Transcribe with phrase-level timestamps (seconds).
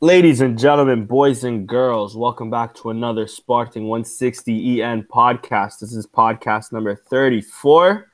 [0.00, 5.80] Ladies and gentlemen, boys and girls, welcome back to another Sporting 160 EN podcast.
[5.80, 8.06] This is podcast number 34.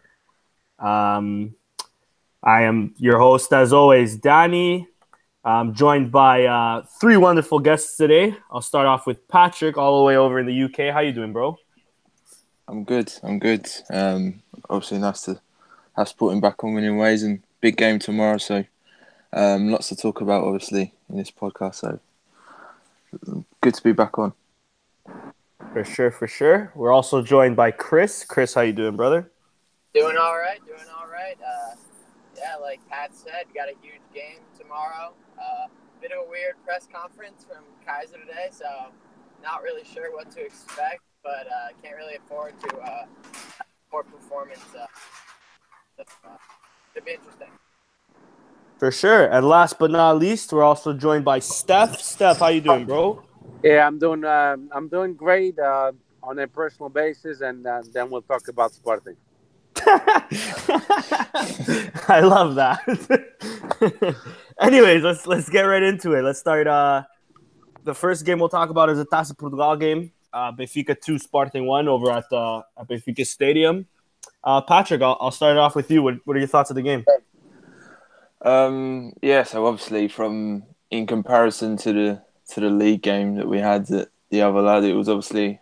[0.78, 1.54] Um,
[2.42, 4.88] I am your host, as always, Danny.
[5.44, 8.34] I'm joined by uh, three wonderful guests today.
[8.50, 10.90] I'll start off with Patrick, all the way over in the UK.
[10.90, 11.58] How you doing, bro?
[12.66, 13.12] I'm good.
[13.22, 13.68] I'm good.
[13.90, 14.40] Um,
[14.70, 15.38] obviously, nice to
[15.98, 18.38] have Sporting back on winning ways and big game tomorrow.
[18.38, 18.64] So,
[19.34, 21.76] um, lots to talk about, obviously, in this podcast.
[21.76, 22.00] So,
[23.60, 24.32] good to be back on.
[25.72, 26.72] For sure, for sure.
[26.74, 28.24] We're also joined by Chris.
[28.24, 29.30] Chris, how you doing, brother?
[29.92, 30.64] Doing all right.
[30.66, 31.36] Doing all right.
[31.40, 31.74] Uh,
[32.36, 35.12] yeah, like Pat said, got a huge game tomorrow.
[35.38, 35.66] Uh,
[36.00, 38.66] bit of a weird press conference from Keizer today, so
[39.42, 43.06] not really sure what to expect, but uh, can't really afford to uh,
[43.90, 44.60] more performance.
[44.76, 44.84] Uh,
[45.98, 46.36] uh,
[46.92, 47.48] should be interesting.
[48.78, 49.26] For sure.
[49.26, 52.00] And last but not least, we're also joined by Steph.
[52.00, 53.22] Steph, how you doing, bro?
[53.62, 54.24] Yeah, I'm doing.
[54.24, 58.74] Uh, I'm doing great uh, on a personal basis, and uh, then we'll talk about
[58.74, 59.16] Sporting.
[59.86, 60.26] I
[62.22, 64.16] love that.
[64.60, 66.22] Anyways, let's let's get right into it.
[66.22, 66.66] Let's start.
[66.66, 67.04] Uh,
[67.84, 70.12] the first game we'll talk about is a Taça Portugal game.
[70.32, 73.86] Uh, Benfica two, Sporting one over at the at Benfica Stadium.
[74.42, 76.02] Uh, Patrick, I'll, I'll start it off with you.
[76.02, 77.04] What, what are your thoughts of the game?
[78.44, 83.58] Um, yeah, so obviously, from in comparison to the to the league game that we
[83.58, 85.60] had at the Alvalade, it was obviously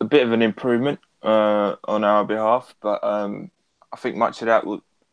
[0.00, 3.50] a bit of an improvement uh, on our behalf, but um,
[3.92, 4.64] I think much of that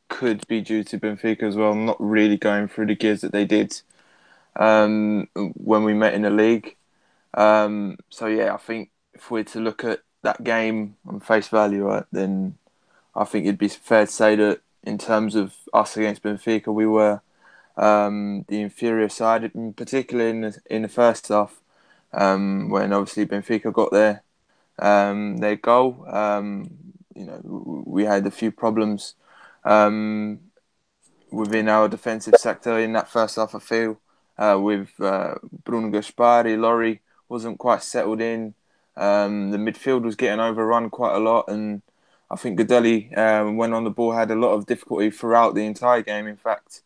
[0.09, 3.45] could be due to Benfica as well, not really going through the gears that they
[3.45, 3.81] did
[4.55, 6.75] um, when we met in the league.
[7.33, 11.85] Um, so yeah, I think if we're to look at that game on face value,
[11.85, 12.57] right, then
[13.15, 16.85] I think it'd be fair to say that in terms of us against Benfica, we
[16.85, 17.21] were
[17.77, 21.61] um, the inferior side, particularly in the, in the first half,
[22.11, 24.23] um, when obviously Benfica got their
[24.79, 26.05] um, their goal.
[26.07, 26.69] Um,
[27.15, 27.41] you know,
[27.85, 29.15] we had a few problems
[29.63, 30.39] um,
[31.31, 33.55] within our defensive sector in that first half.
[33.55, 33.99] I feel
[34.37, 38.55] uh, with uh, Bruno Gaspar, Ilori wasn't quite settled in.
[38.95, 41.81] Um, the midfield was getting overrun quite a lot, and
[42.33, 45.65] I think Gudelj, um, when on the ball, had a lot of difficulty throughout the
[45.67, 46.25] entire game.
[46.25, 46.81] In fact,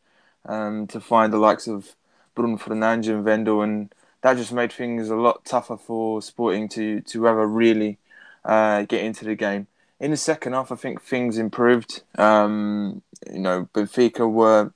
[0.46, 1.96] um, to find the likes of
[2.36, 7.00] Bruno Fernandes and Wendel, and that just made things a lot tougher for Sporting to
[7.00, 7.98] to ever really
[8.44, 9.68] uh, get into the game.
[10.02, 12.04] In the second half, I think things improved.
[12.18, 14.74] Um, you know, Benfica were,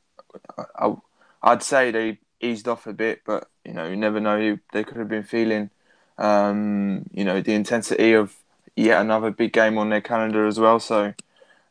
[0.57, 0.95] I,
[1.43, 4.57] I'd say they eased off a bit, but you know, you never know.
[4.71, 5.69] They could have been feeling,
[6.17, 8.40] um, you know, the intensity of
[8.81, 10.79] yet another big game on their calendar as well.
[10.79, 11.13] So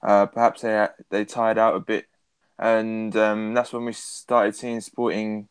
[0.02, 2.06] uh, perhaps they they tired out a bit,
[2.58, 5.48] and um, that's when we started seeing Sporting,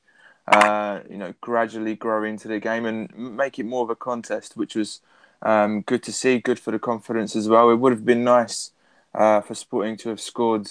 [0.48, 4.58] uh, you know, gradually grow into the game and make it more of a contest,
[4.58, 5.02] which was
[5.42, 6.40] um, good to see.
[6.40, 7.70] Good for the confidence as well.
[7.70, 8.72] It would have been nice
[9.14, 10.68] uh, for Sporting to have scored.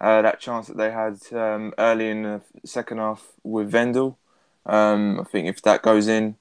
[0.00, 4.18] Uh, that chance that they had um, early in the second half with Wendel.
[4.66, 6.34] Um, I think if that goes in,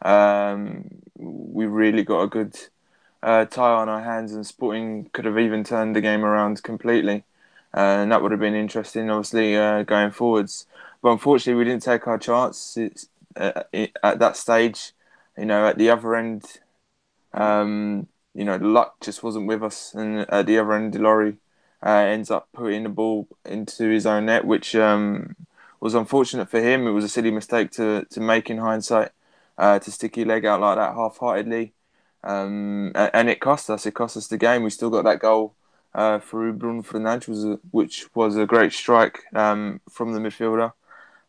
[0.00, 2.56] um, we really got a good
[3.22, 7.24] uh, tie on our hands, and Sporting could have even turned the game around completely,
[7.74, 10.66] uh, and that would have been interesting, obviously uh, going forwards.
[11.02, 12.76] But unfortunately, we didn't take our chance
[13.36, 13.62] uh,
[14.02, 14.92] at that stage.
[15.36, 16.44] You know, at the other end,
[17.32, 21.36] um, you know, the luck just wasn't with us, and at the other end, Ilori
[21.84, 25.36] uh, ends up putting the ball into his own net, which um,
[25.80, 26.86] was unfortunate for him.
[26.86, 29.10] It was a silly mistake to to make in hindsight,
[29.58, 31.72] uh, to stick your leg out like that half-heartedly.
[32.24, 33.86] Um, and it cost us.
[33.86, 34.62] It cost us the game.
[34.62, 35.54] We still got that goal
[35.94, 40.72] uh, through Bruno Fernandes, which was a great strike um, from the midfielder.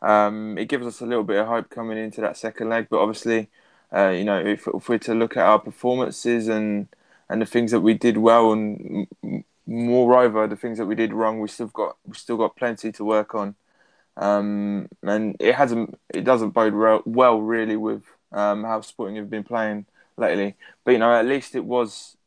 [0.02, 2.88] Um, it gives us a little bit of hope coming into that second leg.
[2.90, 3.50] But obviously,
[3.96, 6.88] uh, you know, if, if, we're to look at our performances and
[7.30, 9.08] and the things that we did well, and
[9.66, 13.06] moreover the things that we did wrong, we still got we still got plenty to
[13.06, 13.56] work on.
[14.16, 19.44] Um, and it hasn't it doesn't bode well really with um, how Sporting have been
[19.44, 19.86] playing
[20.18, 20.56] lately.
[20.84, 22.18] But you know, at least it was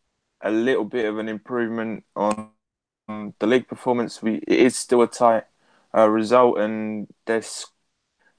[0.41, 2.51] a little bit of an improvement on
[3.39, 4.23] the league performance.
[4.23, 5.45] We it is still a tight
[5.97, 7.67] uh, result, and there's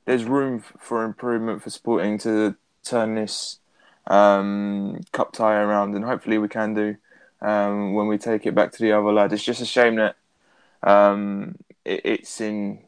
[0.05, 3.59] there's room for improvement for Sporting to turn this
[4.07, 6.97] um, cup tie around, and hopefully we can do
[7.41, 9.33] um, when we take it back to the Alvalade.
[9.33, 10.15] It's just a shame that
[10.83, 11.55] um,
[11.85, 12.79] it, it's in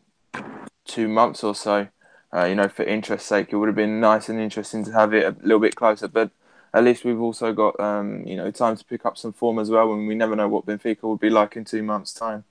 [0.86, 1.88] two months or so.
[2.34, 5.14] Uh, you know, for interest's sake, it would have been nice and interesting to have
[5.14, 6.08] it a little bit closer.
[6.08, 6.32] But
[6.74, 9.70] at least we've also got um, you know time to pick up some form as
[9.70, 12.44] well, and we never know what Benfica will be like in two months' time.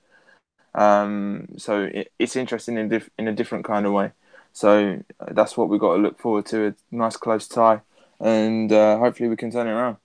[0.74, 4.12] Um, so it, it's interesting in in a different kind of way.
[4.52, 6.68] So uh, that's what we've got to look forward to.
[6.68, 7.80] A nice close tie,
[8.20, 9.96] and uh, hopefully we can turn it around.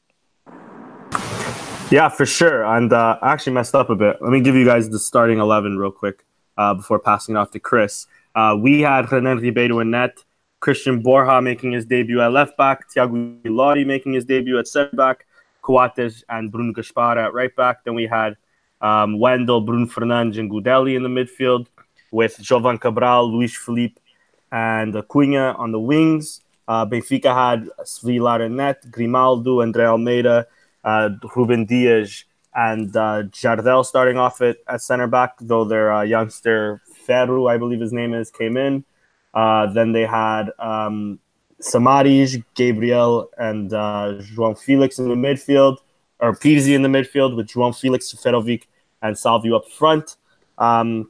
[1.92, 2.66] Yeah, for sure.
[2.66, 4.18] And uh, I actually messed up a bit.
[4.20, 6.26] Let me give you guys the starting 11 real quick
[6.58, 8.08] uh, before passing it off to Chris.
[8.34, 10.24] Uh, we had Renan Ribeiro in net,
[10.64, 13.14] Cristian Borja making his debut at left back, Tiago
[13.44, 15.26] Ilori making his debut at center back,
[15.62, 17.84] Coates and Bruno Gaspar at right back.
[17.84, 18.38] Then we had
[18.80, 21.68] um, Wendel, Bruno Fernandes, and Gudelj in the midfield,
[22.12, 23.98] with Jovane Cabral, Luiz Phellype,
[24.54, 26.40] and Acuna on the wings.
[26.66, 30.48] Uh, Benfica had Svilar in net, Grimaldo, Andre Almeida,
[30.86, 32.24] uh, Ruben Dias,
[32.56, 37.58] and uh, Jardel starting off at, at center back, though their uh, youngster Ferro, I
[37.58, 38.86] believe his name is, came in.
[39.34, 41.20] Uh, then they had um,
[42.56, 45.78] Gabriel, and uh, João Felix in the midfield,
[46.20, 48.64] or Pizzi in the midfield with João Felix, Seferovic,
[49.02, 50.18] and Salvio up front.
[50.58, 51.10] Um,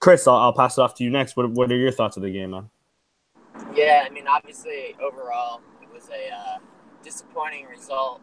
[0.00, 1.36] Chris, I'll, I'll, pass it off to you next.
[1.36, 2.70] What, what are your thoughts of the game, man?
[3.74, 6.58] Yeah, I mean, obviously, overall, it was a uh,
[7.04, 8.20] disappointing result,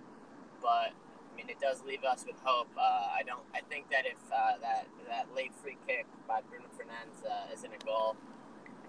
[0.61, 2.67] but I mean, it does leave us with hope.
[2.77, 3.43] Uh, I don't.
[3.53, 7.71] I think that if uh, that that late free kick by Bruno Fernandes uh, isn't
[7.71, 8.17] a goal,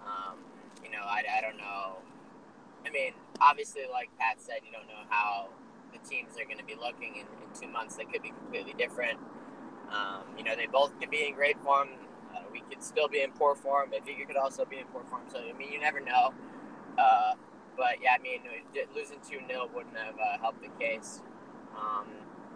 [0.05, 0.37] um,
[0.83, 1.97] you know, I, I don't know
[2.85, 5.49] I mean, obviously, like Pat said, you don't know how
[5.93, 7.95] the teams are going to be looking in, in two months.
[7.95, 9.19] They could be completely different.
[9.91, 11.89] Um, you know, they both could be in great form.
[12.33, 13.91] Uh, we could still be in poor form.
[13.91, 15.23] Benfica could also be in poor form.
[15.31, 16.33] So, I mean, you never know.
[16.97, 17.33] Uh,
[17.77, 18.41] but yeah, I mean,
[18.95, 21.21] losing 2 0 wouldn't have uh, helped the case.
[21.77, 22.07] Um,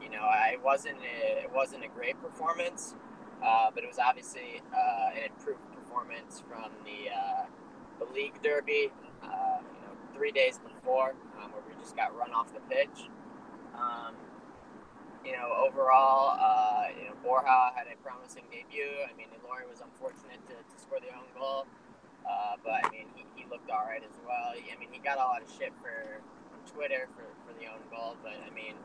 [0.01, 2.95] you know, I wasn't a, it wasn't a great performance,
[3.43, 5.59] uh, but it was obviously uh, an improved
[5.95, 7.45] performance from the uh,
[7.99, 8.91] the league derby
[10.15, 11.11] three days before,
[11.43, 13.11] um, where we just got run off the pitch.
[13.75, 14.15] Um,
[15.25, 18.87] you know, overall, uh, you know, Borja had a promising debut.
[19.03, 21.67] I mean, Ilori was unfortunate to, to score the own goal,
[22.23, 24.55] uh, but I mean, he, he looked all right as well.
[24.55, 26.23] I mean, he got a lot of shit for
[26.71, 28.79] Twitter for, for the own goal, but I mean,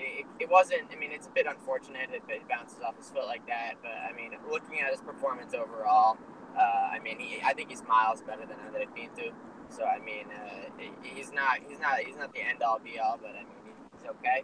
[0.00, 0.82] it, it wasn't.
[0.92, 3.92] I mean, it's a bit unfortunate it, it bounces off his foot like that, but
[3.92, 6.18] I mean, looking at his performance overall,
[6.58, 9.32] uh, I mean, he, I think he's miles better than Andre Pinto.
[9.68, 13.18] So I mean, uh, he's not he's not he's not the end all be all,
[13.20, 14.42] but I mean he's okay.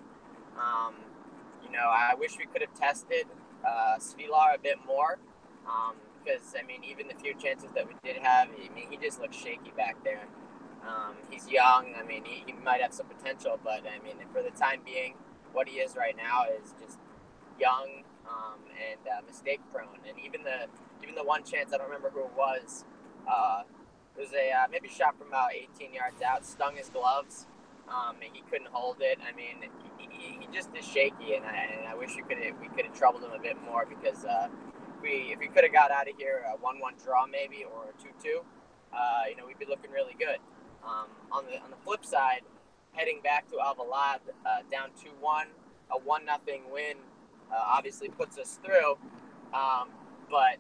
[0.57, 0.95] Um,
[1.65, 3.27] you know, I wish we could have tested
[3.67, 5.19] uh, Svilar a bit more
[6.23, 8.97] because um, I mean, even the few chances that we did have, I mean, he
[8.97, 10.27] just looks shaky back there.
[10.87, 11.95] Um, he's young.
[11.99, 15.15] I mean, he, he, might have some potential, but I mean, for the time being,
[15.57, 16.99] what he is right now is just
[17.59, 20.05] young um, and uh, mistake prone.
[20.07, 20.69] And even the
[21.03, 22.85] even the one chance, I don't remember who it was.
[23.27, 23.63] Uh,
[24.17, 27.47] it was a uh, maybe shot from about 18 yards out, stung his gloves,
[27.89, 29.19] um, and he couldn't hold it.
[29.21, 29.69] I mean,
[29.99, 32.85] he, he, he just is shaky, and I, and I wish we could we could
[32.85, 34.49] have troubled him a bit more because uh,
[35.01, 38.03] we if we could have got out of here a one-one draw maybe or a
[38.03, 38.45] two-two,
[38.93, 40.39] uh, you know, we'd be looking really good.
[40.85, 42.43] Um, on the on the flip side,
[42.97, 45.49] heading back to Alvalade, uh, down two-one,
[45.91, 46.97] a one nothing win,
[47.53, 48.97] uh, obviously puts us through.
[49.55, 49.91] Um,
[50.31, 50.57] but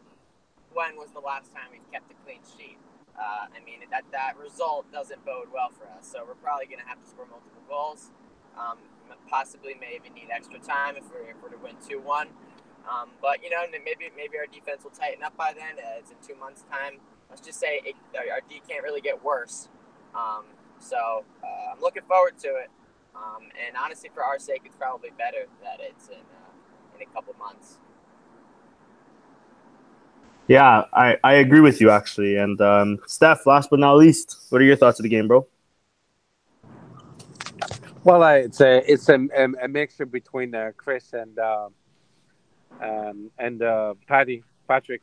[0.72, 2.78] when was the last time we've kept a clean sheet?
[3.18, 6.06] Uh, I mean, that, that result doesn't bode well for us.
[6.12, 8.12] So we're probably going to have to score multiple goals.
[8.56, 8.78] Um,
[9.28, 12.28] possibly may even need extra time if we're, if we're to win 2 1.
[12.86, 15.82] Um, but, you know, maybe maybe our defense will tighten up by then.
[15.82, 17.00] Uh, it's in two months' time.
[17.28, 19.68] Let's just say it, our D can't really get worse.
[20.14, 20.44] Um,
[20.86, 22.70] so uh, I'm looking forward to it.
[23.14, 27.06] Um, and honestly, for our sake, it's probably better that it's in, uh, in a
[27.12, 27.78] couple months.
[30.48, 32.36] Yeah, I, I agree with you actually.
[32.36, 35.46] And um, Steph, last but not least, what are your thoughts of the game, bro?
[38.04, 39.18] Well, uh, it's a it's a,
[39.60, 41.68] a mixture between uh, Chris and uh,
[42.80, 45.02] um, and uh, Patty Patrick.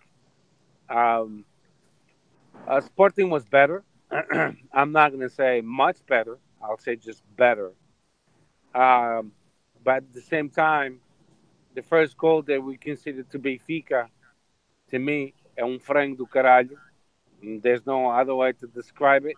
[0.89, 1.43] Um,
[2.65, 3.83] uh, Sporting was better.
[4.73, 6.37] I'm not going to say much better.
[6.61, 7.71] I'll say just better.
[8.73, 9.31] Um,
[9.83, 10.99] but at the same time,
[11.75, 14.09] the first goal that we considered to be Fika
[14.89, 16.77] to me, é um frango do caralho.
[17.61, 19.35] There's no other way to describe it.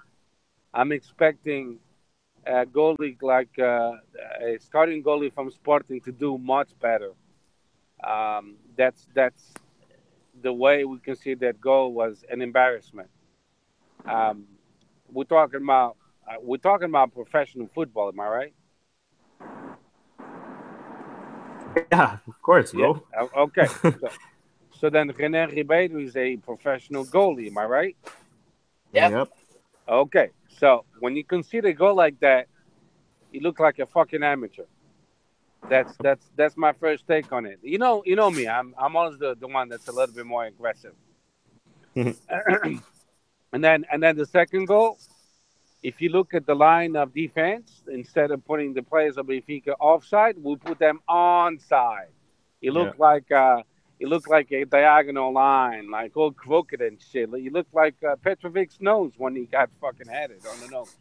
[0.73, 1.79] I'm expecting
[2.45, 3.93] a goalie like uh,
[4.41, 7.11] a starting goalie from Sporting to do much better.
[8.03, 9.53] Um, that's that's
[10.41, 13.09] the way we can see that goal was an embarrassment.
[14.05, 14.45] Um,
[15.11, 15.97] we're talking about
[16.27, 18.09] uh, we're talking about professional football.
[18.09, 18.53] Am I right?
[21.91, 23.03] Yeah, of course, bro.
[23.13, 23.27] Yeah.
[23.37, 23.67] Okay.
[23.99, 24.09] So,
[24.79, 27.97] so then Renan Ribeiro is a professional goalie, am I right?
[28.91, 29.11] Yep.
[29.11, 29.29] yep.
[29.87, 30.29] Okay.
[30.59, 32.47] So when you consider a goal like that,
[33.31, 34.65] you look like a fucking amateur.
[35.69, 37.59] That's that's that's my first take on it.
[37.63, 38.47] You know, you know me.
[38.47, 40.93] I'm I'm always the, the one that's a little bit more aggressive.
[43.55, 44.97] And then and then the second goal,
[45.81, 49.75] if you look at the line of defense, instead of putting the players of Benfica
[49.79, 52.11] offside, we put them onside.
[52.61, 53.63] It looked like uh,
[53.97, 57.29] it looked like a diagonal line, like all crooked and shit.
[57.29, 60.93] You look like uh, Petrovic's nose when he got fucking headed on the nose.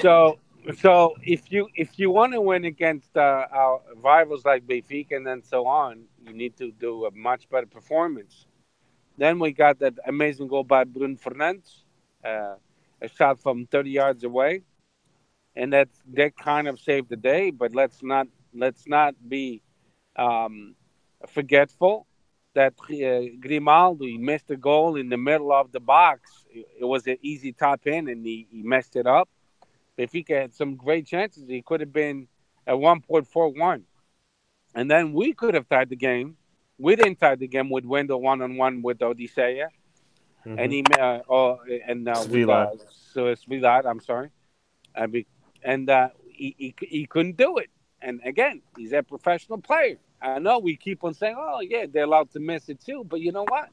[0.00, 0.38] So,
[0.78, 5.26] so if you if you want to win against uh, our rivals like Benfica and
[5.26, 8.46] then so on, you need to do a much better performance.
[9.22, 11.84] Then we got that amazing goal by Bruno Fernandes,
[12.24, 12.56] uh,
[13.00, 14.62] a shot from 30 yards away,
[15.54, 17.52] and that that kind of saved the day.
[17.52, 19.62] But let's not let's not be
[20.16, 20.74] um,
[21.28, 22.08] forgetful
[22.54, 26.44] that uh, Grimaldo missed a goal in the middle of the box.
[26.50, 29.28] It, it was an easy top in, and he, he messed it up.
[29.96, 31.44] Benfica had some great chances.
[31.46, 32.26] He could have been
[32.66, 33.82] at 1.41.
[34.74, 36.36] And then we could have tied the game.
[36.82, 39.68] We didn't tie the game with Wendel one on one with Odysseas.
[40.44, 40.58] Mm-hmm.
[40.58, 42.70] And he, uh, oh, and uh, with, uh,
[43.12, 44.30] so it's Vilat, I'm sorry.
[44.96, 45.24] I mean,
[45.62, 47.70] and uh, he, he, he couldn't do it.
[48.00, 49.98] And again, he's a professional player.
[50.20, 53.04] I know we keep on saying, oh, yeah, they're allowed to miss it too.
[53.08, 53.68] But you know what?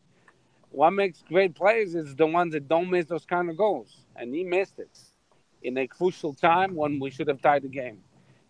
[0.69, 4.05] What makes great players is the ones that don't miss those kind of goals.
[4.15, 4.95] And he missed it
[5.63, 8.03] in a crucial time when we should have tied the game.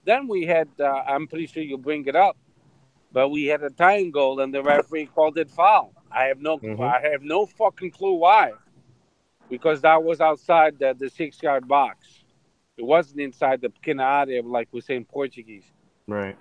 [0.03, 2.35] Then we had, uh, I'm pretty sure you'll bring it up,
[3.11, 5.93] but we had a tying goal and the referee called it foul.
[6.11, 6.81] I have no, mm-hmm.
[6.81, 8.53] I have no fucking clue why,
[9.49, 12.07] because that was outside the, the six yard box.
[12.77, 15.65] It wasn't inside the pequena area, like we say in Portuguese.
[16.07, 16.37] Right.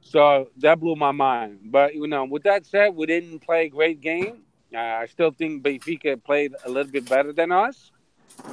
[0.00, 1.60] So that blew my mind.
[1.64, 4.42] But you know, with that said, we didn't play a great game.
[4.74, 7.92] Uh, I still think Benfica played a little bit better than us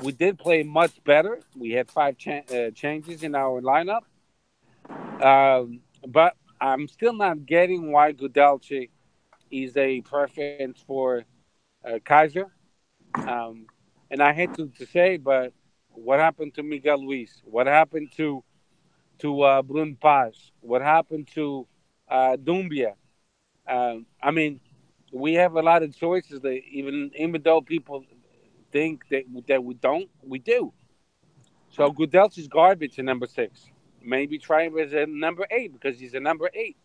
[0.02, 1.40] we did play much better.
[1.56, 4.04] We had five cha- uh, changes in our lineup,
[5.22, 8.90] um, but I'm still not getting why Gudelj
[9.52, 11.24] is a preference for
[11.86, 12.46] uh, Keizer.
[13.16, 13.68] Um,
[14.12, 15.54] and I hate to, to, say, but
[15.90, 17.42] what happened to Miguel Luis?
[17.46, 18.44] What happened to
[19.20, 20.52] to uh, Bruno Paz?
[20.62, 21.68] What happened to
[22.10, 22.94] uh, Doumbia?
[23.68, 24.60] Um, I mean,
[25.12, 28.06] we have a lot of choices that even even though people
[28.72, 30.74] think that that we don't, we do.
[31.70, 33.70] So Gudelj is garbage at number six.
[34.04, 36.78] Maybe try him as a number eight because he's a number eight.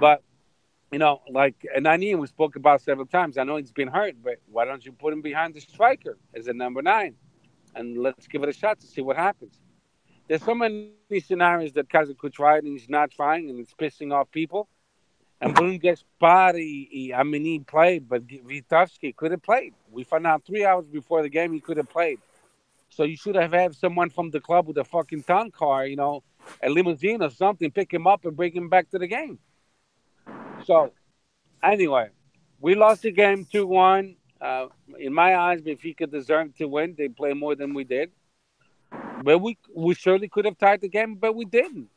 [0.00, 0.22] But
[0.92, 3.38] you know, like Nani we spoke about several times.
[3.38, 6.46] I know he's been hurt, but why don't you put him behind the striker as
[6.46, 7.14] a number nine,
[7.74, 9.60] and let's give it a shot to see what happens.
[10.28, 14.12] There's so many scenarios that Keizer could try and he's not trying, and it's pissing
[14.12, 14.68] off people.
[15.40, 19.74] And Bruno Gaspar, I mean, he played, but Ristovski could have played.
[19.90, 22.18] We found out three hours before the game he could have played.
[22.88, 25.96] So you should have had someone from the club with a fucking town car, you
[25.96, 26.22] know,
[26.62, 29.38] a limousine or something, pick him up and bring him back to the game.
[30.64, 30.92] So,
[31.62, 32.10] anyway,
[32.60, 34.16] we lost the game 2 1.
[34.40, 34.66] Uh,
[34.98, 36.94] in my eyes, Benfica deserved to win.
[36.96, 38.10] They played more than we did.
[39.22, 41.88] But we, we surely could have tied the game, but we didn't.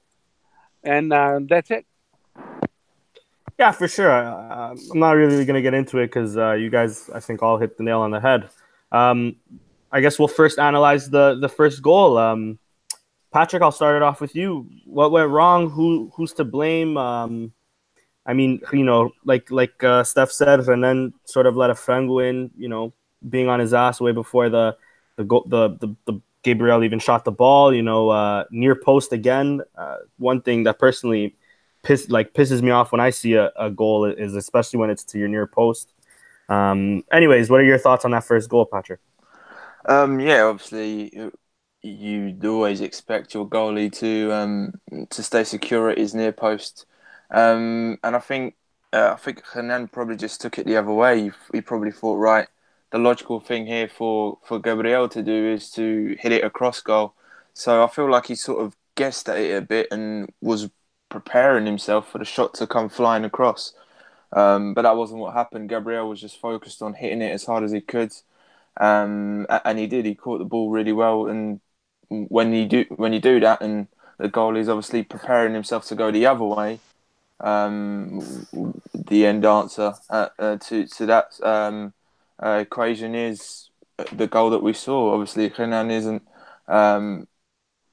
[0.83, 1.85] And uh, that's it.
[3.57, 4.09] Yeah, for sure.
[4.09, 7.43] Uh, I'm not really going to get into it because uh, you guys, I think,
[7.43, 8.49] all hit the nail on the head.
[8.91, 9.35] Um,
[9.91, 12.17] I guess we'll first analyze the the first goal.
[12.17, 12.59] Um,
[13.31, 14.67] Patrick, I'll start it off with you.
[14.85, 15.69] What went wrong?
[15.69, 16.97] Who who's to blame?
[16.97, 17.53] Um,
[18.25, 21.73] I mean, you know, like like uh, Steph said, and then sort of let a
[21.73, 22.51] frango in.
[22.57, 22.93] You know,
[23.27, 24.77] being on his ass way before the
[25.15, 27.73] the go- the, the the Gabriel even shot the ball.
[27.73, 29.61] You know, uh, near post again.
[29.75, 31.35] Uh, one thing that personally
[31.83, 35.03] piss like pisses me off when I see a, a goal is especially when it's
[35.05, 35.93] to your near post.
[36.49, 38.99] Um, anyways, what are your thoughts on that first goal, Patrick?
[39.89, 41.11] Um, yeah, obviously
[41.81, 44.73] you'd always expect your goalie to um,
[45.09, 46.85] to stay secure at his near post,
[47.31, 48.55] um, and I think
[48.93, 51.23] uh, I think Renan probably just took it the other way.
[51.23, 52.47] He, he, probably thought, right,
[52.91, 57.15] the logical thing here for for Gabriel to do is to hit it across goal.
[57.53, 60.69] So I feel like he sort of guessed at it a bit and was
[61.09, 63.73] preparing himself for the shot to come flying across.
[64.33, 65.69] Um, but that wasn't what happened.
[65.69, 68.13] Gabriel was just focused on hitting it as hard as he could,
[68.77, 70.05] um, and he did.
[70.05, 71.27] He caught the ball really well.
[71.27, 71.59] And
[72.09, 75.95] when you do when you do that, and the goalie is obviously preparing himself to
[75.95, 76.79] go the other way,
[77.39, 78.19] um,
[78.93, 81.93] the end answer uh, uh, to to that um,
[82.43, 83.69] uh, equation is
[84.11, 85.13] the goal that we saw.
[85.13, 86.23] Obviously, Renan isn't
[86.67, 87.27] um,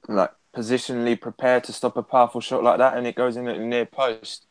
[0.07, 3.57] like positionally prepared to stop a powerful shot like that, and it goes in at
[3.57, 4.45] the near post.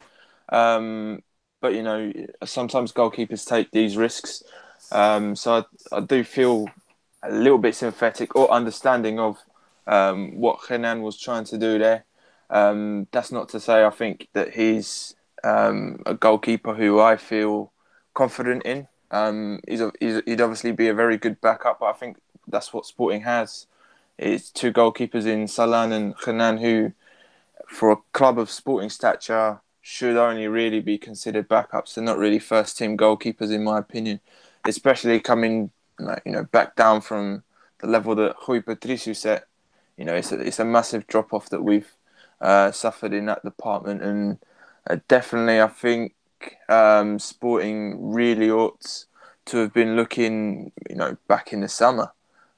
[0.48, 1.22] Um,
[1.60, 2.12] but you know,
[2.44, 4.42] sometimes goalkeepers take these risks.
[4.92, 6.68] Um, so I, I, do feel
[7.22, 9.38] a little bit sympathetic or understanding of
[9.86, 12.04] um, what Renan was trying to do there.
[12.50, 17.72] Um, that's not to say I think that he's um, a goalkeeper who I feel
[18.14, 18.88] confident in.
[19.10, 21.80] Um, he's, he's he'd obviously be a very good backup.
[21.80, 23.66] But I think that's what Sporting has.
[24.18, 26.92] It's two goalkeepers in Salin and Renan who,
[27.68, 31.94] for a club of Sporting stature, should only really be considered backups.
[31.94, 34.20] They're not really first team goalkeepers, in my opinion,
[34.66, 35.70] especially coming
[36.24, 37.42] you know back down from
[37.78, 39.46] the level that Rui Patricio set.
[39.96, 41.90] You know, it's a, it's a massive drop off that we've
[42.40, 44.38] uh, suffered in that department, and
[44.88, 46.14] uh, definitely I think
[46.68, 49.06] um, Sporting really ought
[49.46, 52.12] to have been looking, you know, back in the summer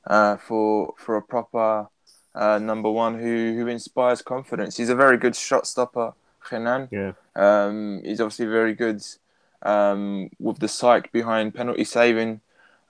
[0.06, 1.88] uh, for for a proper
[2.34, 4.76] uh, number one who who inspires confidence.
[4.76, 6.14] He's a very good shot stopper
[6.50, 6.88] Renan.
[6.90, 7.12] Yeah.
[7.36, 9.02] Um, he's obviously very good
[9.62, 12.40] um, with the psych behind penalty saving.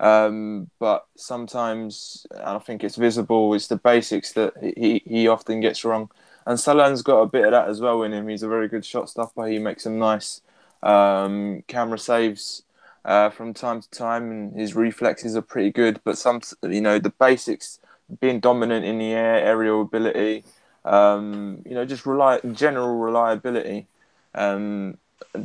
[0.00, 5.84] Um, but sometimes, I think it's visible, it's the basics that he, he often gets
[5.84, 6.10] wrong.
[6.46, 8.28] And Salin's got a bit of that as well in him.
[8.28, 9.46] He's a very good shot stopper.
[9.46, 10.40] He makes some nice
[10.82, 12.62] um, camera saves
[13.04, 16.00] uh, from time to time, and his reflexes are pretty good.
[16.04, 17.80] But some, you know, the basics,
[18.20, 20.44] being dominant in the air, aerial ability,
[20.84, 23.86] um, you know, just rely general reliability.
[24.34, 24.96] Um,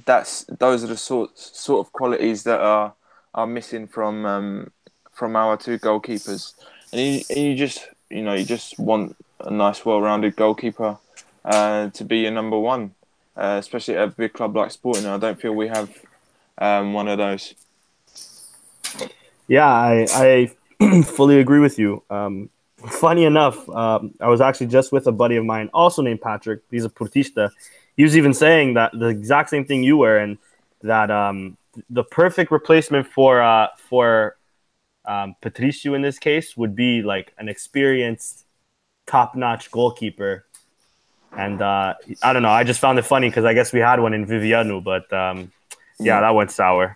[0.06, 2.94] that's those are the sorts sort of qualities that are
[3.34, 4.72] are missing from um,
[5.12, 6.54] from our two goalkeepers,
[6.92, 10.98] and you, you just you know you just want a nice, well-rounded goalkeeper
[11.46, 12.94] uh, to be your number one,
[13.36, 15.06] uh, especially at a big club like Sporting.
[15.06, 15.90] I don't feel we have
[16.58, 17.54] um, one of those.
[19.48, 20.50] Yeah, I
[20.80, 22.04] I fully agree with you.
[22.10, 26.22] Um, funny enough, um, I was actually just with a buddy of mine, also named
[26.22, 26.62] Patrick.
[26.72, 27.52] He's a Portista.
[27.96, 30.38] He was even saying that the exact same thing you were, and
[30.82, 31.58] that um,
[31.90, 34.36] the perfect replacement for uh, for
[35.06, 38.46] um, Patricio in this case would be like an experienced,
[39.06, 40.46] top-notch goalkeeper.
[41.36, 42.50] And uh, I don't know.
[42.50, 45.52] I just found it funny because I guess we had one in Viviano, but um,
[46.00, 46.96] yeah, that went sour.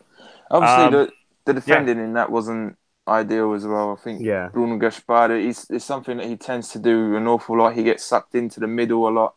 [0.52, 1.12] Obviously, Um, the
[1.46, 2.78] the defending in that wasn't
[3.08, 3.98] ideal as well.
[3.98, 4.50] I think Yeah.
[4.50, 7.74] Bruno Gaspar is something that he tends to do an awful lot.
[7.74, 9.36] He gets sucked into the middle a lot,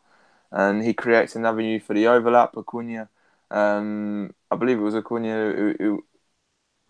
[0.51, 2.55] and he creates an avenue for the overlap.
[2.57, 3.09] Acuna,
[3.49, 6.05] um, I believe it was Acuna who, who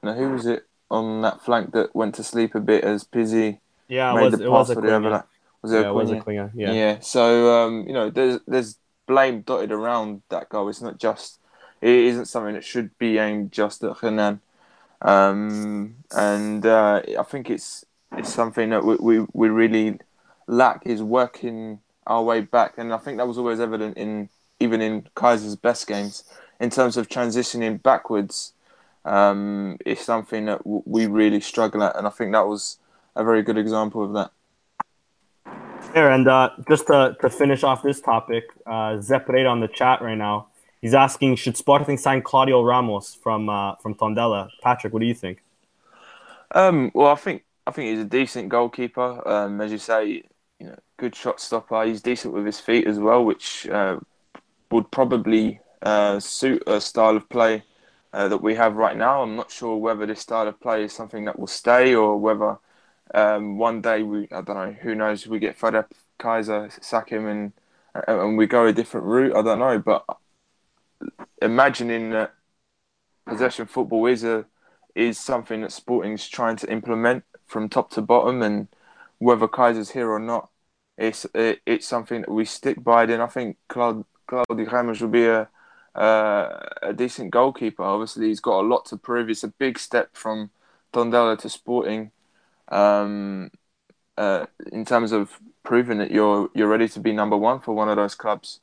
[0.03, 3.59] now who was it on that flank that went to sleep a bit as Pizzi
[3.87, 5.27] Yeah, made was the pass for the overlap.
[5.61, 6.51] Was it Yeah, it was Acuna?
[6.55, 6.73] Yeah.
[6.73, 6.99] Yeah.
[6.99, 10.69] So um, you know, there's there's blame dotted around that goal.
[10.69, 11.39] It's not just
[11.81, 14.41] it isn't something that should be aimed just at Renan.
[15.01, 19.99] Um, and uh, I think it's it's something that we, we, we really
[20.47, 21.79] lack is working
[22.11, 22.73] our way back.
[22.77, 26.23] And I think that was always evident in even in Keizer's best games
[26.59, 28.53] in terms of transitioning backwards.
[29.03, 32.77] Um, it's something that w- we really struggle at, and I think that was
[33.15, 34.29] a very good example of that.
[35.93, 40.01] There, and uh, just to, to finish off this topic, uh, Zepred on the chat
[40.01, 40.47] right now.
[40.81, 44.49] He's asking, should Sporting sign Claudio Ramos from uh, from Tondela?
[44.61, 45.43] Patrick, what do you think?
[46.53, 49.27] Um, well, I think I think he's a decent goalkeeper.
[49.27, 50.23] Um, as you say,
[51.01, 51.83] good shot stopper.
[51.83, 53.97] He's decent with his feet as well, which uh,
[54.69, 57.63] would probably uh, suit a style of play
[58.13, 59.23] uh, that we have right now.
[59.23, 62.59] I'm not sure whether this style of play is something that will stay or whether
[63.15, 67.09] um, one day we I don't know who knows we get fed up Keizer sack
[67.09, 67.51] him and
[68.07, 69.35] and we go a different route.
[69.35, 70.05] I don't know, but
[71.41, 72.35] imagining that
[73.25, 74.45] possession football is a
[74.93, 78.67] is something that Sporting's trying to implement from top to bottom, and
[79.17, 80.50] whether Keizer's here or not,
[81.01, 83.05] it's it, it's something that we stick by.
[83.05, 85.49] Then I think Claude Claudio Ramos will be a
[85.95, 87.83] uh, a decent goalkeeper.
[87.83, 89.29] Obviously, he's got a lot to prove.
[89.29, 90.51] It's a big step from
[90.93, 92.11] Tondela to Sporting,
[92.69, 93.51] um,
[94.17, 97.89] uh, in terms of proving that you're you're ready to be number one for one
[97.89, 98.59] of those clubs.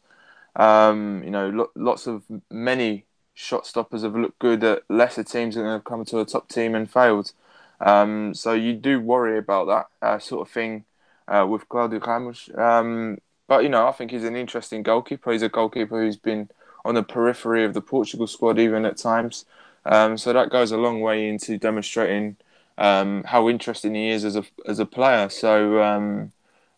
[0.57, 5.57] Um, you know, lo- lots of many shot stoppers have looked good at lesser teams
[5.57, 7.33] and have come to a top team and failed.
[7.81, 10.85] Um, so you do worry about that uh, sort of thing
[11.29, 12.49] uh, with Claudio Ramos.
[12.57, 15.33] Um, but you know, I think he's an interesting goalkeeper.
[15.33, 16.51] He's a goalkeeper who's been
[16.85, 19.45] on the periphery of the Portugal squad even at times.
[19.85, 22.37] Um, so that goes a long way into demonstrating
[22.77, 25.29] um, how interesting he is as a as a player.
[25.29, 26.33] So um,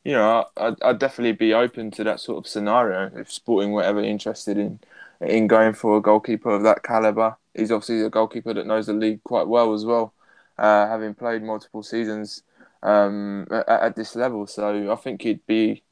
[0.05, 3.83] you know, I'd, I'd definitely be open to that sort of scenario if Sporting were
[3.83, 4.81] ever interested in
[5.21, 7.37] in going for a goalkeeper of that caliber.
[7.55, 10.15] He's obviously a goalkeeper that knows the league quite well as well,
[10.59, 12.43] uh, having played multiple seasons
[12.83, 14.47] um, at, at, this level.
[14.47, 15.83] So I think he'd be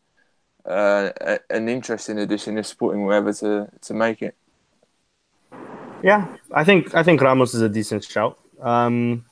[0.64, 1.10] uh,
[1.50, 4.34] an interesting addition if Sporting were ever to, to make it.
[6.02, 8.38] Yeah, I think I think Ramos is a decent shout.
[8.60, 9.24] Um,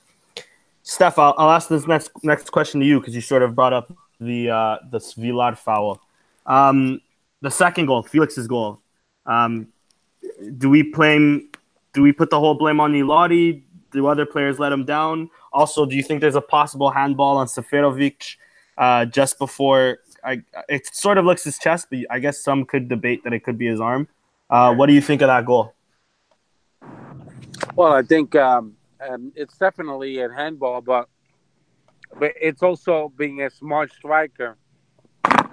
[0.83, 3.73] Steph, I'll, I'll ask this next next question to you because you sort of brought
[3.73, 6.01] up the uh, the Svilar foul.
[6.45, 7.01] Um,
[7.41, 8.81] the second goal, Felix's goal.
[9.25, 9.67] Um,
[10.57, 11.49] do we blame?
[11.93, 13.63] Do we put the whole blame on Ilori?
[13.91, 15.29] do other players let him down?
[15.53, 18.35] Also, do you think there's a possible handball on Seferovic
[18.77, 19.99] uh, just before?
[20.23, 23.43] I, it sort of looks his chest, but I guess some could debate that it
[23.43, 24.07] could be his arm.
[24.49, 25.73] Uh, what do you think of that goal?
[27.75, 28.75] Well, I think um,
[29.07, 31.09] um, it's definitely a handball, but
[32.17, 34.57] but it's also being a smart striker.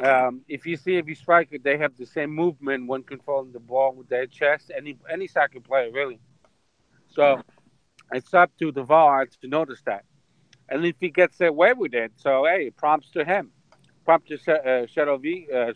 [0.02, 3.94] Um, if you see every striker, they have the same movement when controlling the ball
[3.94, 4.70] with their chest.
[4.76, 6.18] Any any soccer player, really.
[7.08, 7.42] So
[8.12, 10.04] it's up to the VAR to notice that.
[10.68, 13.50] And if he gets away with it, so hey, prompts to him.
[14.04, 15.72] Prompts to uh, Shadovic, uh,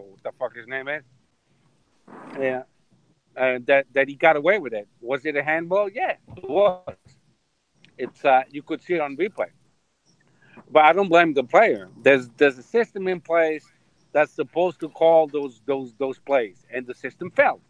[0.00, 1.02] what the fuck his name is.
[2.38, 2.62] Yeah.
[3.36, 4.86] Uh, that that he got away with it.
[5.00, 5.88] Was it a handball?
[5.88, 6.96] Yeah, it was.
[7.98, 9.50] It's uh, you could see it on replay.
[10.70, 11.88] But I don't blame the player.
[12.02, 13.66] There's there's a system in place
[14.12, 17.60] that's supposed to call those those those plays, and the system failed.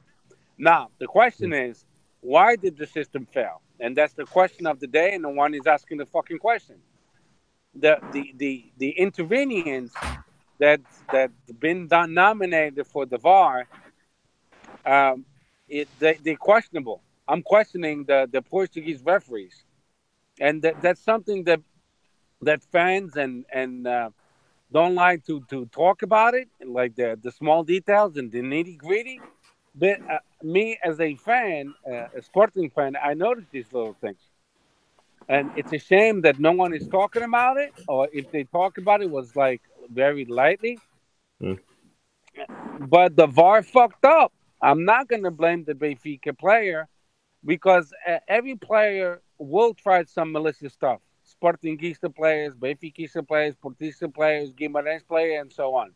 [0.59, 1.87] Now the question is,
[2.21, 3.63] why did the system fail?
[3.81, 6.77] And that's the question of the day, and the one is asking the fucking question.
[7.75, 9.93] The the the the intervenience
[10.59, 10.81] that
[11.13, 13.67] that been nominated for the VAR
[14.87, 15.25] um,
[15.69, 17.03] it they, they're questionable.
[17.27, 19.65] I'm questioning the the Portuguese referees,
[20.41, 21.61] and that, that's something that
[22.43, 24.11] that fans and and uh,
[24.73, 28.77] don't like to to talk about it, like the the small details and the nitty
[28.77, 29.21] gritty.
[29.75, 34.21] But uh, me as a fan, uh, a sporting fan, I notice these little things,
[35.29, 38.79] and it's a shame that no one is talking about it, or if they talk
[38.79, 40.79] about it, was like very lightly.
[41.43, 41.59] Mm.
[42.81, 44.33] But the VAR fucked up
[44.65, 46.89] I'm not going to blame the Benfica player
[47.45, 51.01] because uh, every player will try some malicious stuff.
[51.23, 55.93] Sporting Sportingista players, Benfica players, Portista players, Guimarães players, and so on.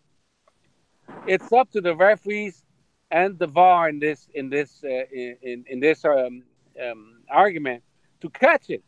[1.27, 2.62] It's up to the referees
[3.11, 6.42] and the VAR in this in this uh, in in this um,
[6.83, 7.83] um, argument
[8.21, 8.83] to catch it,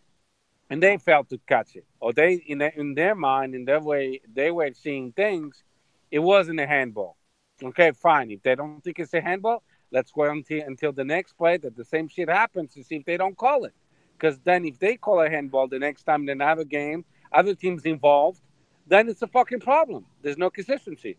[0.68, 3.80] and they failed to catch it, or they in their, in their mind in their
[3.80, 5.62] way they were seeing things.
[6.10, 7.16] It wasn't a handball.
[7.62, 8.30] Okay, fine.
[8.30, 11.76] If they don't think it's a handball, let's wait until, until the next play that
[11.76, 13.74] the same shit happens to see if they don't call it.
[14.18, 17.54] Because then if they call a handball the next time they have a game, other
[17.54, 18.40] teams involved,
[18.86, 20.04] then it's a fucking problem.
[20.22, 21.16] There's no consistency.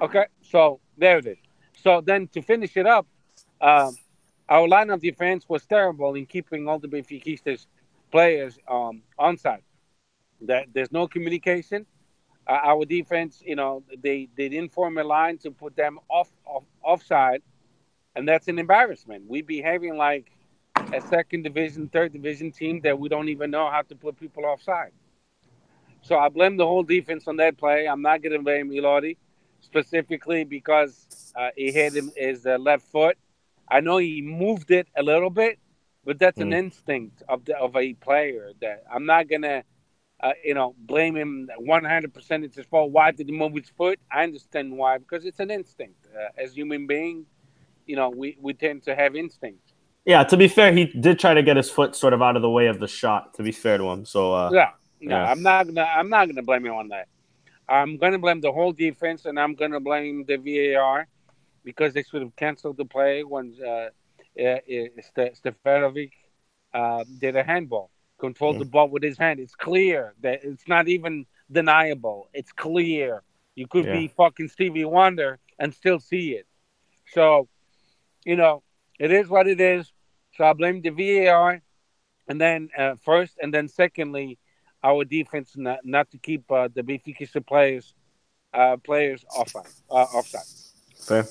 [0.00, 1.38] Okay, so there it is.
[1.74, 3.06] So then to finish it up,
[3.60, 3.96] um,
[4.48, 7.66] our line of defense was terrible in keeping all the Benfica
[8.10, 9.62] players um, on side.
[10.42, 11.86] That there's no communication
[12.46, 16.30] uh, our defense, you know, they, they didn't form a line to put them off,
[16.44, 17.42] off offside,
[18.16, 19.24] and that's an embarrassment.
[19.26, 20.30] We're behaving like
[20.92, 24.44] a second division, third division team that we don't even know how to put people
[24.44, 24.92] offside.
[26.02, 27.86] So I blame the whole defense on that play.
[27.86, 29.16] I'm not going to blame Ilori
[29.62, 33.16] specifically because uh, he hit him his uh, left foot.
[33.68, 35.58] I know he moved it a little bit,
[36.04, 36.42] but that's mm.
[36.42, 39.64] an instinct of the, of a player that I'm not gonna
[40.22, 42.92] uh, you know, blame him 100% it's his fault.
[42.92, 43.98] Why did he move his foot?
[44.10, 46.06] I understand why, because it's an instinct.
[46.14, 47.26] Uh, as human being,
[47.86, 49.72] you know, we, we tend to have instinct.
[50.04, 52.42] Yeah, to be fair, he did try to get his foot sort of out of
[52.42, 53.34] the way of the shot.
[53.34, 54.70] To be fair to him, so uh, yeah,
[55.00, 57.06] yeah, I'm not gonna, I'm not gonna blame him on that.
[57.72, 61.08] I'm gonna blame the whole defense, and I'm gonna blame the VAR
[61.64, 63.88] because they should have canceled the play when uh,
[64.40, 64.58] uh,
[65.40, 66.12] Stefanovic
[66.74, 67.90] uh, did a handball
[68.22, 69.40] controlled the ball with his hand.
[69.40, 72.28] It's clear that it's not even deniable.
[72.32, 73.24] It's clear.
[73.56, 73.98] You could yeah.
[73.98, 76.46] be fucking Stevie Wonder and still see it.
[77.08, 77.48] So,
[78.24, 78.62] you know,
[79.00, 79.92] it is what it is.
[80.36, 81.60] So I blame the VAR,
[82.28, 84.38] and then uh, first, and then secondly,
[84.82, 87.94] our defense not, not to keep uh, the Benfica players
[88.54, 89.66] uh, players offside.
[89.90, 90.42] Uh, offside.
[90.96, 91.26] Fair.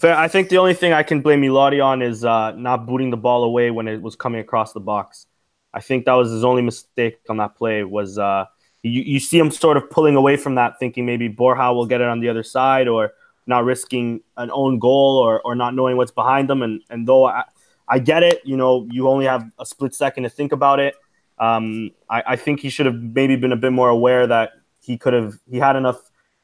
[0.00, 0.16] Fair.
[0.16, 3.16] I think the only thing I can blame Ilori on is uh, not booting the
[3.16, 5.26] ball away when it was coming across the box.
[5.72, 7.84] I think that was his only mistake on that play.
[7.84, 8.46] Was uh,
[8.82, 12.00] you, you see him sort of pulling away from that, thinking maybe Borja will get
[12.00, 13.12] it on the other side, or
[13.46, 16.62] not risking an own goal, or or not knowing what's behind them.
[16.62, 17.44] And and though I,
[17.88, 20.94] I get it, you know, you only have a split second to think about it.
[21.40, 24.50] Um, I, I think he should have maybe been a bit more aware that
[24.80, 25.98] he could have he had enough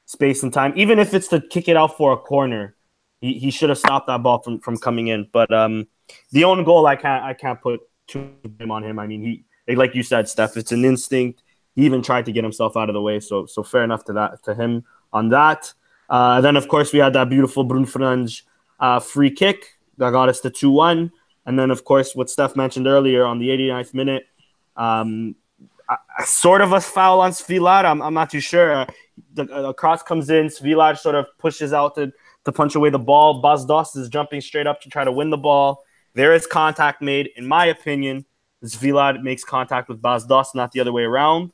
[0.07, 2.75] space and time, even if it's to kick it out for a corner.
[3.21, 5.29] He, he should have stopped that ball from, from coming in.
[5.33, 5.87] But um,
[6.33, 8.31] the own goal, I can't I can't put too
[8.69, 8.99] on him.
[8.99, 11.43] I mean, he like you said, Steph, it's an instinct.
[11.75, 13.21] He even tried to get himself out of the way.
[13.21, 15.73] So so fair enough to that to him on that.
[16.09, 18.43] Uh, then of course we had that beautiful Bruno Fernandes
[18.79, 21.11] uh, free kick that got us to two one.
[21.45, 24.27] And then of course what Steph mentioned earlier on the 89th minute,
[24.77, 25.35] um,
[26.25, 27.85] sort of a foul on Svilar.
[27.85, 28.73] I'm, I'm not too sure.
[28.73, 28.87] Uh,
[29.33, 30.47] the, the, cross comes in.
[30.47, 32.12] Svilar sort of pushes out to,
[32.45, 33.41] to punch away the ball.
[33.41, 35.85] Bas Dost is jumping straight up to try to win the ball.
[36.15, 38.25] There is contact made, in my opinion.
[38.65, 41.53] Svilar makes contact with Bas Dost, not the other way around.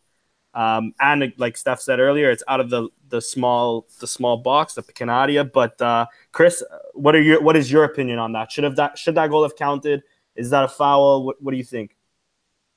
[0.55, 4.75] Um, and like Steph said earlier, it's out of the the small the small box,
[4.75, 5.45] the Canadia.
[5.51, 8.53] But uh, Chris, what are your what is your opinion on that?
[8.53, 10.03] Should have that should that goal have counted?
[10.37, 11.25] Is that a foul?
[11.25, 11.97] What, what do you think?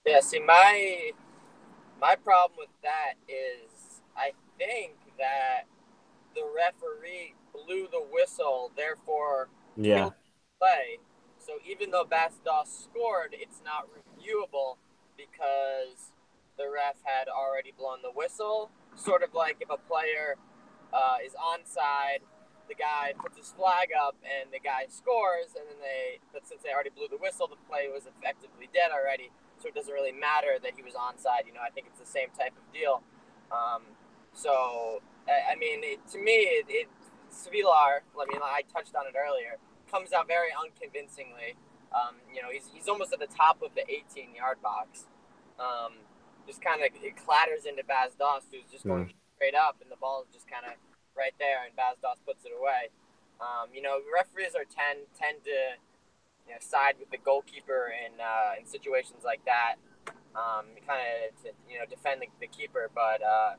[0.06, 1.12] Yeah, see, my
[2.00, 5.64] my problem with that is I think that
[6.36, 10.12] the referee blew the whistle, therefore Yeah.
[10.60, 11.00] play.
[11.38, 14.78] So even though Bas Dost scored, it's not reviewable
[15.18, 16.12] because
[16.58, 18.72] the ref had already blown the whistle.
[18.96, 20.36] Sort of like if a player
[20.94, 22.22] uh, is onside,
[22.68, 26.62] the guy puts his flag up and the guy scores, and then they, but since
[26.64, 29.32] they already blew the whistle, the play was effectively dead already.
[29.66, 31.50] So it doesn't really matter that he was onside.
[31.50, 33.02] You know, I think it's the same type of deal.
[33.50, 33.82] Um,
[34.30, 36.88] so I, I mean, it, to me, it, it
[37.34, 39.58] Svilar, I mean, I touched on it earlier,
[39.90, 41.58] comes out very unconvincingly.
[41.90, 45.10] Um, you know, he's, he's almost at the top of the 18 yard box.
[45.58, 46.06] Um,
[46.46, 50.22] just kind of it clatters into Dost, who's just going straight up, and the ball
[50.22, 50.78] is just kind of
[51.18, 52.94] right there, and Dost puts it away.
[53.42, 55.82] Um, you know, referees are tend tend to
[56.48, 59.76] you know side with the goalkeeper in uh, in situations like that.
[60.36, 63.56] Um, kind of you know defend the, the keeper, but uh,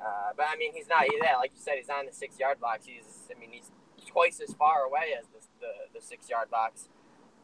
[0.00, 2.60] uh, but I mean he's not yeah like you said he's in the six yard
[2.60, 2.86] box.
[2.86, 3.70] He's I mean he's
[4.06, 6.88] twice as far away as the the, the six yard box.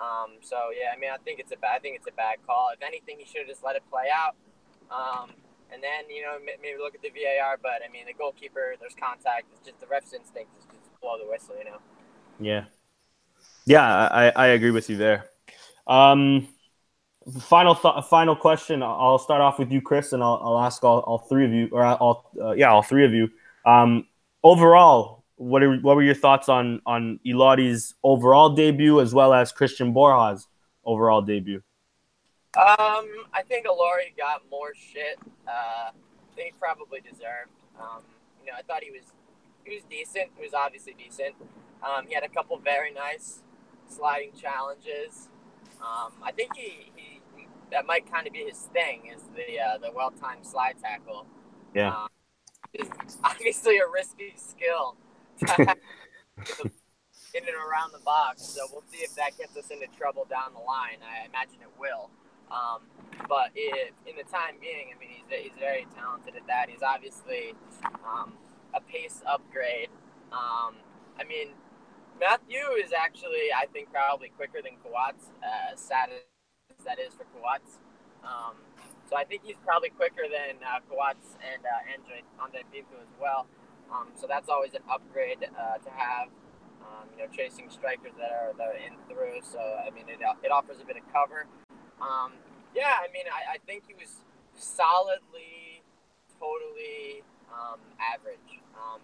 [0.00, 2.44] Um, so yeah, I mean I think it's a bad I think it's a bad
[2.46, 2.70] call.
[2.74, 4.36] If anything, he should have just let it play out.
[4.90, 5.30] Um,
[5.72, 8.94] and then you know maybe look at the VAR, but I mean the goalkeeper, there's
[8.94, 9.46] contact.
[9.52, 11.78] It's just the ref's instinct is just blow the whistle, you know.
[12.38, 12.64] Yeah,
[13.66, 15.26] yeah, I, I agree with you there.
[15.86, 16.48] Um,
[17.40, 18.82] final th- final question.
[18.82, 21.68] I'll start off with you, Chris, and I'll, I'll ask all, all three of you,
[21.72, 23.28] or all uh, yeah, all three of you.
[23.64, 24.06] Um,
[24.42, 29.52] overall, what are what were your thoughts on on Ilori's overall debut as well as
[29.52, 30.48] Cristian Borja's
[30.84, 31.62] overall debut?
[32.56, 35.90] Um, I think Ilori got more shit uh,
[36.36, 37.50] than he probably deserved.
[37.78, 38.02] Um,
[38.40, 39.12] you know, I thought he was
[39.64, 40.30] he was decent.
[40.36, 41.34] He was obviously decent.
[41.82, 43.42] Um, he had a couple very nice
[43.88, 45.28] sliding challenges.
[45.80, 49.60] Um, I think he, he, he that might kind of be his thing is the
[49.60, 51.26] uh, the well timed slide tackle.
[51.74, 52.08] Yeah, Um,
[52.72, 54.96] it's obviously a risky skill
[57.34, 58.42] in and around the box.
[58.42, 60.98] So we'll see if that gets us into trouble down the line.
[61.02, 62.10] I imagine it will.
[62.50, 62.82] Um,
[63.28, 66.70] but it, in the time being, I mean, he's, he's very talented at that.
[66.70, 67.54] He's obviously
[68.04, 68.34] um,
[68.74, 69.88] a pace upgrade.
[70.32, 70.76] Um,
[71.18, 71.48] I mean,
[72.18, 77.28] Matthew is actually, I think, probably quicker than Coates, uh, sad as that is for
[77.36, 77.78] Coates.
[78.24, 78.56] Um,
[79.08, 83.46] so I think he's probably quicker than uh, Coates and uh, Andre, Andre as well.
[83.92, 86.28] Um, so that's always an upgrade uh, to have.
[86.86, 89.42] Um, you know, chasing strikers that are that are in through.
[89.42, 91.46] So I mean, it, it offers a bit of cover.
[91.98, 92.32] Um,
[92.74, 94.22] yeah, I mean, I, I think he was
[94.54, 95.82] solidly,
[96.38, 98.62] totally um, average.
[98.78, 99.00] Um,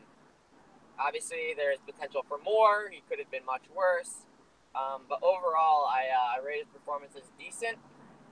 [0.98, 2.88] obviously, there's potential for more.
[2.90, 4.26] He could have been much worse.
[4.74, 7.76] Um, but overall, I, uh, I rate his performance as decent.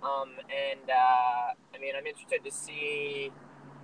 [0.02, 3.30] Um, and uh, I mean, I'm interested to see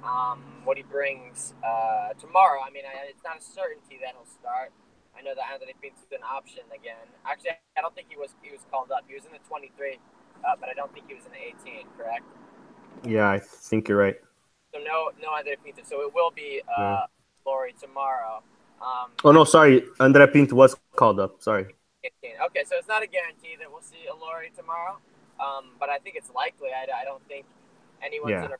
[0.01, 2.65] um, what he brings uh, tomorrow.
[2.65, 4.73] I mean, I, it's not a certainty that he'll start.
[5.12, 7.09] I know that Anthony Pinto's an option again.
[7.25, 9.05] Actually, I don't think he was he was called up.
[9.09, 10.01] He was in the 23
[10.45, 12.25] uh, but I don't think he was in the 18, correct?
[13.05, 14.17] Yeah, I think you're right.
[14.73, 15.83] So no, no Andre Pinto.
[15.85, 17.01] So it will be uh, Yeah.
[17.45, 18.43] Lori tomorrow.
[18.81, 21.43] Um, Oh no, sorry, Andre Pinto was called up.
[21.43, 21.75] Sorry.
[22.05, 24.99] Okay, so it's not a guarantee that we'll see Ilori tomorrow,
[25.41, 26.69] um, but I think it's likely.
[26.71, 27.47] I, I don't think
[28.03, 28.47] anyone's Yeah.
[28.47, 28.59] going to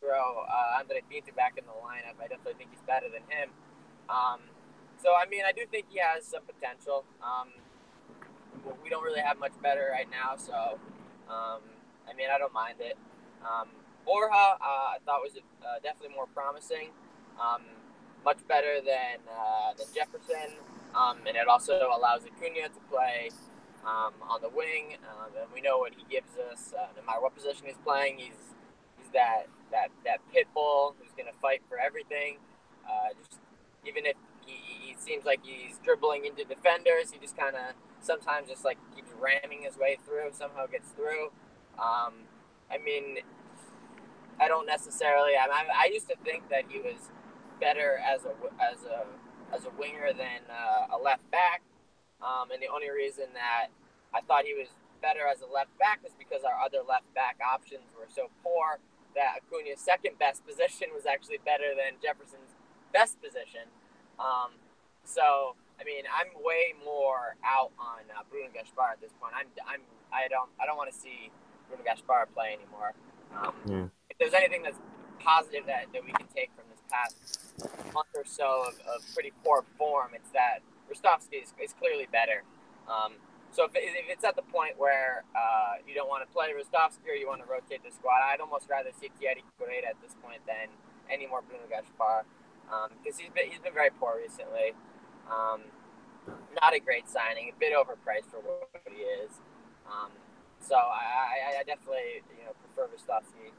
[0.00, 2.16] throw uh, Andre Pinto back in the lineup.
[2.18, 3.50] I definitely think he's better than him.
[4.08, 4.40] Um,
[5.02, 7.04] so I mean, I do think he has some potential.
[7.22, 7.48] Um,
[8.82, 10.78] we don't really have much better right now, so
[11.28, 11.62] um,
[12.08, 12.96] I mean, I don't mind it.
[13.44, 13.68] Um,
[14.04, 16.88] Borja, uh, I thought was uh, definitely more promising,
[17.40, 17.62] um,
[18.24, 19.49] much better than uh,
[19.80, 20.60] than Jefferson,
[20.94, 23.30] um, and it also allows Acuna to play
[23.84, 26.72] um, on the wing, um, and we know what he gives us.
[26.76, 28.54] Uh, no matter what position he's playing, he's
[28.98, 32.36] he's that that that pit bull who's going to fight for everything.
[32.84, 33.40] Uh, just
[33.86, 38.48] even if he, he seems like he's dribbling into defenders, he just kind of sometimes
[38.48, 41.32] just like keeps ramming his way through, somehow gets through.
[41.78, 42.28] Um,
[42.70, 43.18] I mean,
[44.38, 45.32] I don't necessarily.
[45.36, 47.10] I, I, I used to think that he was
[47.60, 49.04] better as a as a
[49.52, 51.62] as a winger than uh, a left back,
[52.22, 53.68] um, and the only reason that
[54.14, 54.68] I thought he was
[55.02, 58.78] better as a left back was because our other left back options were so poor
[59.16, 62.54] that Acuna's second best position was actually better than Jefferson's
[62.92, 63.66] best position.
[64.20, 64.54] Um,
[65.04, 69.32] so I mean, I'm way more out on uh, Bruno Gaspar at this point.
[69.32, 69.80] I'm, I'm,
[70.12, 71.32] I don't, I don't want to see
[71.68, 72.92] Bruno Gaspar play anymore.
[73.32, 73.86] Um, Yeah.
[74.12, 74.76] If there's anything that's
[75.24, 77.49] positive that, that we can take from this past
[77.92, 82.42] month or so of, of pretty poor form, it's that Ristovski is, is clearly better.
[82.88, 83.14] Um,
[83.50, 87.06] so if, if it's at the point where uh, you don't want to play Ristovski
[87.10, 90.14] or you want to rotate the squad, I'd almost rather see Thierry Correia at this
[90.22, 90.70] point than
[91.10, 92.24] any more Bruno Gaspar
[93.02, 94.78] because he's been he's been very poor recently.
[95.26, 95.66] Um,
[96.62, 99.42] not a great signing, a bit overpriced for what he is.
[99.86, 100.14] Um,
[100.62, 103.50] so I, I, I definitely you know prefer Ristovski.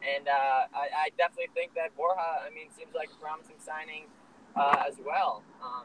[0.00, 4.08] And uh, I, I definitely think that Borja, I mean, seems like a promising signing
[4.56, 5.44] uh, as well.
[5.60, 5.84] Um,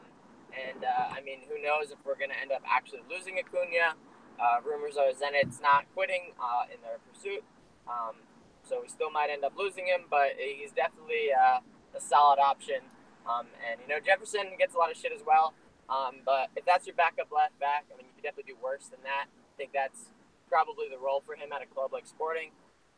[0.56, 3.96] and uh, I mean, who knows if we're going to end up actually losing Acuna?
[4.40, 7.40] Uh, rumors are Zenit's not quitting uh, in their pursuit,
[7.88, 8.20] um,
[8.64, 10.08] so we still might end up losing him.
[10.08, 11.60] But he's definitely uh,
[11.96, 12.84] a solid option.
[13.28, 15.52] Um, and you know, Jefferson gets a lot of shit as well.
[15.88, 18.88] Um, but if that's your backup left back, I mean, you could definitely do worse
[18.88, 19.28] than that.
[19.28, 20.10] I think that's
[20.48, 22.50] probably the role for him at a club like Sporting.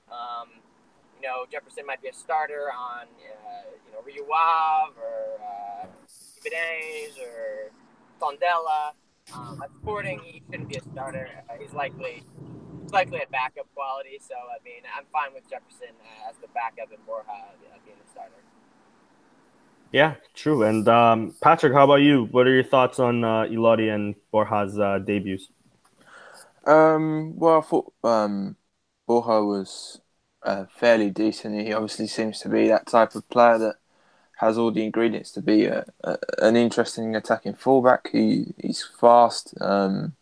[0.09, 0.65] Um,
[1.21, 5.87] you know, Jefferson might be a starter on, uh, you know, Rio Ave or uh,
[6.45, 7.71] Ibanez or
[8.21, 8.93] Tondela.
[9.35, 11.29] Um, at Sporting, he shouldn't be a starter.
[11.51, 12.23] Uh, he's likely
[12.83, 14.19] he's likely a backup quality.
[14.21, 17.97] So, I mean, I'm fine with Jefferson uh, as the backup and Borja uh, being
[18.03, 18.33] the starter.
[19.93, 20.63] Yeah, true.
[20.63, 22.29] And um, Patrick, how about you?
[22.31, 25.49] What are your thoughts on uh, Ilori and Borja's uh, debuts?
[26.67, 28.57] Um, well, I thought um,
[29.07, 30.01] Borja was
[30.43, 31.61] uh, fairly decent.
[31.67, 33.77] He obviously seems to be that type of player that
[34.39, 38.09] has all the ingredients to be a, a, an interesting attacking fullback.
[38.13, 39.55] He he's fast.
[39.61, 40.15] Um,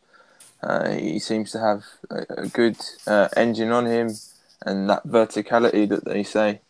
[0.63, 2.77] uh, he seems to have a, a good
[3.07, 4.11] uh, engine on him,
[4.63, 6.61] and that verticality that they say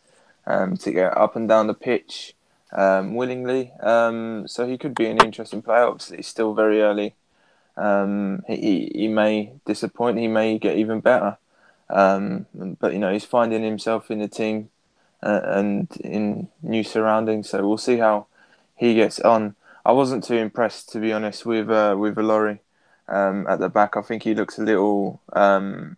[0.46, 2.34] um, to get up and down the pitch
[2.72, 3.72] um, willingly.
[3.80, 5.84] Um, so he could be an interesting player.
[5.84, 7.14] Obviously, still very early.
[7.76, 10.18] Um, he, he may disappoint.
[10.18, 11.38] He may get even better.
[11.88, 12.46] Um,
[12.80, 14.70] but you know he's finding himself in the team
[15.22, 17.50] uh, and in new surroundings.
[17.50, 18.26] So we'll see how
[18.74, 19.54] he gets on.
[19.84, 22.58] I wasn't too impressed, to be honest, with uh, with Ilori
[23.08, 23.96] um, at the back.
[23.96, 25.96] I think he looks a little um,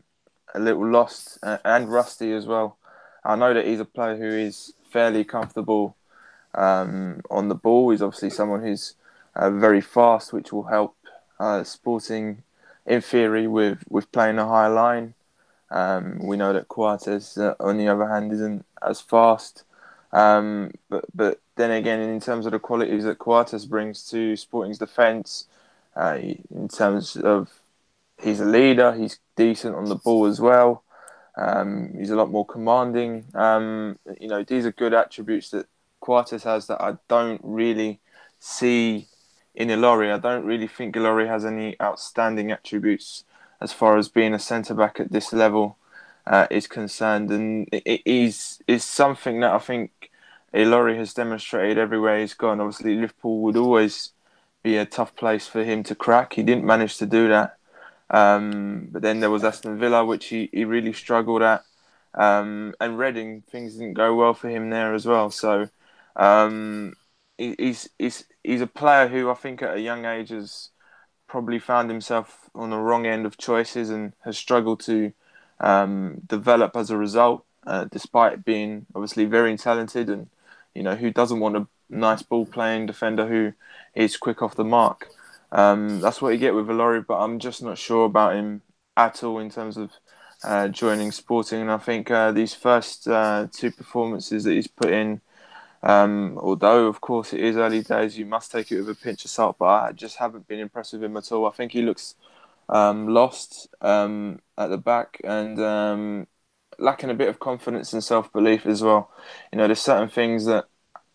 [0.55, 2.77] a little lost uh, and rusty as well.
[3.25, 5.97] I know that he's a player who is fairly comfortable
[6.55, 7.91] um, on the ball.
[7.91, 8.95] He's obviously someone who's
[9.35, 10.97] uh, very fast, which will help
[11.39, 12.43] uh, Sporting
[12.87, 15.15] in theory with, with playing a high line.
[15.71, 19.65] Um, we know that Coates, uh, on the other hand, isn't as fast.
[20.13, 24.79] Um, but but then again, in terms of the qualities that Coates brings to Sporting's
[24.79, 25.47] defence,
[25.97, 26.19] uh,
[26.51, 27.61] in terms of
[28.21, 30.85] he's a leader, he's decent on the ball as well.
[31.37, 33.27] Um, he's a lot more commanding.
[33.35, 35.67] Um, you know, these are good attributes that
[36.01, 38.01] Coates has that I don't really
[38.39, 39.07] see
[39.55, 40.13] in Ilori.
[40.13, 43.25] I don't really think Ilori has any outstanding attributes
[43.61, 45.77] as far as being a centre back at this level
[46.27, 50.11] uh, is concerned, and it is is something that I think
[50.55, 52.61] Ilori has demonstrated everywhere he's gone.
[52.61, 54.13] Obviously, Liverpool would always
[54.63, 56.35] be a tough place for him to crack.
[56.35, 57.57] He didn't manage to do that.
[58.11, 61.65] Um, but then there was Aston Villa, which he, he really struggled at.
[62.15, 65.31] Um, and Reading, things didn't go well for him there as well.
[65.31, 65.69] So
[66.17, 66.95] um,
[67.37, 70.71] he, he's, he's, he's a player who I think at a young age has
[71.29, 75.13] probably found himself on the wrong end of choices and has struggled to
[75.61, 80.29] um, develop as a result, uh, despite being obviously very talented and,
[80.75, 83.53] you know, who doesn't want a nice ball playing defender who
[83.95, 85.09] is quick off the mark.
[85.53, 88.63] Um, that's what you get with Ilori, but I'm just not sure about him
[88.97, 89.91] at all in terms of
[90.45, 91.61] uh, joining Sporting.
[91.61, 95.21] And I think uh, these first uh, two performances that he's put in,
[95.83, 99.25] um, although of course it is early days, you must take it with a pinch
[99.25, 99.57] of salt.
[99.59, 101.47] But I just haven't been impressed with him at all.
[101.47, 102.15] I think he looks
[102.69, 106.27] um, lost um, at the back and um,
[106.79, 109.11] lacking a bit of confidence and self belief as well.
[109.53, 110.67] You know, there's certain things that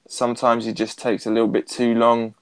[0.08, 2.36] sometimes he just takes a little bit too long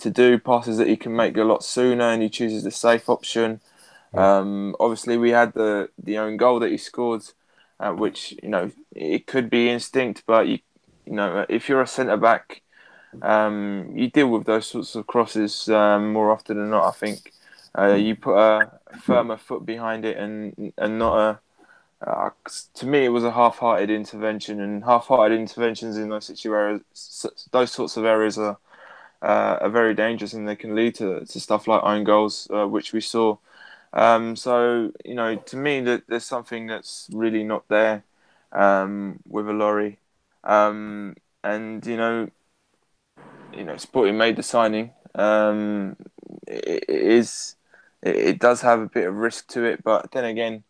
[0.00, 3.08] to do passes that he can make a lot sooner, and he chooses the safe
[3.08, 3.60] option.
[4.14, 7.22] Um, obviously, we had the the own goal that he scored,
[7.80, 10.58] uh, which you know it could be instinct, but you
[11.06, 12.62] you know if you're a centre back,
[13.22, 16.88] um, you deal with those sorts of crosses um, more often than not.
[16.88, 17.32] I think
[17.78, 21.40] uh, you put a firmer foot behind it, and and not a.
[22.04, 22.28] Uh,
[22.74, 27.96] to me, it was a half-hearted intervention, and half-hearted interventions in those situations, those sorts
[27.96, 28.58] of areas are
[29.24, 32.68] uh, are very dangerous and they can lead to, to stuff like own goals, uh,
[32.68, 33.36] which we saw.
[33.94, 38.04] Um, so, you know, to me, that there's something that's really not there
[38.52, 39.96] um, with Ilori.
[40.44, 42.28] Um, and, you know,
[43.52, 44.92] you know, Sporting made the signing.
[46.46, 47.56] It, it is,
[48.02, 50.64] it, it does have a bit of risk to it, but then again,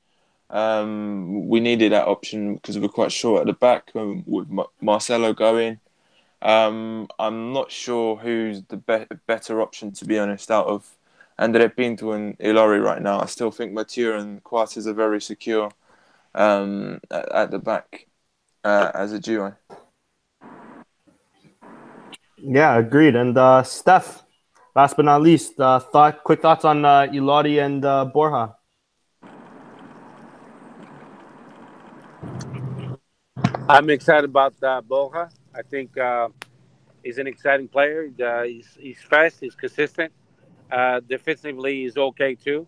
[0.51, 4.49] Um, we needed that option because we're quite short at the back um, with
[4.81, 5.81] Marcelo going.
[6.43, 10.95] Um, I'm not sure who's the be- better option, to be honest, out of
[11.39, 13.21] Andre Pinto and Ilori right now.
[13.21, 15.71] I still think Mathieu and Coates are very secure
[16.35, 18.07] um, at, at, the back
[18.65, 19.55] uh, as a duo.
[22.39, 23.15] Yeah, agreed.
[23.15, 24.23] And uh, Steph,
[24.75, 28.57] last but not least, uh, thought quick thoughts on uh, Ilori and uh, Borja.
[33.69, 35.31] I'm excited about uh, Borja.
[35.55, 36.29] I think uh,
[37.03, 38.11] he's an exciting player.
[38.23, 39.41] Uh, he's, he's fast.
[39.41, 40.13] He's consistent.
[40.71, 42.67] Uh, defensively, he's okay too.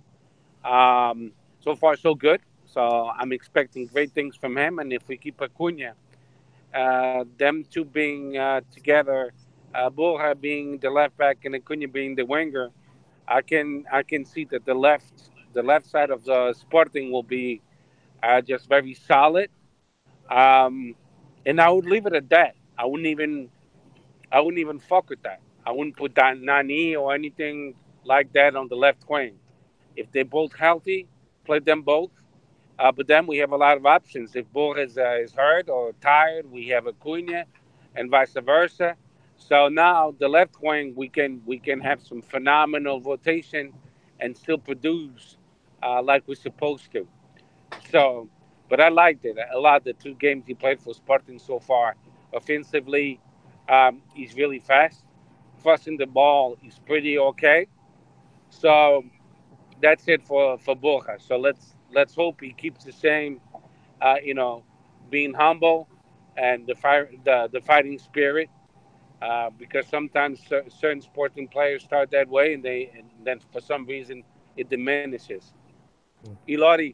[0.65, 2.41] Um, so far, so good.
[2.77, 4.79] So I'm expecting great things from him.
[4.81, 5.95] And if we keep Acuna,
[6.75, 9.33] uh, them two being uh, together,
[9.75, 12.71] uh, Borja being the left back and Acuna being the winger,
[13.29, 17.23] I can I can see that the left the left side of the Sporting will
[17.23, 17.63] be
[18.23, 19.51] uh, just very solid.
[20.31, 20.95] Um,
[21.47, 22.55] and I would leave it at that.
[22.79, 23.51] I wouldn't even
[24.33, 25.41] I wouldn't even fuck with that.
[25.67, 27.75] I wouldn't put that Nani or anything
[28.05, 29.39] like that on the left wing.
[29.97, 31.09] If they're both healthy,
[31.45, 32.11] play them both.
[32.79, 34.37] Uh, but then we have a lot of options.
[34.37, 37.45] If Borja is, uh, is hurt or tired, we have Acuna,
[37.95, 38.97] and vice versa.
[39.37, 43.73] So now the left wing, we can we can have some phenomenal rotation
[44.21, 45.39] and still produce
[45.83, 47.07] uh, like we're supposed to.
[47.91, 48.29] So,
[48.69, 49.85] but I liked it a lot.
[49.85, 51.97] The two games he played for Sporting so far,
[52.35, 53.21] offensively,
[53.69, 55.05] um, he's really fast.
[55.63, 57.69] Crossing the ball, he's pretty okay.
[58.51, 59.05] So
[59.83, 61.19] that's it for for Borja.
[61.21, 63.41] So let's let's hope he keeps the same,
[64.01, 64.65] uh, you know,
[65.11, 65.89] being humble
[66.37, 68.49] and the fire the the fighting spirit.
[69.23, 73.87] Uh, because sometimes certain sporting players start that way, and they and then for some
[73.87, 74.25] reason
[74.57, 75.43] it diminishes.
[76.25, 76.37] Mm.
[76.39, 76.87] Ilori,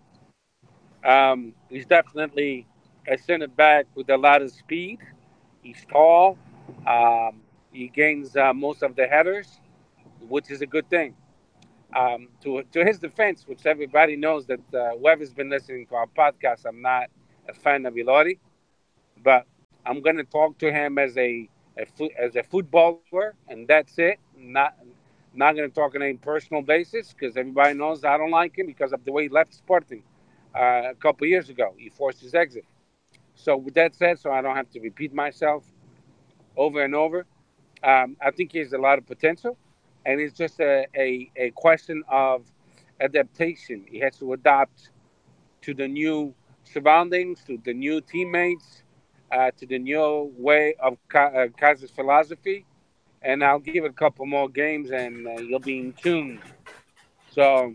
[1.05, 2.66] um, he's definitely
[3.07, 4.99] a center back with a lot of speed.
[5.62, 6.38] He's tall.
[6.86, 9.61] Um, he gains uh, most of the headers,
[10.28, 11.14] which is a good thing.
[11.95, 16.07] Um, to to his defense, which everybody knows that uh, whoever's been listening to our
[16.07, 17.09] podcast, I'm not
[17.49, 18.38] a fan of Ilori,
[19.22, 19.47] but
[19.84, 21.86] I'm going to talk to him as a, a
[22.18, 23.99] as a footballer, and that's it.
[24.16, 24.53] Not
[25.16, 28.66] not going to talk on a personal basis because everybody knows I don't like him
[28.66, 30.03] because of the way he left Sporting
[30.55, 31.74] uh, a couple years ago.
[31.76, 32.64] He forced his exit.
[33.34, 35.64] So with that said, so I don't have to repeat myself
[36.57, 37.26] over and over.
[37.82, 39.57] Um, I think he has a lot of potential
[40.05, 42.46] and it's just a, a, a question of
[43.00, 43.84] adaptation.
[43.88, 44.90] He has to adapt
[45.62, 46.34] to the new
[46.64, 48.82] surroundings, to the new teammates,
[49.30, 51.48] uh, to the new way of Ka- uh,
[51.94, 52.64] philosophy.
[53.22, 56.40] And I'll give it a couple more games and uh, you'll be in tune.
[57.30, 57.74] So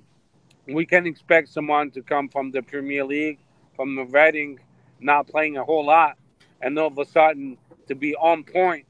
[0.67, 3.39] we can expect someone to come from the Premier League,
[3.75, 4.59] from the Reading,
[4.99, 6.17] not playing a whole lot,
[6.61, 7.57] and all of a sudden
[7.87, 8.86] to be on point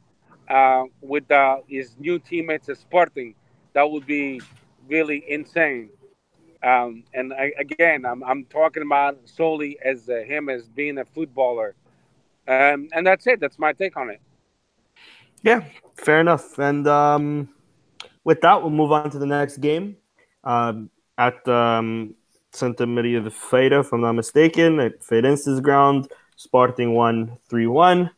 [0.49, 3.35] uh, with uh, his new teammates at Sporting.
[3.73, 4.41] That would be
[4.87, 5.89] really insane.
[6.63, 11.05] Um, and I, again, I'm, I'm talking about solely as uh, him as being a
[11.05, 11.75] footballer.
[12.47, 13.39] Um, and that's it.
[13.39, 14.21] That's my take on it.
[15.43, 16.57] Yeah, fair enough.
[16.57, 17.49] And um,
[18.23, 19.97] with that, we'll move on to the next game
[20.43, 22.15] um, at um,
[22.51, 26.11] Santa Maria de Feira, if I'm not mistaken, at Feirense's ground.
[26.39, 28.11] Sporting 1 3 1.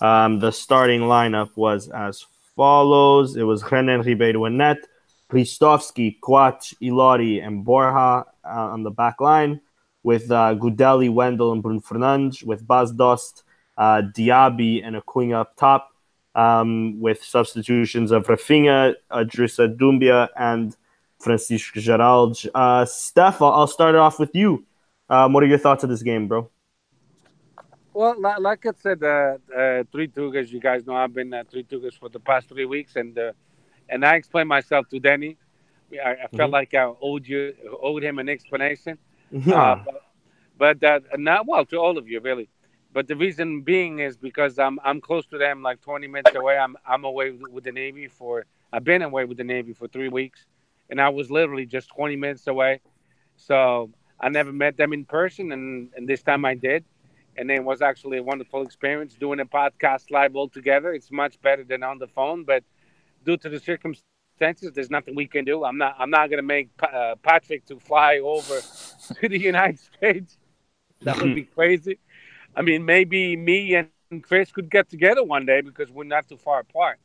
[0.00, 2.26] Um, the starting lineup was as
[2.56, 3.36] follows.
[3.36, 4.78] It was Renan Ribeiro and net,
[5.30, 9.60] Ristovski, Coates, Ilori, and Borja uh, on the back line,
[10.02, 13.42] with uh, Gudelj, Wendel, and Bruno Fernandes, with Bas Dost,
[13.76, 15.90] uh, Diaby, and Acuna up top,
[16.34, 20.76] um, with substitutions of Rafinha, Idrissa Doumbia, and
[21.20, 22.46] Francisco Geraldes.
[22.54, 24.64] Uh, Steph, I'll, I'll start it off with you.
[25.08, 26.50] Um, what are your thoughts of this game, bro?
[27.94, 30.50] Well, like I said, uh, uh, three Tugas.
[30.50, 33.32] You guys know I've been uh, three Tugas for the past three weeks, and uh,
[33.88, 35.36] and I explained myself to Danny.
[36.04, 36.50] I, I felt mm-hmm.
[36.50, 38.98] like I owed you owed him an explanation.
[39.30, 39.84] Yeah.
[39.84, 39.84] Uh,
[40.58, 42.48] but but uh, not well to all of you really.
[42.92, 46.58] But the reason being is because I'm I'm close to them, like 20 minutes away.
[46.58, 50.08] I'm I'm away with the Navy for I've been away with the Navy for three
[50.08, 50.46] weeks,
[50.90, 52.80] and I was literally just 20 minutes away.
[53.36, 53.90] So
[54.20, 56.84] I never met them in person, and, and this time I did
[57.36, 60.92] and it was actually a wonderful experience doing a podcast live all together.
[60.92, 62.64] It's much better than on the phone, but
[63.24, 65.64] due to the circumstances, there's nothing we can do.
[65.64, 68.60] I'm not I'm not gonna make uh, Patrick to fly over
[69.20, 70.38] to the United States.
[71.02, 71.98] That would be crazy.
[72.56, 76.36] I mean, maybe me and Chris could get together one day because we're not too
[76.36, 76.98] far apart.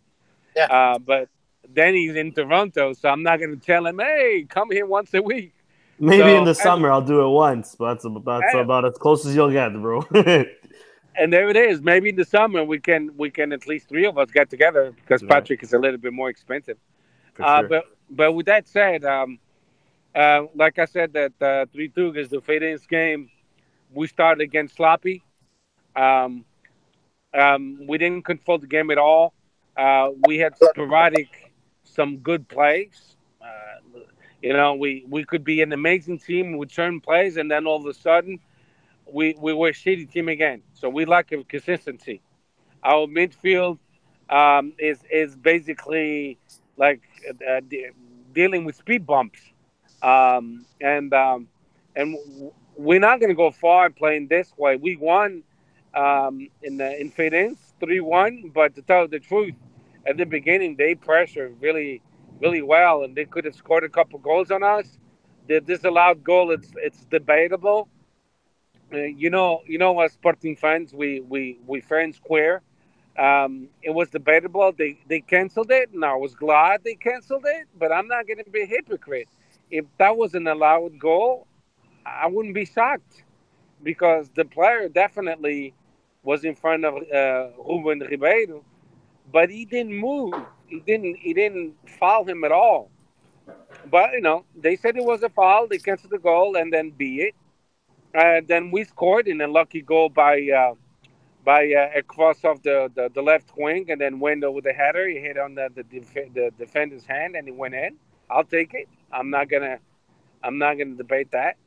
[0.56, 0.66] Yeah.
[0.66, 1.30] Uh, but
[1.68, 5.22] then he's in Toronto, so I'm not gonna tell him, "Hey, come here once a
[5.22, 5.54] week."
[6.00, 8.98] Maybe So, in the summer I'll do it once, but that's about, that's about as
[8.98, 10.02] close as you'll get, bro.
[11.16, 11.82] and there it is.
[11.82, 14.92] Maybe in the summer we can we can at least three of us get together
[14.92, 15.30] because Right.
[15.30, 16.78] Patrick is a little bit more expensive.
[17.34, 19.40] For Uh, but but with that said, um,
[20.16, 23.30] uh, like I said, that uh, three two is the Feirense game.
[23.94, 25.24] We started against sloppy.
[25.96, 26.46] Um,
[27.34, 29.34] um, we didn't control the game at all.
[29.76, 31.52] Uh, we had sporadic
[31.84, 33.16] some good plays.
[33.42, 33.82] Uh,
[34.42, 37.78] you know, we, we could be an amazing team with certain plays, and then all
[37.80, 38.40] of a sudden,
[39.12, 40.64] we we were a shitty team again.
[40.74, 42.22] So we lack of consistency.
[42.84, 43.80] Our midfield
[44.30, 46.38] um, is is basically
[46.78, 47.92] like uh, de-
[48.34, 49.40] dealing with speed bumps,
[50.02, 51.48] um, and um,
[51.96, 54.76] and w- we're not going to go far playing this way.
[54.78, 55.44] We won
[55.94, 59.56] um, in the in Feirense three one, but to tell the truth,
[60.06, 62.02] at the beginning they pressured really
[62.42, 64.98] really well, and they could have scored a couple goals on us.
[65.48, 67.90] The disallowed goal it's it's debatable.
[68.94, 72.62] Uh, you know, you know, as Sporting fans, we we we fair square.
[73.18, 74.72] Um, it was debatable.
[74.72, 77.68] They they canceled it, and I was glad they canceled it.
[77.78, 79.30] But I'm not going to be a hypocrite.
[79.70, 81.48] If that was an allowed goal,
[82.06, 83.24] I wouldn't be shocked
[83.84, 85.74] because the player definitely
[86.24, 88.64] was in front of uh, Ruben Ribeiro,
[89.32, 90.34] but he didn't move.
[90.70, 91.16] He didn't.
[91.18, 92.92] He didn't foul him at all.
[93.90, 95.68] But you know, they said it was a foul.
[95.68, 97.36] They canceled the goal, and then be it.
[98.14, 100.76] And then we scored in a lucky goal by uh,
[101.44, 104.74] by uh, a cross off the, the, the left wing, and then went over the
[104.74, 105.08] header.
[105.08, 107.98] He hit on the the, def- the defender's hand, and he went in.
[108.30, 108.88] I'll take it.
[109.12, 109.80] I'm not gonna
[110.44, 111.58] I'm not gonna debate that.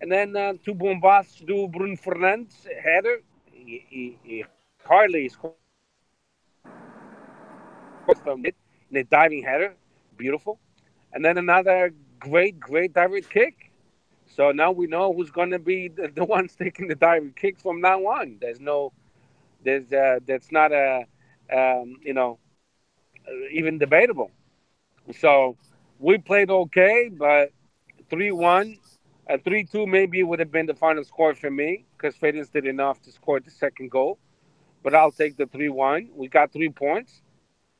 [0.00, 3.20] And then uh, two bombas do Bruno Fernandes header.
[3.52, 4.44] He, he, he
[4.84, 5.63] hardly scored
[8.06, 8.44] from it
[8.76, 9.74] in a diving header,
[10.16, 10.58] beautiful.
[11.12, 13.70] And then another great, great diving kick.
[14.26, 17.58] So now we know who's going to be the, the ones taking the diving kick
[17.58, 18.38] from now on.
[18.40, 18.92] There's no,
[19.64, 21.04] there's uh, that's not a,
[21.52, 22.38] um, you know,
[23.28, 24.30] uh, even debatable.
[25.12, 25.56] So
[25.98, 27.50] we played okay, but
[28.10, 28.78] three one,
[29.28, 32.66] uh, three two maybe would have been the final score for me because Feirense did
[32.66, 34.18] enough to score the second goal.
[34.82, 36.10] But I'll take the three one.
[36.14, 37.22] We got three points.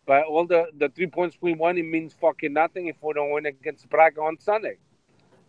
[0.07, 3.31] But all the, the three points we won, it means fucking nothing if we don't
[3.33, 4.69] win against Braga on Sunday.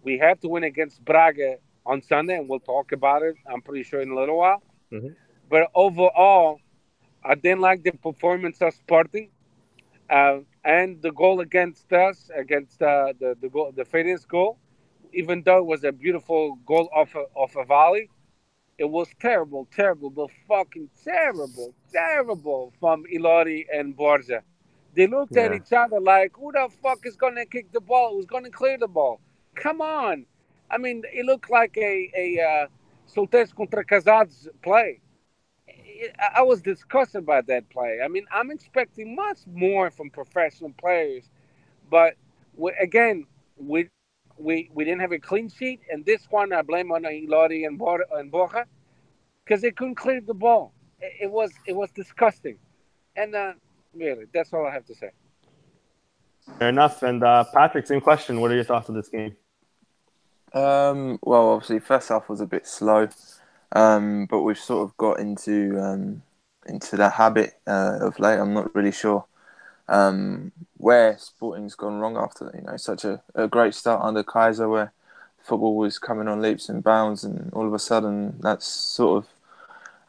[0.03, 3.83] We have to win against Braga on Sunday, and we'll talk about it, I'm pretty
[3.83, 4.61] sure, in a little while.
[4.91, 5.15] Mhm.
[5.49, 6.59] But overall,
[7.23, 9.29] I didn't like the performance of Sporting.
[10.09, 14.57] Uh, and the goal against us, against uh, the, the goal, the Feirense goal,
[15.13, 18.09] even though it was a beautiful goal off a, off a volley,
[18.77, 24.43] it was terrible, terrible, but fucking terrible, terrible from Ilori and Borja.
[24.95, 28.15] They looked at each other like, who the fuck is going to kick the ball?
[28.15, 29.19] Who's going to clear the ball?
[29.55, 30.25] Come on.
[30.69, 32.67] I mean, it looked like a, a uh,
[33.07, 35.01] solteiros contra casados play.
[35.67, 37.99] I- I was disgusted by that play.
[38.03, 41.29] I mean, I'm expecting much more from professional players,
[41.89, 42.15] but
[42.79, 43.25] again,
[43.57, 43.89] we
[44.37, 47.77] we we didn't have a clean sheet, and this one I blame on Ilori and
[47.77, 48.65] Bor- and Borja
[49.43, 50.73] because they couldn't clear the ball.
[50.99, 52.57] It, it was it was disgusting,
[53.15, 53.53] and uh,
[53.93, 55.11] really, that's all I have to say.
[56.59, 57.01] Fair enough.
[57.03, 58.39] And uh, Patrick, same question.
[58.39, 59.35] What are your thoughts on this game?
[60.53, 63.07] Um, well, obviously, first half was a bit slow,
[63.73, 66.21] um, but we've sort of got into um,
[66.67, 68.39] into that habit uh, of late.
[68.39, 69.25] I'm not really sure
[69.87, 74.69] um, where Sporting's gone wrong after you know such a, a great start under Keizer,
[74.69, 74.91] where
[75.43, 79.29] football was coming on leaps and bounds, and all of a sudden that's sort of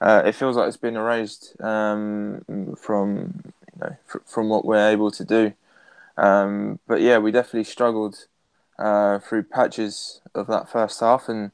[0.01, 2.45] uh, it feels like it's been erased um,
[2.79, 3.43] from
[3.75, 5.53] you know fr- from what we're able to do.
[6.17, 8.27] Um, but yeah, we definitely struggled
[8.79, 11.51] uh, through patches of that first half, and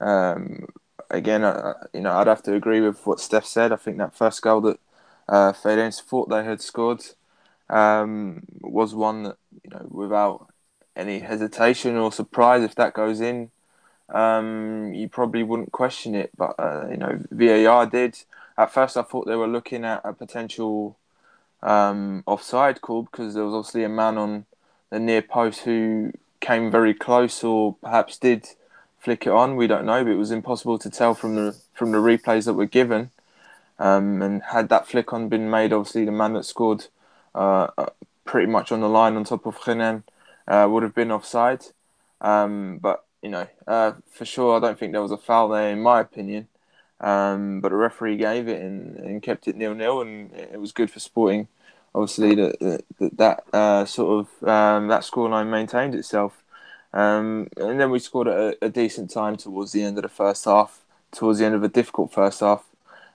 [0.00, 0.66] um,
[1.10, 3.72] again, uh, you know, I'd have to agree with what Steph said.
[3.72, 4.78] I think that first goal that
[5.28, 7.02] uh, thought they had scored
[7.70, 10.48] um, was one that you know, without
[10.96, 13.50] any hesitation or surprise, if that goes in,
[14.08, 16.30] um, you probably wouldn't question it.
[16.36, 18.18] But uh, you know, VAR did.
[18.58, 20.98] At first, I thought they were looking at a potential
[21.62, 24.46] um, offside call because there was obviously a man on
[24.90, 28.48] the near post who came very close or perhaps did
[28.98, 29.56] flick it on.
[29.56, 32.54] We don't know, but it was impossible to tell from the from the replays that
[32.54, 33.10] were given.
[33.78, 36.88] Um, and had that flick on been made, obviously the man that scored
[37.34, 37.68] uh,
[38.24, 40.04] pretty much on the line on top of Renan
[40.46, 41.66] uh, would have been offside.
[42.20, 45.70] Um, but you know, uh, for sure, I don't think there was a foul there,
[45.70, 46.48] in my opinion.
[47.00, 50.72] Um, but the referee gave it and, and kept it nil nil, and it was
[50.72, 51.48] good for Sporting.
[51.94, 56.42] Obviously, that that, uh, sort of um, that scoreline maintained itself.
[56.92, 60.44] Um, and then we scored a, a, decent time towards the end of the first
[60.44, 62.64] half, towards the end of a difficult first half.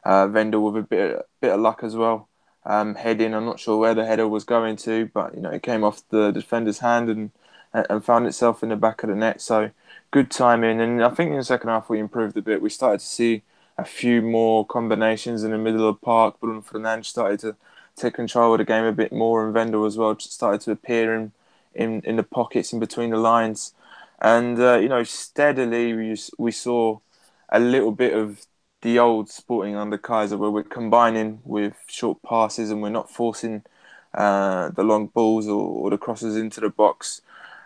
[0.06, 2.28] Uh, Wendel with a bit bit of luck as well.
[2.66, 5.64] Um, heading, I'm not sure where the header was going to, but you know it
[5.64, 7.32] came off the defender's hand and
[7.90, 9.42] and found itself in the back of the net.
[9.42, 9.72] So
[10.12, 10.80] good timing.
[10.80, 12.62] And I think in the second half we improved a bit.
[12.62, 13.44] We started to see
[13.78, 16.40] a few more combinations in the middle of the park.
[16.40, 17.56] Bruno Fernandes started to
[17.96, 21.14] take control of the game a bit more, and Wendel as well started to appear
[21.16, 21.32] in
[21.74, 23.74] in, in the pockets in between the lines.
[24.22, 27.00] And uh, you know, steadily we we saw
[27.50, 28.46] a little bit of
[28.82, 33.64] the old Sporting under Keizer, where we're combining with short passes and we're not forcing
[34.14, 37.22] uh, the long balls or, or, the crosses into the box.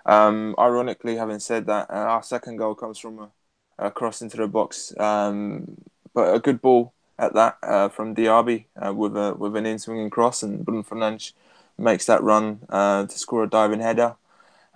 [0.06, 3.30] Um, ironically, having said that, uh, our second goal comes from a,
[3.78, 5.78] a cross into the box, um,
[6.14, 9.78] but a good ball at that uh, from Diaby uh, with a with an in
[9.78, 11.34] swinging cross, and Bruno Fernandes
[11.78, 14.16] makes that run uh, to score a diving header.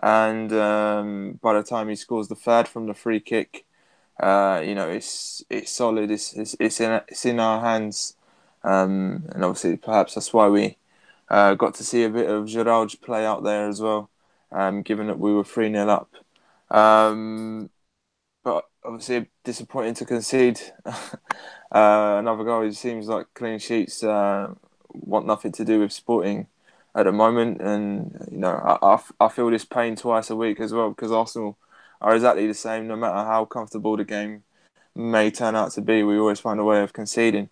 [0.02, 3.66] And um, by the time he scores the third from the free kick,
[4.20, 6.12] uh, you know it's it's solid.
[6.12, 8.16] It's it's, it's in it's in our hands,
[8.64, 10.78] um, and obviously perhaps that's why we
[11.30, 14.10] uh, got to see a bit of Geraldes play out there as well,
[14.52, 16.16] um, given that we were three 0 up.
[16.76, 17.70] Um,
[18.44, 20.96] but obviously disappointing to concede uh,
[21.72, 22.64] another goal.
[22.64, 24.54] It seems like clean sheets uh,
[24.90, 26.48] want nothing to do with Sporting
[26.96, 30.60] at the moment, and you know I, I, I feel this pain twice a week
[30.60, 31.58] as well because Arsenal
[32.04, 32.88] are exactly the same.
[32.88, 34.44] No matter how comfortable the game
[34.96, 37.50] may turn out to be, we always find a way of conceding,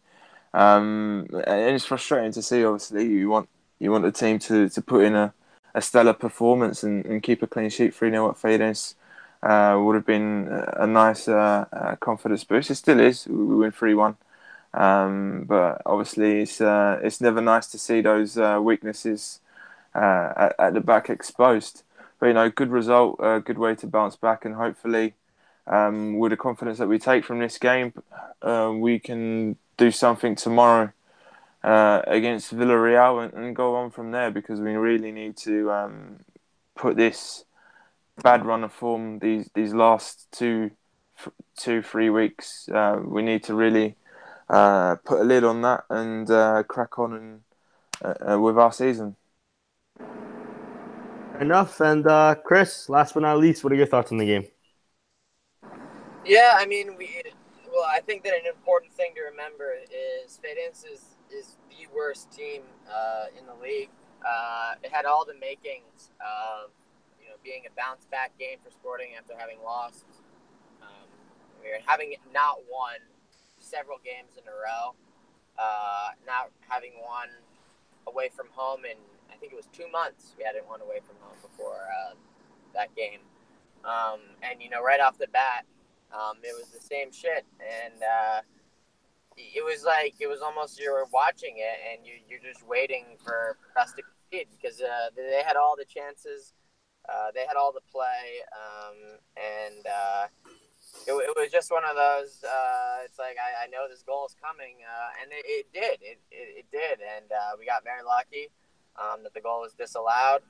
[0.53, 2.63] um, and it's frustrating to see.
[2.63, 3.49] Obviously, you want
[3.79, 5.33] you want the team to, to put in a,
[5.73, 7.95] a stellar performance and, and keep a clean sheet.
[7.95, 8.95] Three 0 at Feirense
[9.41, 12.69] uh, would have been a nice uh, uh, confidence boost.
[12.69, 13.27] It still is.
[13.27, 14.17] We win three one.
[14.73, 19.39] Um, but obviously, it's uh, it's never nice to see those uh, weaknesses
[19.95, 21.83] uh, at, at, the back exposed.
[22.21, 25.15] But you know, good result, a good way to bounce back, and hopefully,
[25.65, 27.93] um, with the confidence that we take from this game,
[28.43, 30.93] uh, we can do something tomorrow
[31.63, 36.19] uh, against Villarreal and, and, go on from there because we really need to um,
[36.75, 37.43] put this
[38.21, 40.69] bad run of form these these last two
[41.57, 42.69] two three weeks.
[42.69, 43.95] Uh, we need to really
[44.47, 47.41] uh, put a lid on that and uh, crack on and
[48.05, 49.15] uh, uh, with our season.
[51.41, 51.81] Enough.
[51.81, 54.45] And uh, Chris, last but not least, what are your thoughts on the game?
[56.23, 57.23] Yeah, I mean, we.
[57.73, 62.31] Well, I think that an important thing to remember is Feirense is is the worst
[62.31, 62.61] team
[63.37, 63.89] in the league.
[64.83, 66.69] it had all the makings of
[67.19, 70.05] you know being a bounce back game for Sporting after having lost.
[70.83, 71.09] Um,
[71.63, 73.01] we are having not won
[73.57, 74.93] several games in a row.
[75.57, 77.29] Uh, not having won
[78.05, 78.97] away from home in
[79.31, 80.35] I think it was two months.
[80.37, 82.13] We hadn't won away from home before uh,
[82.73, 83.21] that game,
[83.83, 85.65] um, and you know right off the bat,
[86.13, 88.41] um, it was the same shit, and uh,
[89.37, 93.17] it was like it was almost you were watching it and you you're just waiting
[93.23, 96.53] for us to compete because uh, they had all the chances,
[97.09, 100.27] uh, they had all the play, um, and uh,
[101.07, 102.43] it, it was just one of those.
[102.43, 105.97] Uh, it's like I, I know this goal is coming, uh, and it, it, did.
[106.01, 108.51] It, it, it did, and we got very lucky
[108.99, 110.41] um, that the goal was disallowed.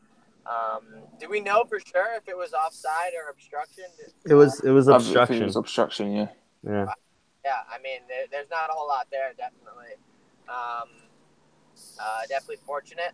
[0.45, 3.85] Um, do we know for sure if it was offside or obstruction?
[4.25, 4.59] It was.
[4.61, 5.43] It was obstruction.
[5.43, 6.15] It was obstruction.
[6.15, 6.27] Yeah.
[6.63, 6.85] Yeah.
[7.45, 7.61] Yeah.
[7.69, 9.33] I mean, there, there's not a whole lot there.
[9.37, 9.95] Definitely.
[10.49, 10.89] Um,
[11.99, 13.13] uh, definitely fortunate.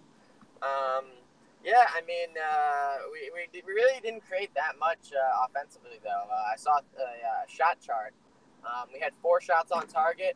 [0.61, 1.05] Um,
[1.63, 6.25] yeah, I mean, uh, we, we, we, really didn't create that much uh, offensively, though.
[6.31, 8.13] Uh, I saw a, a shot chart.
[8.63, 10.35] Um, we had four shots on target,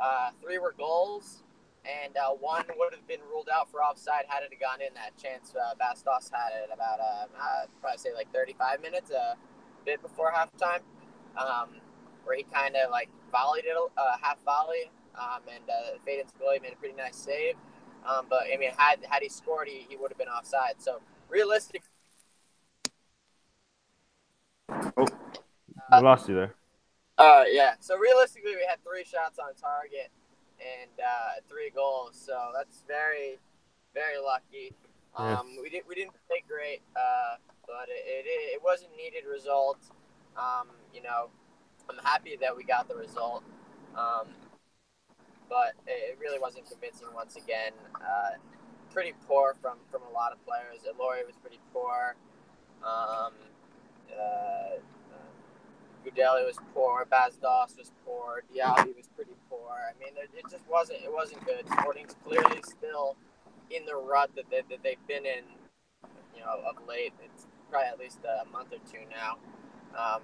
[0.00, 1.42] uh, three were goals,
[1.88, 4.92] and uh, one would have been ruled out for offside had it gone in.
[4.94, 9.36] That chance uh, Bas Dost had it about, uh, probably say like 35 minutes, a
[9.84, 10.80] bit before halftime,
[11.36, 11.80] um,
[12.24, 16.60] where he kind of like volleyed it, uh, half volley, um, and uh, Faden Scully
[16.60, 17.54] made a pretty nice save.
[18.06, 20.74] Um, but I mean, had had he scored, he, he would have been offside.
[20.78, 21.82] So realistic.
[24.70, 25.06] Oh,
[25.90, 26.54] I lost you there.
[27.16, 27.74] Uh, yeah.
[27.80, 30.10] So realistically, we had three shots on target
[30.68, 32.12] and uh, three goals.
[32.14, 33.38] So that's very,
[33.94, 34.74] very lucky.
[35.16, 39.28] Um, we didn't we didn't play great, uh, but it, it, it was a needed
[39.28, 39.78] result.
[40.36, 41.30] Um, you know,
[41.90, 43.42] I'm happy that we got the result.
[43.96, 44.28] Um,
[45.48, 47.72] but it really wasn't convincing once again.
[47.96, 48.36] Uh,
[48.92, 50.84] pretty poor from, from a lot of players.
[50.84, 52.16] Ilori was pretty poor.
[52.84, 53.32] Um,
[54.12, 54.78] uh,
[56.08, 57.06] Gudelj was poor.
[57.10, 58.42] Bas Dost was poor.
[58.54, 59.70] Diaby was pretty poor.
[59.70, 61.66] I mean, it, just wasn't it wasn't good.
[61.68, 63.16] Sporting's clearly still
[63.70, 65.44] in the rut that, they, that they've been in,
[66.34, 67.12] you know, of late.
[67.24, 69.36] It's probably at least a month or two now.
[69.96, 70.22] Um,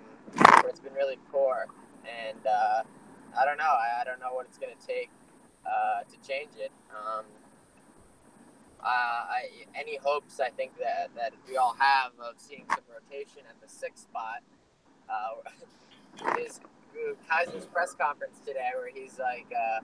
[0.66, 1.66] it's been really poor,
[2.04, 2.82] and uh,
[3.38, 3.64] I don't know.
[3.64, 5.10] I, I don't know what it's going to take
[5.66, 6.72] uh, to change it.
[6.90, 7.24] Um,
[8.80, 8.86] uh,
[9.32, 13.56] I, any hopes I think that, that we all have of seeing some rotation at
[13.62, 14.44] the sixth spot
[15.08, 16.60] uh, is
[17.30, 19.80] Keizer's press conference today, where he's like uh,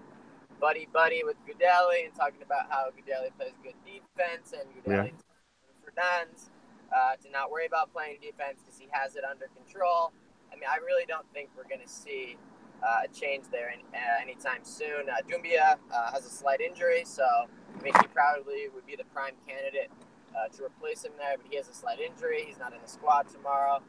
[0.60, 5.82] buddy buddy with Gudelj and talking about how Gudelj plays good defense and Gudelj yeah.
[5.84, 6.50] Fernandes
[6.94, 10.12] uh, to not worry about playing defense because he has it under control.
[10.52, 12.36] I mean, I really don't think we're going to see
[12.82, 15.08] uh, a change there in, uh, anytime soon.
[15.08, 19.04] Uh, Doumbia uh, has a slight injury, so I mean, he probably would be the
[19.14, 19.90] prime candidate
[20.34, 22.44] uh, to replace him there, but he has a slight injury.
[22.46, 23.80] He's not in the squad tomorrow,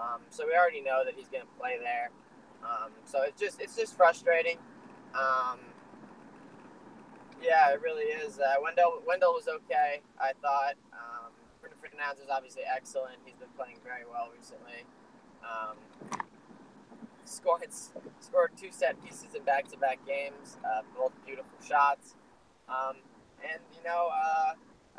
[0.00, 2.10] um, so we already know that he's going to play there.
[2.62, 4.58] Um, so it's just it's just frustrating.
[5.14, 5.60] Um,
[7.42, 8.38] yeah, it really is.
[8.38, 10.74] Uh, Wendel Wendel was okay, I thought.
[10.92, 11.32] Um,
[11.94, 13.16] Fernandes is obviously excellent.
[13.24, 14.84] He's been playing very well recently.
[15.44, 15.76] Um,
[17.24, 17.66] scored
[18.20, 22.14] scored two set pieces in back to back games, uh, both beautiful shots.
[22.68, 22.96] Um,
[23.42, 24.54] and you know, uh,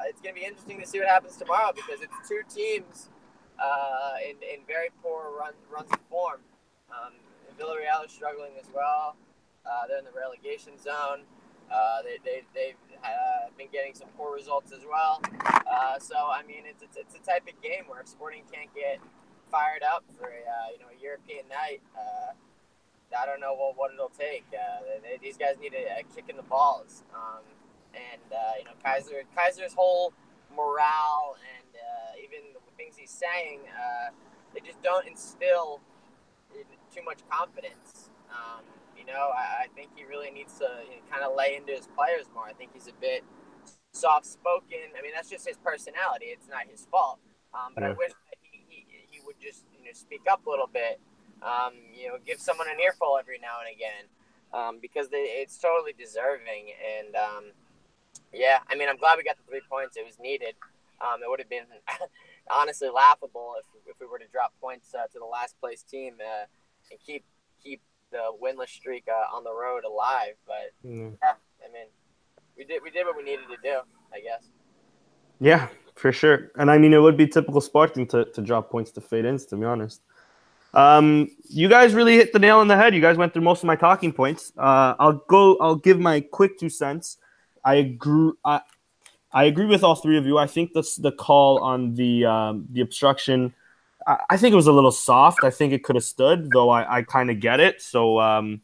[0.06, 3.10] it's going to be interesting to see what happens tomorrow because it's two teams
[3.60, 6.42] uh, in, in very poor run, runs of form.
[6.90, 7.14] Um,
[7.60, 9.16] Villarreal is struggling as well.
[9.66, 11.26] Uh, they're in the relegation zone.
[11.72, 15.22] Uh, they, they, they've uh, been getting some poor results as well.
[15.66, 19.00] Uh, so, I mean, it's, it's, it's, a type of game where Sporting can't get
[19.50, 22.34] fired up for a, uh, you know, a European night, uh,
[23.18, 24.44] I don't know what, what it'll take.
[24.52, 27.04] They, these guys need a, a, kick in the balls.
[27.16, 27.42] Um,
[27.96, 28.22] and,
[28.60, 30.12] you know, Keizer Keizer's whole
[30.54, 31.66] morale and
[32.22, 33.62] even the things he's saying,
[34.54, 35.82] they just don't instill
[36.94, 38.10] too much confidence.
[38.32, 38.64] Um,
[38.98, 41.74] you know, I, I think he really needs to you know, kind of lay into
[41.74, 42.48] his players more.
[42.48, 43.24] I think he's a bit
[43.92, 44.96] soft spoken.
[44.98, 46.32] I mean, that's just his personality.
[46.32, 47.20] It's not his fault.
[47.54, 47.90] Um, but yeah.
[47.90, 51.00] I wish that he, he, he would just you know speak up a little bit.
[51.44, 54.08] Um, you know, give someone an earful every now and again
[54.56, 56.72] um, because they, it's totally deserving.
[56.80, 57.44] And um,
[58.34, 59.98] yeah, I mean, I'm glad we got the three points.
[59.98, 60.56] It was needed.
[61.02, 61.68] Um, it would have been
[62.52, 66.16] honestly laughable if, if we were to drop points uh, to the last place team
[66.20, 66.46] uh,
[66.92, 67.24] and keep
[67.64, 67.82] keep
[68.12, 70.36] the winless streak uh, on the road alive.
[70.46, 71.18] But mm.
[71.22, 71.34] yeah,
[71.64, 71.88] I mean,
[72.58, 73.80] we did we did what we needed to do,
[74.14, 74.50] I guess.
[75.40, 76.52] Yeah, for sure.
[76.56, 79.58] And I mean, it would be typical Sporting to, to drop points to Feirense, to
[79.58, 80.02] be honest.
[80.74, 82.94] Um, you guys really hit the nail on the head.
[82.94, 84.52] You guys went through most of my talking points.
[84.58, 85.58] Uh, I'll go.
[85.58, 87.18] I'll give my quick two cents.
[87.64, 88.34] I agree.
[88.44, 88.62] I,
[89.36, 90.40] I agree with all three of you.
[90.40, 93.54] I think this the call on the um, the obstruction
[94.06, 95.44] I, I think it was a little soft.
[95.44, 96.70] I think it could have stood, though.
[96.70, 97.82] I, I kind of get it.
[97.82, 98.62] So um,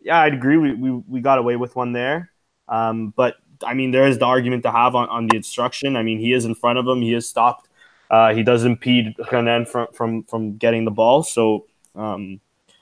[0.00, 0.56] yeah, I'd agree.
[0.56, 2.30] We, we we got away with one there.
[2.68, 5.96] Um, but I mean, there is the argument to have on, on the obstruction.
[5.96, 7.02] I mean, he is in front of him.
[7.02, 7.68] He is stopped.
[8.10, 11.22] Uh, he does impede Renan from from from getting the ball.
[11.22, 12.40] So um,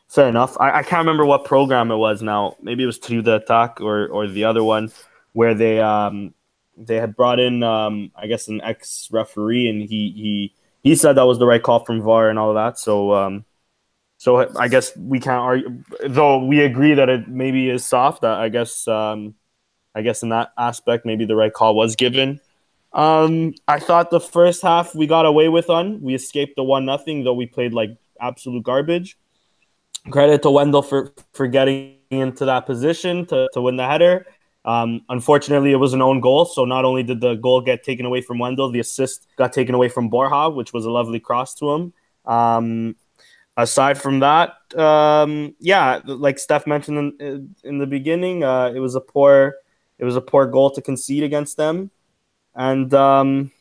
[0.09, 0.57] fair enough.
[0.61, 2.57] I, I can't remember what program it was now.
[2.63, 4.93] Maybe it was through the attack or or the other one
[5.33, 6.33] where they um
[6.77, 10.55] they had brought in um I guess an ex referee and he he
[10.87, 12.79] he said that was the right call from VAR and all that.
[12.79, 13.45] So, um,
[14.19, 18.23] so I guess we can't argue, though we agree that it maybe is soft.
[18.23, 19.35] I guess, um,
[19.97, 22.41] I guess in that aspect, maybe the right call was given.
[22.93, 26.01] Um, I thought the first half we got away with on.
[26.01, 29.19] We escaped the one nothing, though we played like absolute garbage.
[30.11, 34.25] Credit to Wendel for for getting into that position to, to win the header.
[34.67, 36.45] Um, unfortunately, it was an own goal.
[36.45, 39.75] So not only did the goal get taken away from Wendel, the assist got taken
[39.75, 41.93] away from Borja, which was a lovely cross to him.
[42.25, 42.97] Um,
[43.57, 48.97] aside from that, um, yeah, like Steph mentioned in, in the beginning, uh, it was
[48.97, 49.55] a poor,
[49.99, 51.93] it was a poor goal to concede against them,
[52.57, 53.53] and um,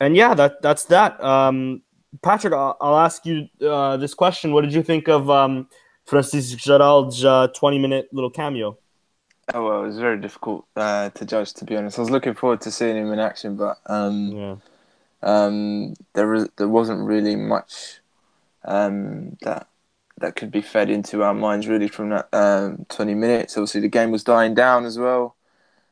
[0.00, 1.22] and yeah, that that's that.
[1.22, 1.82] Um,
[2.22, 5.68] Patrick, I'll, I'll ask you uh, this question: What did you think of um,
[6.04, 8.76] Francisco Geraldes uh, twenty-minute little cameo?
[9.52, 11.52] Oh well, it was very difficult uh, to judge.
[11.54, 14.56] To be honest, I was looking forward to seeing him in action, but um, yeah.
[15.22, 18.00] um, there was there wasn't really much
[18.64, 19.66] um, that
[20.18, 23.56] that could be fed into our minds really from that um, twenty minutes.
[23.56, 25.34] Obviously, the game was dying down as well,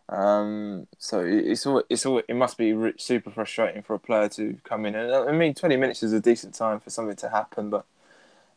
[0.08, 4.58] um, so it's all it's all it must be super frustrating for a player to
[4.62, 4.94] come in.
[4.94, 7.84] And I mean, twenty minutes is a decent time for something to happen, but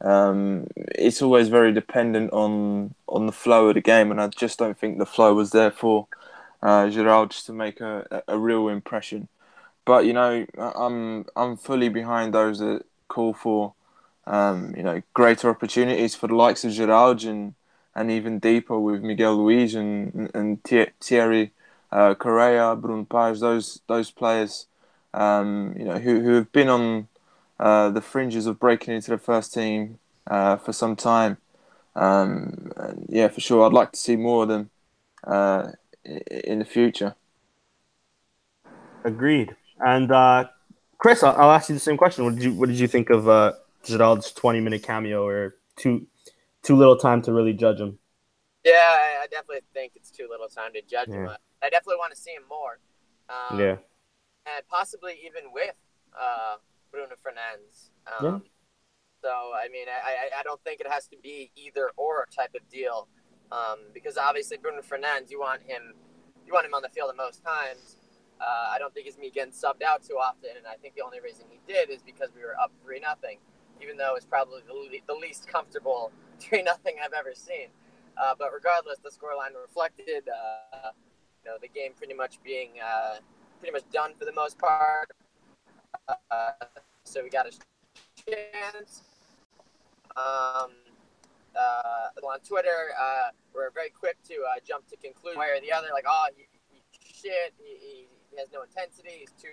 [0.03, 4.59] um, it's always very dependent on on the flow of the game, and I just
[4.59, 6.07] don't think the flow was there for
[6.61, 9.27] uh, Geraldes just to make a, a real impression.
[9.85, 13.73] But you know, I'm I'm fully behind those that call for
[14.27, 17.55] um, you know greater opportunities for the likes of Geraldes and
[17.95, 20.63] and even deeper with Miguel Luis and and
[21.01, 21.51] Thierry
[21.93, 24.67] uh, Correia, Bruno Page, those those players
[25.13, 27.07] um, you know, who who have been on
[27.63, 29.97] uh, the fringes of breaking into the first team
[30.27, 31.37] uh, for some time.
[31.95, 34.69] Um, and yeah, for sure, I'd like to see more of them
[35.23, 35.71] uh,
[36.03, 37.15] in the future.
[39.05, 39.55] Agreed.
[39.79, 40.49] And uh,
[40.97, 42.25] Chris, I'll, I'll, ask you the same question.
[42.25, 43.53] What did you What did you think of uh,
[43.85, 46.05] Geraldes twenty minute cameo, or too
[46.63, 47.97] too little time to really judge him?
[48.65, 51.15] Yeah, I, I definitely think it's too little time to judge yeah.
[51.15, 51.29] him.
[51.61, 52.79] I definitely want to see him more.
[53.29, 53.77] Um, yeah,
[54.45, 55.75] and possibly even with
[56.13, 56.57] uh,
[56.93, 57.89] Bruno Fernandes.
[58.05, 58.39] Um, yeah.
[59.23, 62.61] So I mean, I, I don't think it has to be either or type of
[62.69, 63.07] deal,
[63.51, 65.95] um, because obviously Bruno Fernandes, you want him,
[66.45, 67.97] you want him on the field at most times.
[68.39, 71.03] Uh, I don't think he's me getting subbed out too often, and I think the
[71.03, 73.39] only reason he did is because we were up three nothing,
[73.81, 77.67] even though it's probably the, le- the least comfortable three nothing I've ever seen.
[78.21, 80.91] Uh, but regardless, the scoreline reflected, uh,
[81.43, 83.15] you know, the game pretty much being uh,
[83.59, 85.09] pretty much done for the most part.
[86.07, 86.51] Uh,
[87.03, 87.51] so we got a
[88.25, 89.03] chance.
[90.15, 90.71] Um,
[91.55, 92.93] uh, on Twitter,
[93.53, 96.81] we're very quick to jump to conclusion or the other, like, oh, he, he
[97.13, 99.11] shit, he, he has no intensity.
[99.19, 99.49] He's too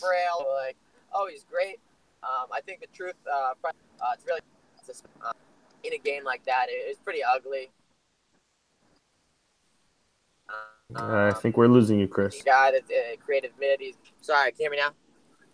[0.00, 0.46] frail.
[0.64, 0.76] Like,
[1.14, 1.78] oh, he's great.
[2.22, 3.70] Um, I think the truth, uh, uh,
[4.14, 4.40] it's really
[5.22, 5.32] uh,
[5.84, 7.70] in a game like that, it, it's pretty ugly.
[10.48, 12.42] Uh, I think we're losing you, Chris.
[12.42, 13.80] Guy that's uh, creative mid.
[13.80, 14.52] He's sorry.
[14.52, 14.90] Can you hear me now?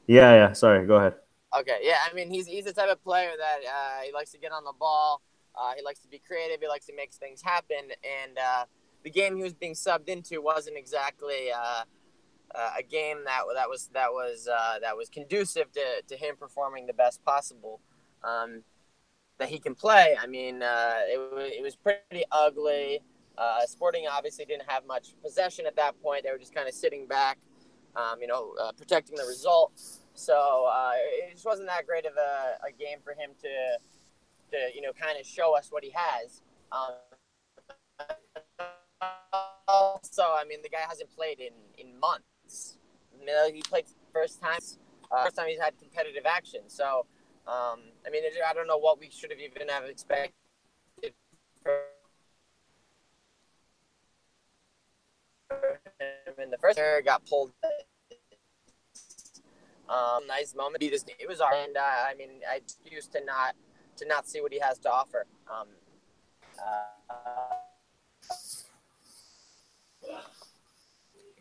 [0.07, 0.53] Yeah, yeah.
[0.53, 0.87] Sorry.
[0.87, 1.15] Go ahead.
[1.59, 1.79] Okay.
[1.83, 1.99] Yeah.
[2.11, 4.65] I mean, he's he's the type of player that uh, he likes to get on
[4.65, 5.23] the ball.
[5.55, 6.61] Uh, he likes to be creative.
[6.61, 7.77] He likes to make things happen.
[7.81, 8.65] And uh,
[9.03, 11.83] the game he was being subbed into wasn't exactly uh,
[12.55, 16.37] uh a game that that was that was uh, that was conducive to, to him
[16.37, 17.81] performing the best possible
[18.23, 18.63] um,
[19.39, 20.17] that he can play.
[20.21, 23.01] I mean, uh, it, it was pretty ugly.
[23.67, 26.25] Sporting obviously didn't have much possession at that point.
[26.25, 27.39] They were just kind of sitting back,
[27.95, 29.73] um, you know, protecting the result.
[30.15, 30.69] So
[31.29, 33.79] it just wasn't that great of a, a game for him to
[34.51, 36.43] to you know kind of show us what he has.
[36.73, 36.95] Um,
[39.69, 42.79] also, I mean, the guy hasn't played in in months.
[43.19, 44.61] You know, he played first time,
[45.11, 46.63] uh, first time he's had competitive action.
[46.69, 47.07] So,
[47.47, 50.33] um, I mean, I don't know what we should have even have expected.
[56.47, 57.53] In the first year, got pulled.
[59.89, 60.83] Um, nice moment.
[60.83, 63.55] He just it was our and uh, I mean I used to not
[63.99, 65.27] to not see what he has to offer.
[65.49, 65.69] Um,
[66.59, 67.53] uh,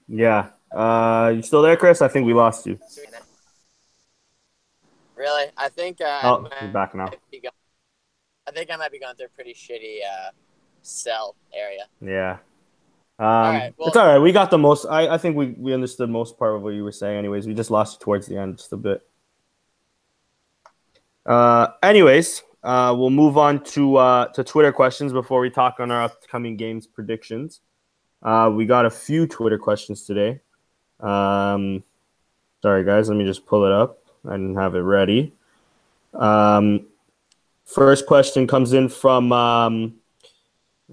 [0.07, 0.49] yeah.
[0.71, 2.01] Uh, you still there, Chris?
[2.01, 2.77] I think we lost you.
[5.15, 5.45] Really?
[5.57, 6.01] I think.
[6.01, 7.09] Uh, oh, you're back now.
[8.47, 10.29] I think I might be going through a pretty shitty uh,
[10.83, 11.85] cell area.
[11.99, 12.37] Yeah.
[13.17, 14.19] Um, all right, well, it's all right.
[14.19, 14.85] We got the most.
[14.85, 17.17] I, I think we, we understood most part of what you were saying.
[17.17, 19.07] Anyways, we just lost towards the end just a bit.
[21.25, 25.91] Uh, anyways, uh, we'll move on to uh, to Twitter questions before we talk on
[25.91, 27.61] our upcoming games predictions.
[28.21, 30.41] Uh, we got a few Twitter questions today.
[30.99, 31.83] Um,
[32.61, 33.07] sorry, guys.
[33.07, 33.99] Let me just pull it up.
[34.27, 35.33] I didn't have it ready.
[36.13, 36.87] Um,
[37.65, 39.95] first question comes in from um,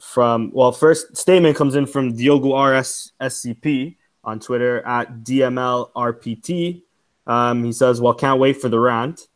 [0.00, 6.82] from well, first statement comes in from Diogo RSSCP on Twitter at DMLRPT.
[7.26, 9.26] Um, he says, "Well, can't wait for the rant."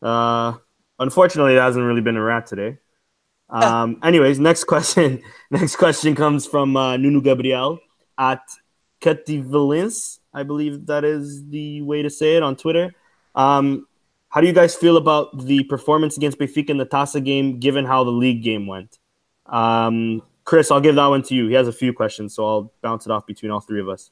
[0.00, 0.54] Uh,
[0.98, 2.78] unfortunately, it hasn't really been a rat today.
[3.50, 5.22] Um, anyways, next question.
[5.50, 7.78] Next question comes from uh, Nuno Gabriel
[8.18, 8.40] at
[9.00, 10.18] Cativalins.
[10.32, 12.94] I believe that is the way to say it on Twitter.
[13.34, 13.86] Um,
[14.30, 17.84] how do you guys feel about the performance against Benfica in the Taça game, given
[17.84, 18.98] how the league game went?
[19.46, 21.48] Um, Chris, I'll give that one to you.
[21.48, 24.10] He has a few questions, so I'll bounce it off between all three of us.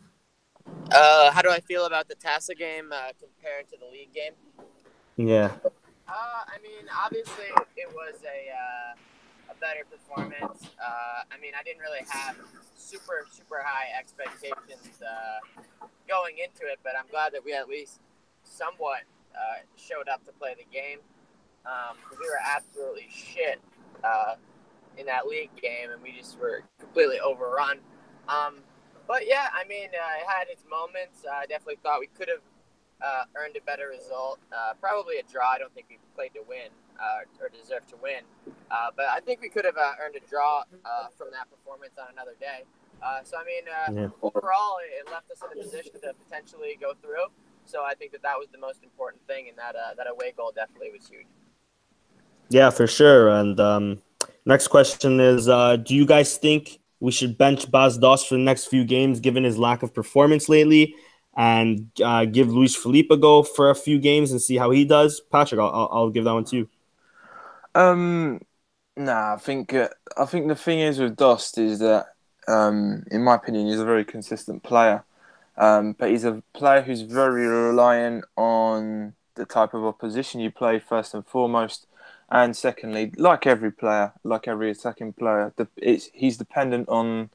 [0.91, 4.33] Uh, how do I feel about the Taça game uh, compared to the league game?
[5.17, 5.51] Yeah.
[6.09, 10.71] Uh, I mean, obviously it was a uh, a better performance.
[10.79, 12.37] Uh, I mean, I didn't really have
[12.77, 18.01] super super high expectations uh, going into it, but I'm glad that we at least
[18.45, 19.03] somewhat
[19.35, 20.99] uh, showed up to play the game.
[21.65, 23.61] Um, we were absolutely shit
[24.05, 24.35] uh,
[24.99, 27.79] in that league game, and we just were completely overrun.
[28.29, 28.57] Um,
[29.09, 31.25] but yeah, I mean, uh, it had its moments.
[31.31, 32.45] I definitely thought we could have
[33.03, 34.39] uh, earned a better result.
[34.53, 35.51] Uh, probably a draw.
[35.51, 36.71] I don't think we played to win
[37.01, 38.23] uh, or deserve to win.
[38.71, 41.95] Uh, but I think we could have uh, earned a draw uh, from that performance
[41.99, 42.65] on another day.
[43.25, 44.09] so, I mean, yeah.
[44.23, 47.27] overall, it left us in a position to potentially go through.
[47.65, 50.53] So I think that that was the most important thing, and that that away goal
[50.55, 51.27] definitely was huge.
[52.49, 53.29] Yeah, for sure.
[53.29, 54.03] And um,
[54.45, 58.67] next question is: Do you guys think we should bench Bas Dost for the next
[58.67, 60.95] few games, given his lack of performance lately,
[61.37, 64.85] and uh, give Luiz Phellype a go for a few games and see how he
[64.85, 65.21] does.
[65.21, 66.69] Patrick, I'll, I'll, I'll give that one to you.
[67.75, 68.41] Um,
[68.97, 72.07] nah, I think uh, I think the thing is with Dost is that,
[72.47, 75.05] um, in my opinion, he's a very consistent player,
[75.57, 80.79] um, but he's a player who's very reliant on the type of opposition you play
[80.79, 81.87] first and foremost,
[82.33, 87.29] and secondly, like every player, like every attacking player, the, it's he's dependent on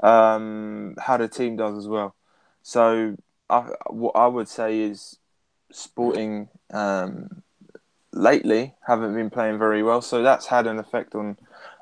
[0.00, 2.14] um, how the team does as well.
[2.62, 3.16] So
[3.50, 3.60] I,
[3.90, 5.18] what I would say is
[5.70, 7.42] Sporting um,
[8.12, 11.36] lately haven't been playing very well, so that's had an effect on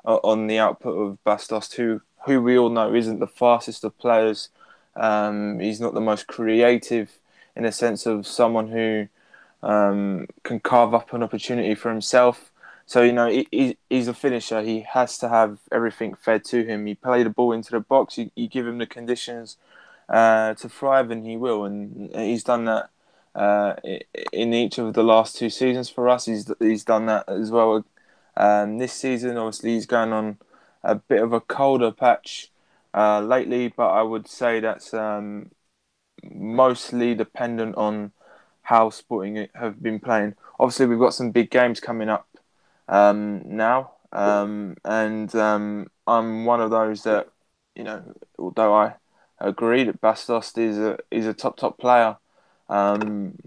[0.05, 3.85] uh, on the output of Bas Dost, who who we all know isn't the fastest
[3.85, 4.49] of players.
[4.97, 7.11] Um, he's not the most creative
[7.55, 9.07] in a sense of someone who
[9.63, 12.51] um, can carve up an opportunity for himself.
[12.85, 14.61] So you know he, he's a finisher.
[14.61, 16.87] He has to have everything fed to him.
[16.87, 18.17] You play the ball into the box.
[18.17, 19.57] You, you give him the conditions
[20.09, 21.63] uh, to thrive, and he will.
[21.65, 22.89] And he's done that
[23.35, 23.75] uh,
[24.33, 26.25] in each of the last two seasons for us.
[26.25, 27.85] He's he's done that as well.
[28.35, 30.37] Um, this season, obviously, he's going on
[30.83, 32.51] a bit of a colder patch
[32.93, 35.51] uh, lately, but I would say that's um,
[36.23, 38.11] mostly dependent on
[38.71, 40.33] how Sporting have been playing.
[40.57, 42.25] Obviously, we've got some big games coming up
[42.87, 47.27] um, now, um, and um, I'm one of those that
[47.75, 48.01] you know,
[48.39, 48.93] although I
[49.39, 52.15] agree that Bas Dost is a is a top top player.
[52.69, 53.37] Um,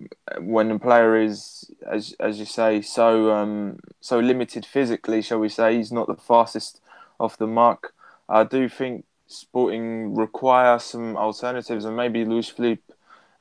[0.41, 5.49] when the player is, as as you say, so um, so limited physically, shall we
[5.49, 6.83] say, he's not the fastest
[7.19, 7.95] off the mark.
[8.29, 12.94] I do think Sporting require some alternatives, and maybe Luiz Phellype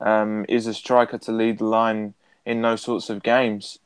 [0.04, 2.14] um, is a striker to lead the line
[2.46, 3.80] in those sorts of games.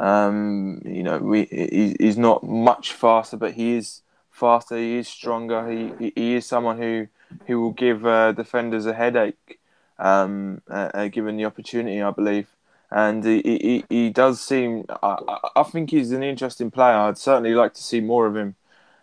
[0.00, 4.76] Um, you know, we, he, he's not much faster, but he is faster.
[4.76, 5.68] He is stronger.
[5.70, 7.08] He, he, is someone who
[7.46, 9.60] who will give uh, defenders a headache,
[9.98, 12.48] um, uh, given the opportunity, I believe.
[12.90, 14.86] And he, he, he does seem.
[15.02, 16.96] I, I think he's an interesting player.
[16.96, 18.54] I'd certainly like to see more of him.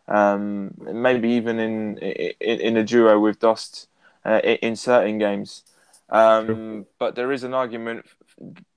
[0.08, 3.88] Um, maybe even in, in in a duo with Dost
[4.24, 5.64] uh, in certain games.
[6.10, 8.06] Um, but there is an argument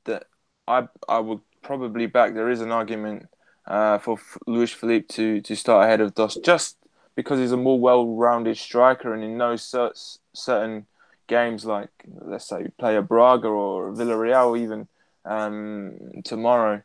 [0.04, 0.26] that
[0.66, 2.34] I I would probably back.
[2.34, 3.28] There is an argument
[3.66, 6.76] uh, for Luiz Phellype to to start ahead of Dost just
[7.14, 9.74] because he's a more well-rounded striker, and in those
[10.32, 10.86] certain
[11.26, 14.88] games, like let's say play a Braga or Villarreal, even
[15.24, 16.82] um, tomorrow.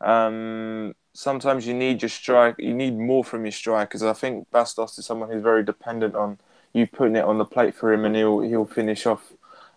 [0.00, 2.56] Um, sometimes you need your strike.
[2.58, 4.02] You need more from your strikers.
[4.02, 6.38] I think Bas Dost is someone who's very dependent on
[6.72, 9.32] you putting it on the plate for him, and he'll he'll finish off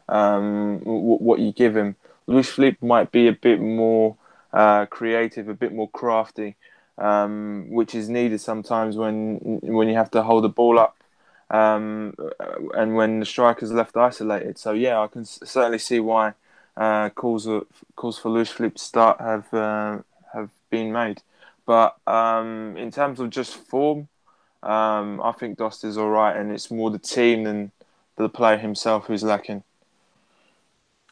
[0.10, 1.96] um, what you give him.
[2.28, 4.18] Luiz Phellype might be a bit more
[4.54, 6.56] uh, creative, a bit more crafty,
[6.98, 10.96] um, which is needed sometimes when when you have to hold the ball up
[11.50, 12.14] um,
[12.76, 14.58] and when the striker's left isolated.
[14.58, 16.34] So yeah, I can certainly see why
[16.78, 17.48] uh, calls
[17.96, 20.00] calls for Luiz Phellype start have uh,
[20.34, 21.22] have been made.
[21.66, 24.08] But um, in terms of just form,
[24.64, 27.72] um, I think Dost is all right, and it's more the team than
[28.16, 29.64] the player himself who's lacking.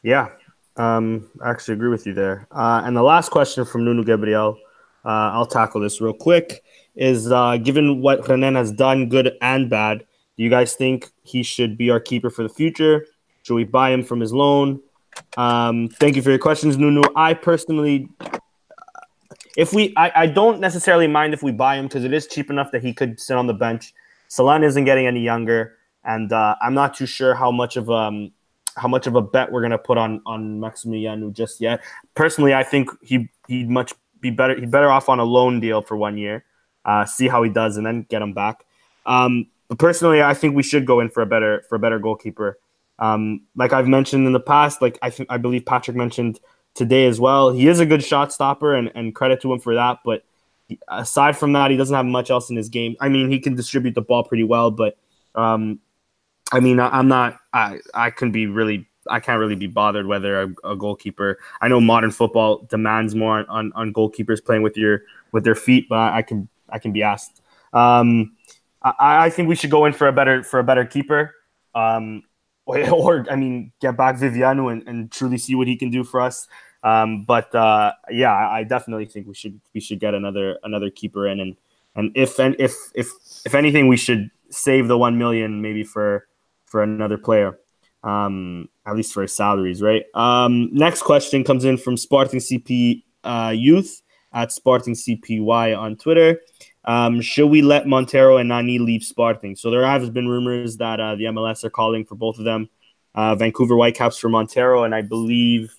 [0.02, 0.28] Yeah,
[0.76, 2.46] um, I actually agree with you there.
[2.50, 4.56] Uh, and the last question from Nuno Gabriel,
[5.04, 6.62] uh, I'll tackle this real quick,
[6.94, 10.04] is uh, given what Renan has done, good and bad,
[10.36, 13.06] do you guys think he should be our keeper for the future?
[13.42, 14.80] Should we buy him from his loan?
[15.36, 17.02] Um, thank you for your questions, Nuno.
[17.16, 18.08] I personally,
[19.56, 22.50] if we, I, I don't necessarily mind if we buy him because it is cheap
[22.50, 23.92] enough that he could sit on the bench.
[24.28, 28.30] Salin isn't getting any younger, and uh, I'm not too sure how much of um,
[28.78, 31.82] how much of a bet we're gonna put on on Maximiano just yet.
[32.14, 34.58] Personally, I think he he'd much be better.
[34.58, 36.44] He'd better off on a loan deal for one year,
[36.84, 38.64] uh, see how he does, and then get him back.
[39.06, 41.98] Um, but personally, I think we should go in for a better for a better
[41.98, 42.58] goalkeeper.
[42.98, 46.40] Um, like I've mentioned in the past, like I think I believe Patrick mentioned
[46.74, 47.50] today as well.
[47.50, 49.98] He is a good shot stopper, and, and credit to him for that.
[50.04, 50.24] But
[50.88, 52.96] aside from that, he doesn't have much else in his game.
[53.00, 54.96] I mean, he can distribute the ball pretty well, but
[55.34, 55.80] um,
[56.52, 57.38] I mean, I, am not.
[57.52, 58.86] I I can be really.
[59.10, 61.38] I can't really be bothered whether a, a goalkeeper.
[61.62, 65.88] I know modern football demands more on, on goalkeepers playing with your with their feet,
[65.88, 67.40] but I can I can be asked.
[67.72, 68.36] Um,
[68.82, 71.34] I, I think we should go in for a better for a better keeper.
[71.74, 72.22] Um,
[72.68, 76.20] or, I mean, get back Viviano and, and truly see what he can do for
[76.20, 76.46] us.
[76.82, 81.26] Um, but uh, yeah, I definitely think we should we should get another another keeper
[81.26, 81.56] in, and
[81.96, 83.08] and if and if if
[83.44, 86.27] if anything, we should save the one million maybe for
[86.68, 87.58] for another player,
[88.02, 90.04] um, at least for his salaries, right?
[90.14, 94.02] Um, next question comes in from Sporting CP uh, Youth
[94.32, 96.40] at Sporting CPY on Twitter.
[96.84, 99.56] Um, should we let Montero and Nani leave Sporting?
[99.56, 102.68] So there have been rumors that uh, the MLS are calling for both of them.
[103.14, 105.74] Uh, Vancouver Whitecaps for Montero, and I believe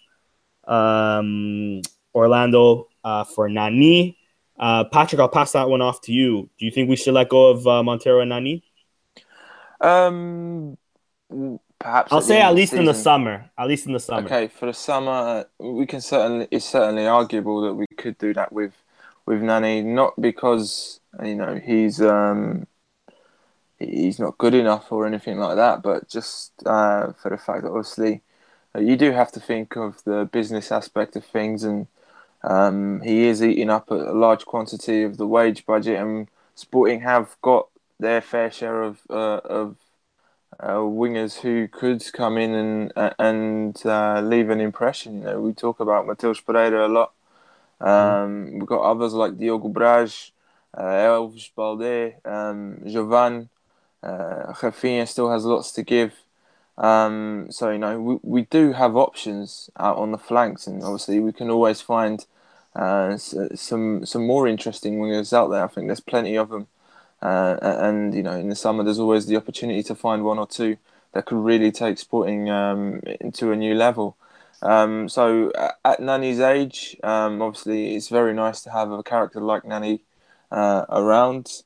[0.68, 1.82] um,
[2.14, 4.18] Orlando uh, for Nani.
[4.60, 6.50] Uh, Patrick, I'll pass that one off to you.
[6.60, 8.64] Do you think we should let go of uh, Montero and Nani?
[9.82, 10.77] Um,
[11.80, 12.11] perhaps.
[12.11, 13.49] I'll say at least in the summer.
[13.57, 14.25] At least in the summer.
[14.25, 16.47] Okay, for the summer, we can certainly.
[16.51, 18.73] It's certainly arguable that we could do that with
[19.25, 22.67] with Nani, not because you know he's um
[23.80, 27.69] he's not good enough or anything like that, but just uh, for the fact that
[27.69, 28.21] obviously
[28.75, 31.88] uh, you do have to think of the business aspect of things, and
[32.43, 36.99] um, he is eating up a, a large quantity of the wage budget, and Sporting
[36.99, 37.69] have got
[38.00, 39.78] their fair share of uh, of
[40.60, 45.20] uh, wingers who could come in and and uh, leave an impression.
[45.20, 47.14] You know, we talk about Matheus Pereira a lot.
[47.82, 50.32] Um, We've got others like Diogo Braz,
[50.74, 53.50] uh, Elvis Balde, um, Jovan.
[54.04, 56.14] Uh, Rafinha still has lots to give.
[56.78, 61.20] Um, so you know we, we do have options out on the flanks, and obviously
[61.20, 62.26] we can always find
[62.76, 65.64] uh, some some more interesting wingers out there.
[65.66, 66.68] I think there's plenty of them.
[67.22, 70.47] Uh, and you know, in the summer, there's always the opportunity to find one or
[70.47, 70.78] two
[71.13, 74.15] that could really take Sporting um, into a new level.
[74.61, 75.51] Um, so
[75.86, 80.01] at Nani's age, um, obviously, it's very nice to have a character like Nani
[80.51, 81.63] uh, around.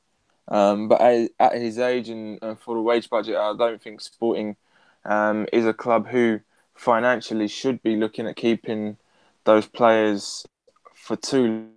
[0.48, 4.00] Um, but at, at his age and, and for the wage budget, I don't think
[4.00, 4.56] Sporting
[5.04, 6.40] um, is a club who
[6.74, 8.96] financially should be looking at keeping
[9.44, 10.46] those players
[10.94, 11.68] for too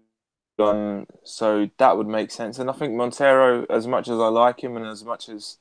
[0.59, 2.59] um, so that would make sense.
[2.59, 5.57] And I think Montero, as much as I like him and as much as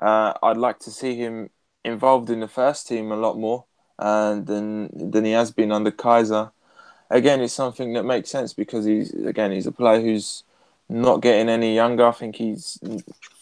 [0.00, 1.50] uh, I'd like to see him
[1.84, 3.64] involved in the first team a lot more
[3.98, 6.50] uh, than than he has been under Keizer.
[7.10, 10.44] Again, it's something that makes sense because he's again he's a player who's
[10.88, 12.06] not getting any younger.
[12.06, 12.78] I think he's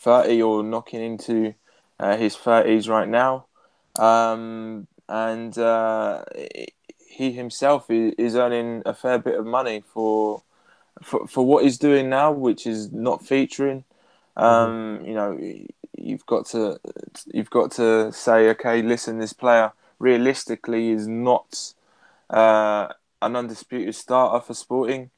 [0.01, 1.55] thirty or knocking into
[1.99, 3.47] uh, his thirties right now,
[3.99, 6.25] um, and uh,
[7.07, 10.43] he himself is, is earning a fair bit of money for
[11.03, 13.85] for for what he's doing now, which is not featuring.
[14.37, 15.39] Um, You know,
[15.99, 16.81] you've got to
[17.33, 21.75] you've got to say, okay, listen, this player realistically is not
[22.31, 22.89] uh,
[23.23, 25.11] an undisputed starter for Sporting,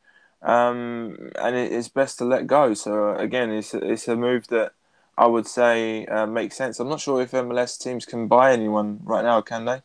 [0.43, 2.75] um, and it, it's best to let go.
[2.75, 4.73] So again, it's a, it's a move that
[5.19, 6.81] I would say uh, makes sense.
[6.81, 9.83] I'm not sure if MLS teams can buy anyone right now, can they?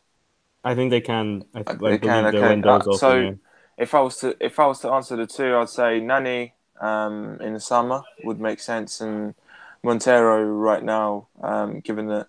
[0.64, 1.44] I think they can.
[1.54, 2.58] I, th- I They can, okay.
[2.62, 3.28] Uh, so-.
[3.78, 7.38] If I was to if I was to answer the two, I'd say Nani um,
[7.40, 9.34] in the summer would make sense, and
[9.82, 12.26] Montero right now, um, given that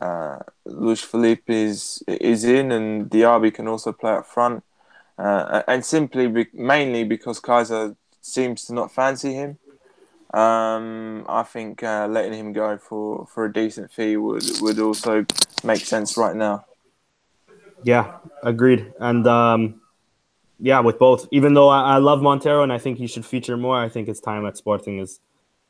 [0.00, 4.64] uh, Luiz Phellype is is in, and Diaby can also play up front,
[5.18, 9.58] uh, and simply be, mainly because Keizer seems to not fancy him.
[10.32, 15.24] Um, I think uh, letting him go for, for a decent fee would would also
[15.64, 16.66] make sense right now.
[17.82, 18.92] Yeah, agreed.
[19.00, 19.80] And um,
[20.58, 21.26] yeah, with both.
[21.30, 24.08] Even though I, I love Montero and I think he should feature more, I think
[24.08, 25.20] his time at Sporting is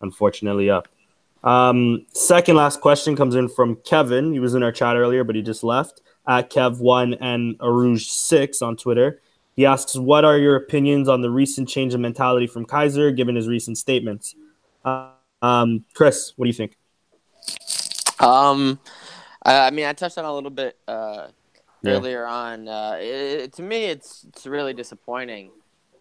[0.01, 0.89] unfortunately up.
[1.45, 4.32] Um, second last question comes in from Kevin.
[4.32, 8.76] He was in our chat earlier, but he just left at Kev1 and Arouge6 on
[8.76, 9.20] Twitter.
[9.55, 13.36] He asks, What are your opinions on the recent change of mentality from Keizer given
[13.36, 14.34] his recent statements?
[14.84, 15.11] Uh,
[15.42, 16.76] um, Chris, what do you think?
[18.21, 18.79] Um,
[19.45, 21.29] I I mean, I touched on a little bit uh,
[21.83, 21.92] Yeah.
[21.92, 22.68] earlier on.
[22.68, 25.50] Uh, it, to me, it's it's really disappointing.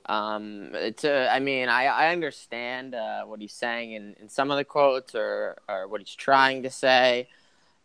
[0.07, 4.51] Um, it's uh, I mean, I, I understand uh, what he's saying in, in some
[4.51, 7.27] of the quotes or, or what he's trying to say,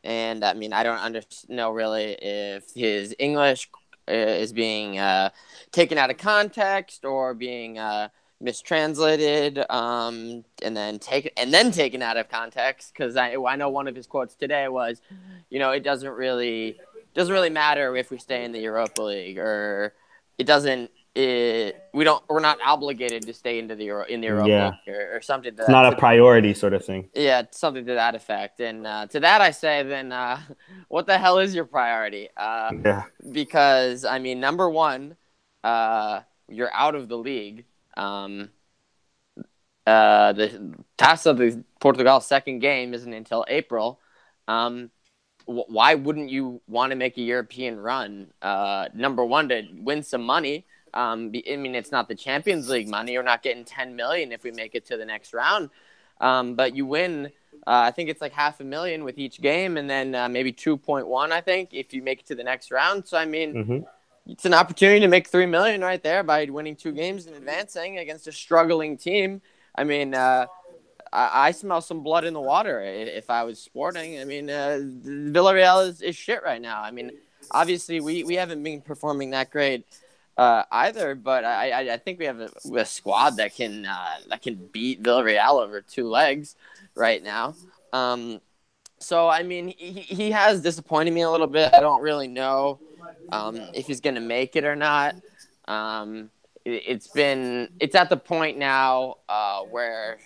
[0.05, 3.69] and I mean, I don't under- know really if his English
[4.09, 5.31] uh, is being uh,
[5.73, 8.09] taken out of context or being uh,
[8.41, 13.69] mistranslated um, and then taken and then taken out of context because I, I know
[13.71, 15.01] one of his quotes today was
[15.51, 16.81] you know it doesn't really
[17.15, 19.95] doesn't really matter if we stay in the Europa League or
[20.39, 24.29] it doesn't it, we don't we're not obligated to stay into the Euro, in the
[24.29, 24.71] Europa Yeah.
[24.71, 27.11] League or, or something to It's not a priority sort of thing.
[27.15, 30.41] yeah something to that effect and uh, to that I say then uh,
[30.89, 33.03] what the hell is your priority uh, Yeah.
[33.31, 35.17] because I mean, number one,
[35.63, 37.67] uh, you're out of the league.
[37.97, 38.49] Um,
[39.87, 44.01] uh, the Taça de Portugal's second game isn't until April.
[44.49, 44.91] Um,
[45.47, 48.29] why wouldn't you want to make a European run?
[48.41, 50.67] Uh, number one, to win some money.
[50.95, 53.13] Um, I mean, it's not the Champions League money.
[53.13, 55.71] You're not getting 10 million if we make it to the next round.
[56.21, 57.27] Um, but you win.
[57.67, 60.53] Uh, I think it's like half a million with each game, and then uh, maybe
[60.53, 61.33] 2.1.
[61.33, 63.07] I think if you make it to the next round.
[63.07, 63.79] So I mean, hmm
[64.27, 67.99] it's an opportunity to make three million right there by winning two games and advancing
[67.99, 69.43] against a struggling team.
[69.75, 70.47] I mean, uh,
[71.13, 74.19] I, I smell some blood in the water if I was sporting.
[74.19, 76.83] I mean, uh, Villarreal is, is shit right now.
[76.83, 77.13] I mean,
[77.51, 79.87] obviously we, we haven't been performing that great
[80.37, 84.17] uh, either, but I, I, I think we have a, a squad that can uh,
[84.29, 86.57] that can beat Villarreal over two legs
[86.95, 87.55] right now.
[87.93, 88.41] Um,
[88.99, 91.75] so I mean, he, he has disappointed me a little bit.
[91.75, 92.81] I don't really know
[93.31, 95.17] um, if he's going to make it or not.
[95.69, 96.31] Um,
[96.65, 100.19] it, has been it's at the point now uh, where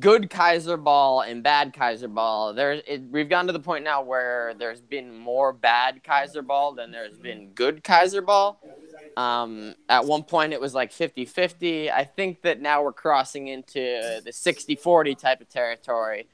[0.00, 2.56] good Keizerball and bad Keizerball.
[2.56, 7.18] There, we've gotten to the point now where there's been more bad Keizerball than there's
[7.18, 8.56] been good Keizerball.
[9.16, 11.90] Um, at one point, it was like 50 50.
[11.90, 16.26] I think that now we're crossing into the 60 40 type of territory,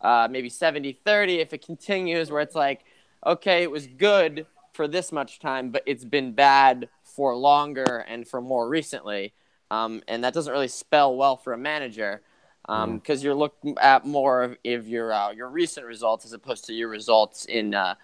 [0.00, 2.84] uh, maybe 70 30 if it continues, where it's like,
[3.26, 8.26] okay, it was good for this much time, but it's been bad for longer and
[8.26, 9.34] for more recently.
[9.70, 12.22] Um, and that doesn't really spell well for a manager
[12.70, 13.22] because um, mm.
[13.24, 16.88] you're looking at more of, of your uh, your recent results as opposed to your
[16.88, 17.96] results in uh,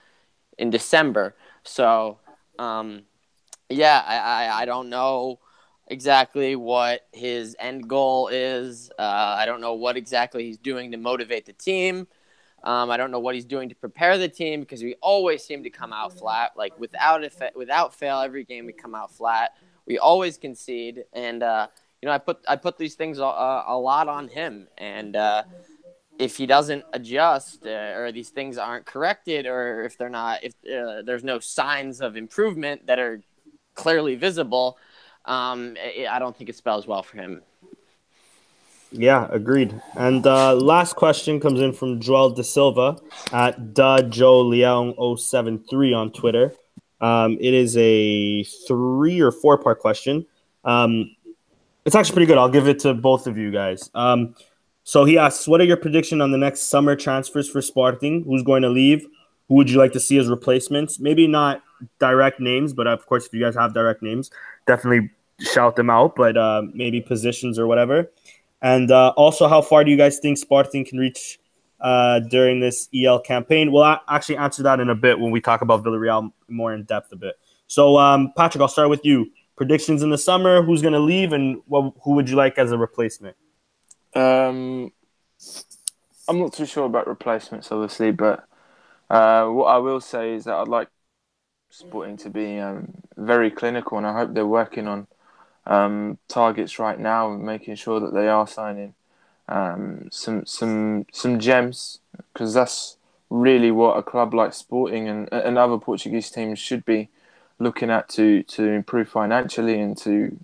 [0.58, 1.36] in December.
[1.62, 2.18] So
[2.58, 3.02] um,
[3.68, 5.38] yeah, I, I, I don't know
[5.86, 8.90] exactly what his end goal is.
[8.98, 12.08] Uh, I don't know what exactly he's doing to motivate the team.
[12.64, 15.62] Um, I don't know what he's doing to prepare the team because we always seem
[15.62, 16.52] to come out flat.
[16.56, 19.52] Like without fa- without fail, every game we come out flat.
[19.86, 21.68] We always concede, and uh,
[22.06, 23.24] you know I put I put these things a,
[23.66, 24.68] a lot on him.
[24.78, 25.42] And uh,
[26.20, 30.52] if he doesn't adjust, uh, or these things aren't corrected, or if they're not, if
[30.64, 33.20] uh, there's no signs of improvement that are
[33.74, 34.78] clearly visible,
[35.24, 35.76] um,
[36.08, 37.42] I don't think it spells well for him.
[38.92, 39.82] Yeah, agreed.
[39.96, 42.98] And uh, last question comes in from Joel De Silva
[43.32, 46.54] at Da Joe Leon 073 on Twitter.
[47.00, 50.24] Um, it is a three or four part question.
[50.64, 51.15] Um,
[51.86, 52.36] it's actually pretty good.
[52.36, 53.90] I'll give it to both of you guys.
[53.94, 54.34] Um,
[54.82, 58.24] so he asks, "What are your prediction on the next summer transfers for Sporting?
[58.24, 59.06] Who's going to leave?
[59.48, 60.98] Who would you like to see as replacements?
[60.98, 61.62] Maybe not
[62.00, 64.30] direct names, but of course, if you guys have direct names,
[64.66, 66.16] definitely shout them out.
[66.16, 68.10] But uh, maybe positions or whatever.
[68.62, 71.38] And uh, also, how far do you guys think Sporting can reach
[71.80, 73.70] uh, during this EL campaign?
[73.70, 76.82] We'll a- actually answer that in a bit when we talk about Villarreal more in
[76.82, 77.36] depth a bit.
[77.68, 79.30] So, um, Patrick, I'll start with you.
[79.56, 82.72] Predictions in the summer: Who's going to leave, and what, who would you like as
[82.72, 83.36] a replacement?
[84.14, 84.92] Um,
[86.28, 88.46] I'm not too sure about replacements, obviously, but
[89.08, 90.88] uh, what I will say is that I'd like
[91.68, 95.06] Sporting to be um, very clinical, and I hope they're working on
[95.66, 98.94] um, targets right now, and making sure that they are signing
[99.48, 102.00] um, some some some gems,
[102.32, 102.96] because that's
[103.30, 107.08] really what a club like Sporting and, and other Portuguese teams should be
[107.58, 110.36] looking at to to improve financially and to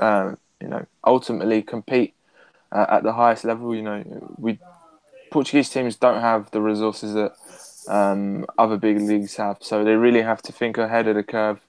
[0.00, 2.14] uh, you know ultimately compete
[2.72, 3.74] uh, at the highest level.
[3.74, 4.58] You know, we
[5.30, 7.34] Portuguese teams don't have the resources that
[7.88, 9.58] um, other big leagues have.
[9.60, 11.60] So they really have to think ahead of the curve,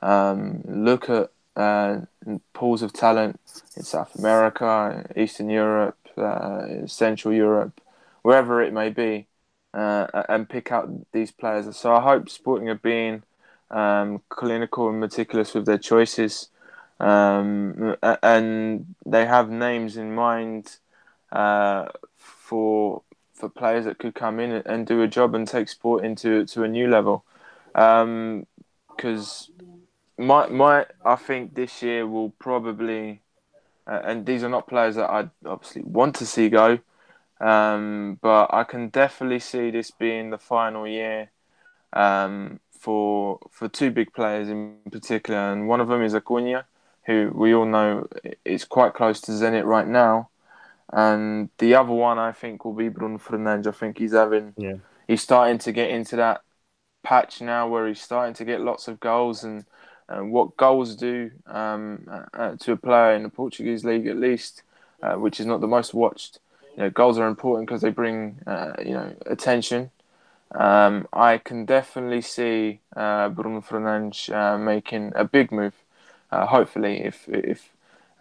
[0.00, 2.00] um, look at uh,
[2.52, 3.38] pools of talent
[3.76, 7.80] in South America, Eastern Europe, uh, Central Europe,
[8.22, 9.26] wherever it may be,
[9.74, 11.74] uh, and pick out these players.
[11.76, 13.22] So I hope Sporting are being
[13.72, 16.48] um, clinical and meticulous with their choices.
[17.00, 20.76] Um, and they have names in mind
[21.32, 21.86] uh,
[22.16, 23.02] for
[23.34, 26.62] for players that could come in and do a job and take sport into to
[26.62, 27.24] a new level.
[27.72, 29.82] Because um,
[30.18, 33.22] my my I think this year will probably,
[33.86, 36.78] uh, and these are not players that I obviously want to see go,
[37.40, 41.30] um, but I can definitely see this being the final year
[41.92, 46.64] um, for for two big players in particular, and one of them is Acuna,
[47.06, 48.08] who we all know
[48.44, 50.30] is quite close to Zenit right now.
[50.92, 53.68] And the other one I think will be Bruno Fernandes.
[53.68, 54.78] I think he's having yeah.
[55.06, 56.42] he's starting to get into that
[57.04, 59.64] patch now where he's starting to get lots of goals and,
[60.08, 64.62] and what goals do um, uh, to a player in the Portuguese league at least,
[65.02, 66.40] uh, which is not the most watched.
[66.76, 69.92] You know, goals are important because they bring uh, you know attention.
[70.54, 75.74] Um, I can definitely see uh, Bruno Fernandes uh, making a big move.
[76.30, 77.70] Uh, hopefully, if if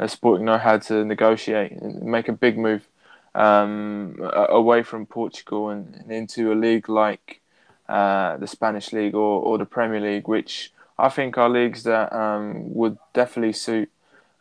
[0.07, 2.87] Sporting know how to negotiate and make a big move
[3.35, 4.15] um,
[4.49, 7.39] away from Portugal and, and, into a league like
[7.87, 12.11] uh, the Spanish league or, or the Premier League, which I think are leagues that
[12.13, 13.91] um, would definitely suit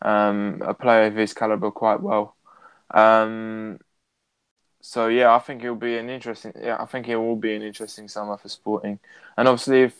[0.02, 2.34] um, a player of his caliber quite well.
[2.90, 3.80] Um,
[4.80, 6.52] so yeah, I think it'll be an interesting.
[6.60, 8.98] Yeah, I think it will be an interesting summer for Sporting,
[9.36, 9.94] and obviously if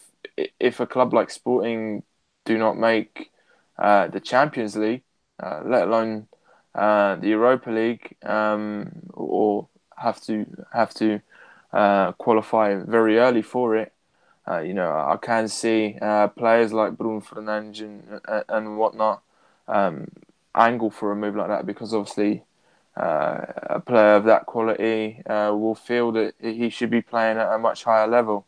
[0.59, 2.02] if a club like Sporting
[2.44, 3.31] do not make
[3.78, 5.02] uh, the Champions League,
[5.43, 6.28] uh, let alone
[6.74, 11.20] uh, the Europa League um, or have to have to
[11.73, 13.93] uh, qualify very early for it.
[14.48, 19.23] Uh, you know, I can see uh, players like Bruno Fernandes and, and whatnot
[19.69, 20.09] um,
[20.55, 22.43] angle for a move like that because obviously
[22.96, 27.52] uh, a player of that quality uh, will feel that he should be playing at
[27.52, 28.46] a much higher level.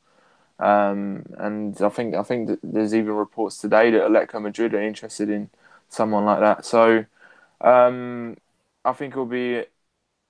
[0.59, 5.29] Um, and I think I think there's even reports today that Atletico Madrid are interested
[5.31, 5.51] in
[5.89, 6.65] someone like that.
[6.65, 7.05] So
[7.61, 8.37] um,
[8.85, 9.65] I think it'll be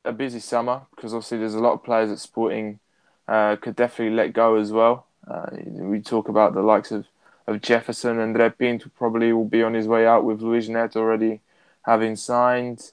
[0.04, 2.80] a busy summer because obviously there's a lot of players at Sporting
[3.28, 5.06] uh, could definitely let go as well.
[5.26, 7.06] Uh, we talk about the likes of,
[7.46, 11.40] of Jefferson and Pinto probably will be on his way out with Luis Neto already
[11.82, 12.92] having signed.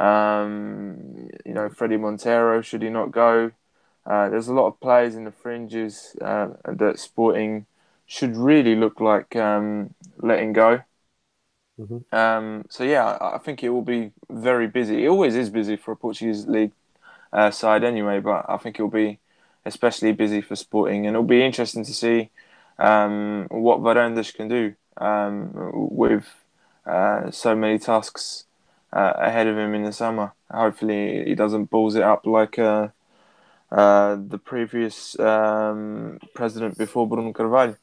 [0.00, 3.52] Um, you know, Fredy Montero, should he not go?
[4.06, 7.66] Uh, there's a lot of players in the fringes uh, that Sporting
[8.06, 10.80] should really look like um, letting go.
[11.78, 12.14] Mm-hmm.
[12.14, 15.04] Um, so yeah, I think it will be very busy.
[15.04, 16.72] It always is busy for a Portuguese league
[17.32, 19.18] uh, side anyway, but I think it will be
[19.64, 22.30] especially busy for Sporting, and it'll be interesting to see
[22.78, 26.26] um, what Varandas can do um, with
[26.86, 28.44] uh, so many tasks
[28.92, 30.32] uh, ahead of him in the summer.
[30.50, 32.88] Hopefully, he doesn't balls it up like uh,
[33.70, 37.76] uh, the previous um, president before Bruno Carvalho,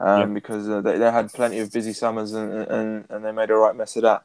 [0.00, 0.26] um, yeah.
[0.26, 3.54] because uh, they, they had plenty of busy summers and, and, and they made a
[3.54, 4.24] right mess of that.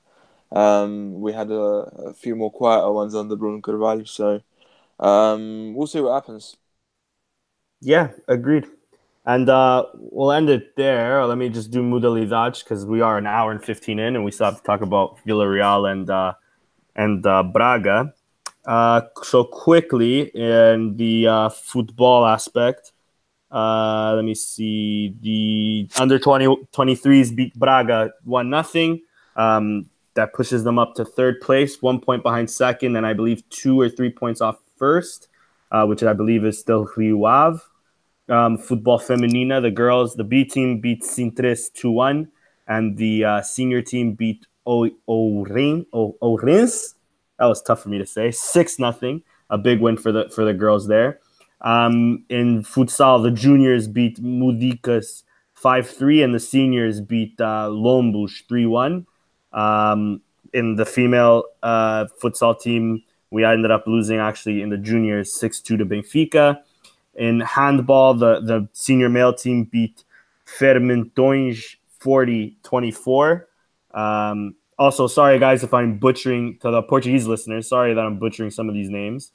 [0.51, 4.41] Um, we had a, a, few more quieter ones under Bruno Carvalho, so
[4.99, 6.57] um, we'll see what happens.
[7.81, 8.67] Yeah, agreed.
[9.25, 11.25] And uh, we'll end it there.
[11.25, 14.31] Let me just do Modalidades because we are an hour and 15 in and we
[14.31, 16.33] still have to talk about Villarreal and, uh,
[16.95, 18.13] and uh, Braga.
[18.65, 22.91] Uh, so quickly in the uh, football aspect,
[23.51, 25.15] uh, let me see.
[25.21, 29.01] The under 20, 23s beat Braga one nothing.
[29.35, 33.47] Um, that pushes them up to third place, one point behind second, and I believe
[33.49, 35.27] two or three points off first,
[35.71, 36.87] which I believe is still
[37.25, 37.59] Ave.
[38.29, 42.31] Um, football femenina, the girls, the B team beat Sintres 2 1,
[42.67, 44.95] and the uh, senior team beat Ourense.
[47.39, 48.31] That was tough for me to say.
[48.31, 51.19] 6 nothing, a big win for the for the girls there.
[51.61, 55.23] Um, in futsal, the juniors beat Mudicas
[55.55, 59.07] 5 3, and the seniors beat uh, Lombos 3 1.
[59.53, 60.21] Um,
[60.53, 65.61] in the female uh, futsal team, we ended up losing actually in the juniors 6
[65.61, 66.59] 2 to Benfica.
[67.15, 70.03] In handball, the, the senior male team beat
[70.45, 73.47] Fermentões 40 24.
[73.93, 77.67] Um, also, sorry guys if I'm butchering to the Portuguese listeners.
[77.69, 79.31] Sorry that I'm butchering some of these names.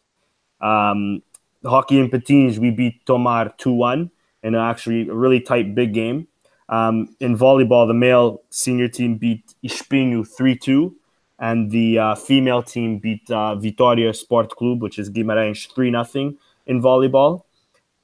[0.61, 1.23] Um,
[1.65, 4.11] hockey in Patins, we beat Tomar 2 1
[4.43, 6.27] in actually a really tight big game.
[6.69, 10.95] Um, in volleyball, the male senior team beat Espinho 3 2,
[11.39, 16.35] and the uh, female team beat uh, Vitoria Sport Club, which is Guimarães 3 0
[16.67, 17.45] in volleyball.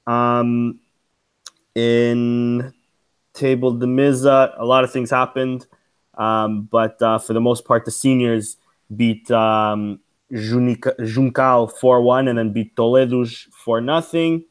[0.07, 0.79] Um,
[1.73, 2.73] in
[3.33, 5.67] Table de Misa, a lot of things happened,
[6.15, 8.57] um, but uh, for the most part, the seniors
[8.95, 9.99] beat um,
[10.31, 14.41] Juncal 4 1 and then beat Toledo's 4 0.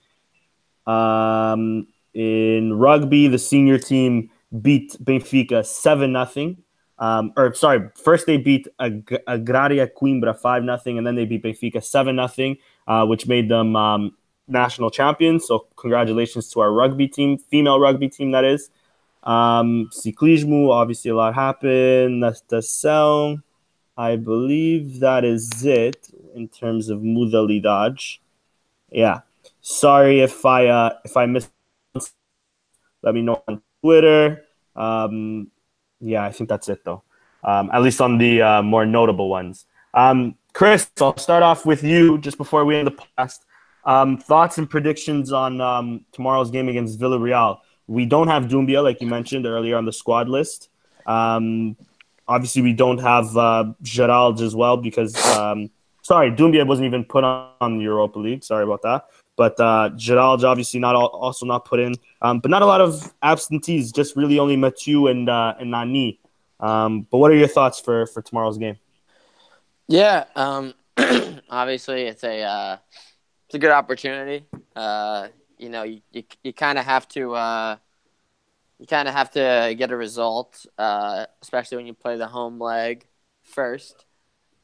[0.87, 6.57] Um, in rugby, the senior team beat Benfica 7 0.
[6.97, 11.43] Um, or sorry, first they beat Ag- Agraria Coimbra 5 0, and then they beat
[11.43, 12.55] Benfica 7 0,
[12.87, 15.47] uh, which made them um, national champions.
[15.47, 18.71] So congratulations to our rugby team, female rugby team that is.
[19.23, 19.89] Um,
[20.71, 22.23] obviously a lot happened.
[22.23, 23.43] Natação,
[23.97, 28.19] I believe that is it in terms of modalidade.
[28.91, 29.21] Yeah.
[29.61, 31.51] Sorry if I uh, if I missed.
[33.03, 34.45] Let me know on Twitter.
[34.75, 35.51] Um,
[36.01, 37.03] yeah, I think that's it though.
[37.43, 39.67] Um, at least on the uh, more notable ones.
[39.93, 43.41] Um, Chris, I'll start off with you just before we end the podcast.
[43.87, 47.59] Um, thoughts and predictions on um, tomorrow's game against Villarreal.
[47.87, 50.71] We don't have Doumbia, like you mentioned earlier on the squad list.
[51.07, 51.77] Um,
[52.27, 55.71] obviously, we don't have uh, Gerald as well because, um,
[56.03, 58.43] sorry, Doumbia wasn't even put on the Europa League.
[58.43, 59.07] Sorry about that.
[59.37, 59.91] But uh,
[60.45, 61.95] obviously not all, also not put in.
[62.23, 66.21] Um, but not a lot of absentees, just really only Mathieu and, uh, and Nani.
[66.61, 68.79] Um, but what are your thoughts for, for tomorrow's game?
[69.89, 70.25] Yeah,
[71.51, 72.77] obviously it's a uh,
[73.55, 74.45] it's a good opportunity.
[74.75, 75.29] Uh,
[75.59, 77.77] you know, you you, you kind of have to uh,
[78.81, 82.59] you kind of have to get a result, uh, especially when you play the home
[82.59, 83.07] leg
[83.45, 84.07] first.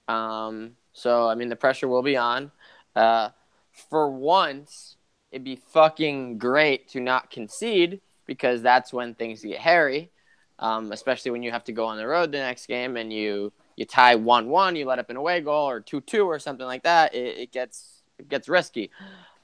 [0.08, 2.50] Um, so I mean, the pressure will be on.
[2.96, 3.28] Uh,
[3.70, 4.96] for once,
[5.30, 10.10] it'd be fucking great to not concede because that's when things get hairy.
[10.58, 13.52] Um, especially when you have to go on the road the next game and you
[13.76, 16.66] you tie one one, you let up an away goal or two two or something
[16.66, 18.90] like that, it, it gets it gets risky.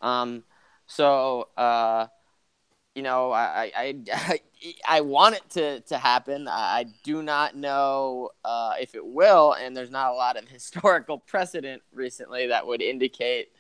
[0.01, 0.45] Um,
[0.87, 2.07] so uh,
[2.97, 4.41] you know, I, I, I,
[4.89, 6.49] I, want it to, to happen.
[6.49, 11.19] I do not know uh, if it will, and there's not a lot of historical
[11.19, 13.53] precedent recently that would indicate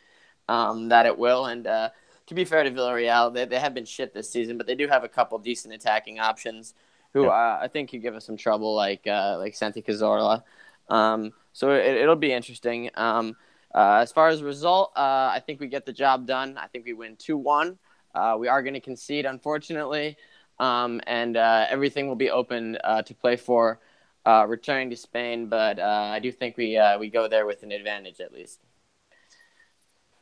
[0.48, 1.46] um, that it will.
[1.46, 1.90] And uh,
[2.26, 4.88] to be fair to Villarreal, they, they have been shit this season, but they do
[4.88, 6.72] have a couple decent attacking options
[7.12, 7.30] who yeah.
[7.30, 10.44] uh, I think could give us some trouble, like uh, like Santi Cazorla.
[10.88, 12.90] Um, so it, will be interesting.
[12.94, 13.36] Um,
[13.76, 16.58] uh, as far as result, uh, I think we get the job done.
[16.58, 17.78] I think we win 2 1.
[18.14, 20.16] Uh, we are going to concede, unfortunately,
[20.58, 23.78] um, and uh, everything will be open to play for
[24.24, 25.48] returning to Spain.
[25.48, 28.60] But I do think we, we go there with an advantage at least.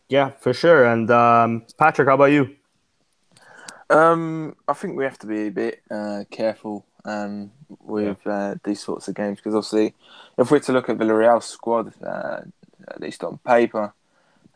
[0.09, 0.85] Yeah, for sure.
[0.85, 2.57] And um, Patrick, how about you?
[3.91, 8.33] Um, I think we have to be a bit uh, careful um, with yeah.
[8.33, 9.95] uh, these sorts of games because obviously,
[10.39, 12.41] if we're to look at Villarreal's squad, uh,
[12.95, 13.93] at least on paper,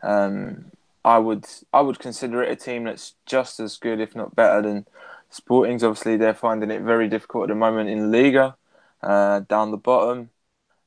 [0.01, 0.71] um,
[1.03, 4.61] I would I would consider it a team that's just as good, if not better,
[4.61, 4.85] than
[5.29, 5.83] Sporting's.
[5.83, 8.55] Obviously, they're finding it very difficult at the moment in Liga,
[9.01, 10.29] uh, down the bottom.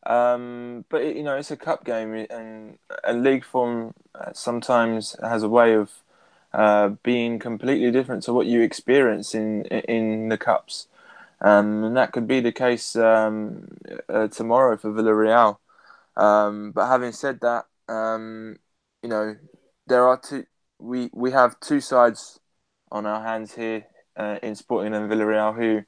[0.04, 5.16] Um, but it, you know, it's a cup game, and a league form uh, sometimes
[5.22, 5.90] has a way of
[6.52, 10.88] uh, being completely different to what you experience in in the cups,
[11.40, 13.68] um, and that could be the case um,
[14.08, 15.58] uh, tomorrow for Villarreal.
[16.16, 18.56] Um, but having said that, um,
[19.02, 19.36] you know,
[19.86, 20.44] there are two.
[20.78, 22.40] We we have two sides
[22.90, 23.86] on our hands here
[24.16, 25.84] uh, in Sporting and Villarreal who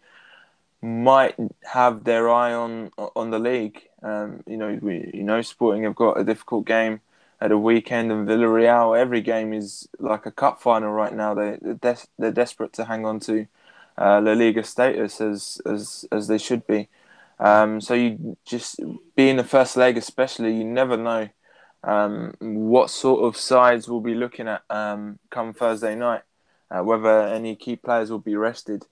[0.82, 1.34] might
[1.72, 3.82] have their eye on on the league.
[4.02, 7.00] Um, you know, we you know Sporting have got a difficult game
[7.40, 11.34] at a weekend, and Villarreal every game is like a cup final right now.
[11.34, 13.46] They they're, des- they're desperate to hang on to
[13.98, 16.88] uh, La Liga status as as as they should be.
[17.38, 18.80] Um, so you just
[19.16, 21.28] being the first leg, especially, you never know
[21.82, 26.22] um, what sort of sides we'll be looking at um, come Thursday night.
[26.70, 28.84] Uh, whether any key players will be rested.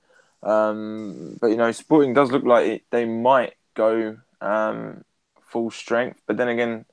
[0.43, 5.05] Um, but you know, Sporting does look like it, they might go um,
[5.41, 6.21] full strength.
[6.27, 6.85] But then again,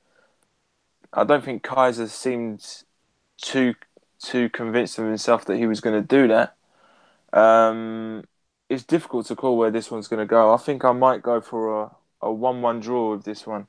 [1.12, 2.84] I don't think Keizer seemed
[3.40, 3.74] too
[4.22, 6.56] too convinced of himself that he was going to do that.
[7.32, 8.24] Um,
[8.70, 10.54] it's difficult to call where this one's going to go.
[10.54, 11.90] I think I might go for a,
[12.22, 13.66] a one-one draw with this one,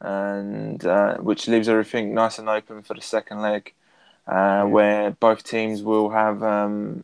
[0.00, 3.74] and uh, which leaves everything nice and open for the second leg,
[4.28, 7.02] uh, where both teams will have um,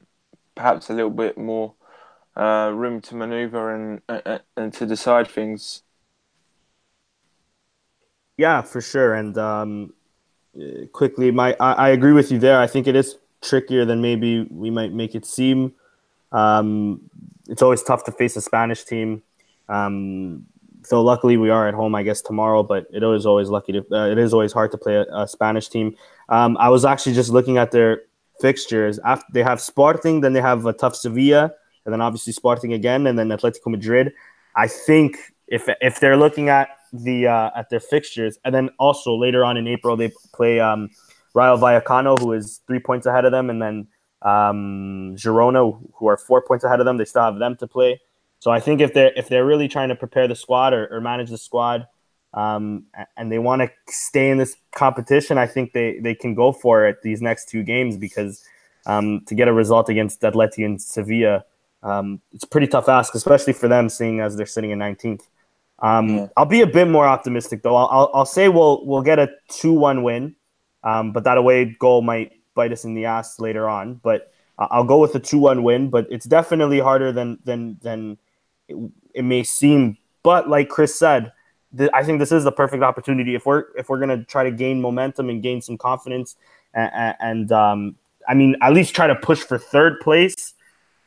[0.55, 1.75] perhaps a little bit more
[2.37, 5.83] uh, room to manoeuvre and uh, and to decide things.
[8.37, 9.15] Yeah, for sure.
[9.15, 9.95] And um,
[10.93, 12.61] quickly, my I, I, agree with you there.
[12.61, 15.75] I think it is trickier than maybe we might make it seem.
[16.33, 17.09] Um,
[17.49, 19.23] it's always tough to face a Spanish team.
[19.69, 20.47] Um,
[20.83, 22.63] so luckily we are at home, I guess tomorrow.
[22.63, 23.85] But it is always lucky to.
[23.91, 25.97] Uh, it is always hard to play a, a Spanish team.
[26.29, 28.03] Um, I was actually just looking at their
[28.41, 28.99] fixtures.
[29.05, 31.53] After they have Sporting, then they have a tough Sevilla
[31.87, 34.13] and then obviously Sporting again, and then Atletico Madrid.
[34.57, 35.17] I think
[35.47, 39.57] if if they're looking at the uh, at their fixtures, and then also later on
[39.57, 40.91] in April they play um,
[41.35, 43.87] Rayo Vallecano, who is three points ahead of them, and then
[44.23, 46.97] um, Girona, who are four points ahead of them.
[46.97, 48.01] They still have them to play.
[48.39, 51.01] So I think if they're if they're really trying to prepare the squad or, or
[51.01, 51.87] manage the squad,
[52.35, 52.85] um,
[53.17, 56.87] and they want to stay in this competition, I think they they can go for
[56.87, 58.45] it these next two games because
[58.85, 61.45] um, to get a result against Atleti and Sevilla
[61.87, 65.23] um, it's a pretty tough ask, especially for them, seeing as they're sitting in 19th.
[65.79, 66.27] Um, yeah.
[66.37, 67.77] I'll be a bit more optimistic though.
[67.77, 70.35] I'll, I'll, I'll say we'll we'll get a two-one win,
[70.83, 73.95] um, but that away goal might bite us in the ass later on.
[73.95, 75.91] But I'll go with a two-one win.
[75.91, 78.19] But it's definitely harder than than than
[78.67, 78.77] it,
[79.15, 79.97] it may seem.
[80.25, 81.31] But like Chris said,
[81.79, 84.51] th- I think this is the perfect opportunity if we're if we're gonna try to
[84.51, 86.35] gain momentum and gain some confidence,
[86.75, 87.95] and, and um,
[88.29, 90.55] I mean at least try to push for third place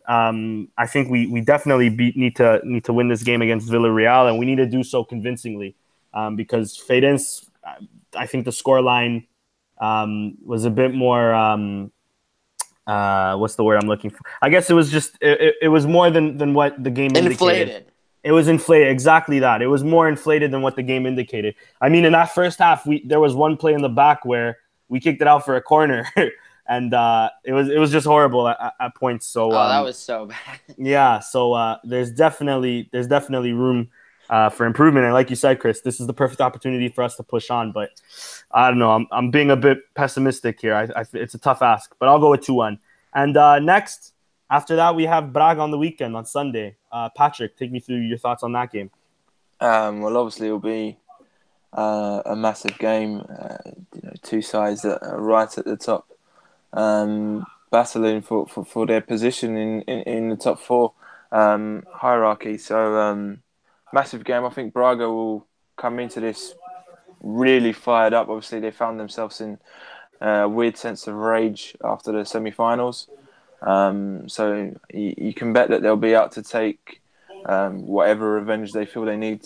[0.09, 3.69] um, I think we we definitely beat, need to need to win this game against
[3.69, 5.75] Villarreal, and we need to do so convincingly
[6.15, 7.45] um, because Feirense,
[8.15, 9.27] I think the scoreline
[9.79, 11.33] um, was a bit more.
[11.33, 11.91] Um,
[12.87, 14.19] uh, what's the word I'm looking for?
[14.41, 17.67] I guess it was just it, it was more than than what the game inflated.
[17.69, 17.85] Indicated.
[18.21, 19.61] It was inflated, exactly that.
[19.61, 21.55] It was more inflated than what the game indicated.
[21.79, 24.57] I mean, in that first half, we there was one play in the back where
[24.89, 26.07] we kicked it out for a corner.
[26.69, 29.25] and uh, it was it was just horrible at, at points.
[29.25, 30.59] So oh, um, that was so bad.
[30.77, 33.89] yeah, so uh, there's definitely there's definitely room
[34.29, 37.15] uh, for improvement, and like you said, Chris, this is the perfect opportunity for us
[37.15, 37.71] to push on.
[37.71, 37.89] But
[38.51, 40.73] I don't know, I'm I'm being a bit pessimistic here.
[40.73, 42.79] I, I it's a tough ask, but I'll go with two one.
[43.13, 44.13] And uh, next,
[44.49, 46.75] after that, we have Braga on the weekend on Sunday.
[46.91, 48.91] Uh, Patrick, take me through your thoughts on that game.
[49.59, 50.97] Um, well, obviously, it'll be
[51.73, 53.23] uh, a massive game.
[53.27, 53.57] Uh,
[53.93, 56.07] you know, two sides that are right at the top,
[56.73, 60.93] um, battling for, for, for their position in, in, in the top four
[61.31, 62.57] um, hierarchy.
[62.57, 63.41] So, um,
[63.91, 64.45] massive game.
[64.45, 65.45] I think Braga will
[65.77, 66.53] come into this
[67.21, 68.29] really fired up.
[68.29, 69.57] Obviously, they found themselves in
[70.21, 73.07] a weird sense of rage after the semi-finals.
[73.61, 77.01] Um, so you, you, can bet that they'll be out to take
[77.45, 79.45] um, whatever revenge they feel they need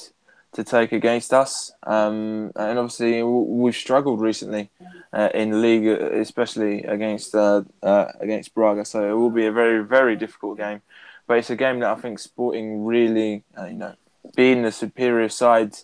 [0.53, 1.71] to take against us.
[1.83, 4.69] Um, and obviously, we've struggled recently
[5.11, 8.85] uh, in the league, especially against uh, uh, against Braga.
[8.85, 10.81] So it will be a very very difficult game.
[11.25, 13.95] But it's a game that I think Sporting really, uh, you know,
[14.35, 15.75] being the superior side,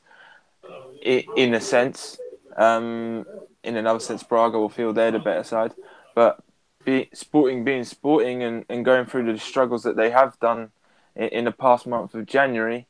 [1.02, 2.18] in a sense.
[2.58, 3.26] Um,
[3.64, 5.74] in another sense, Braga will feel they're the better side.
[6.16, 6.44] But
[6.86, 10.72] be, Sporting being Sporting and, and going through the struggles that they have done
[11.16, 12.88] in, in the past month of January,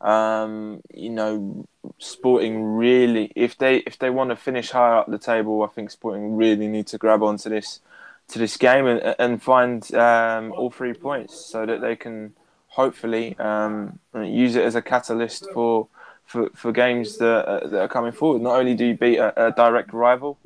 [0.00, 1.66] um, you know,
[1.98, 5.90] Sporting really, if they if they want to finish higher up the table, I think
[5.90, 7.80] Sporting really need to grab onto this
[8.28, 12.34] to this game and, and find um, all three points so that they can
[12.68, 15.88] hopefully um, use it as a catalyst for
[16.32, 18.40] for, for games that, uh, that are coming forward.
[18.40, 20.38] Not only do you beat a, a direct rival,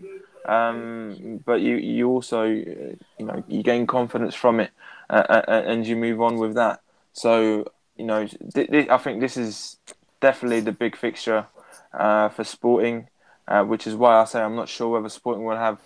[0.44, 4.70] um, but you you also you know you gain confidence from it
[5.10, 6.80] uh, uh, uh, and you move on with that.
[7.12, 9.76] So you know th- th- I think this is
[10.20, 11.46] definitely the big fixture
[11.92, 13.08] uh, for Sporting,
[13.46, 15.78] uh, which is why I say I'm not sure whether Sporting will have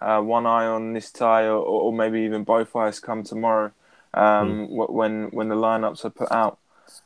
[0.00, 3.72] one eye on this tie or, or, maybe even both eyes come tomorrow
[4.12, 4.90] um, mm.
[4.90, 6.58] when when the lineups are put out.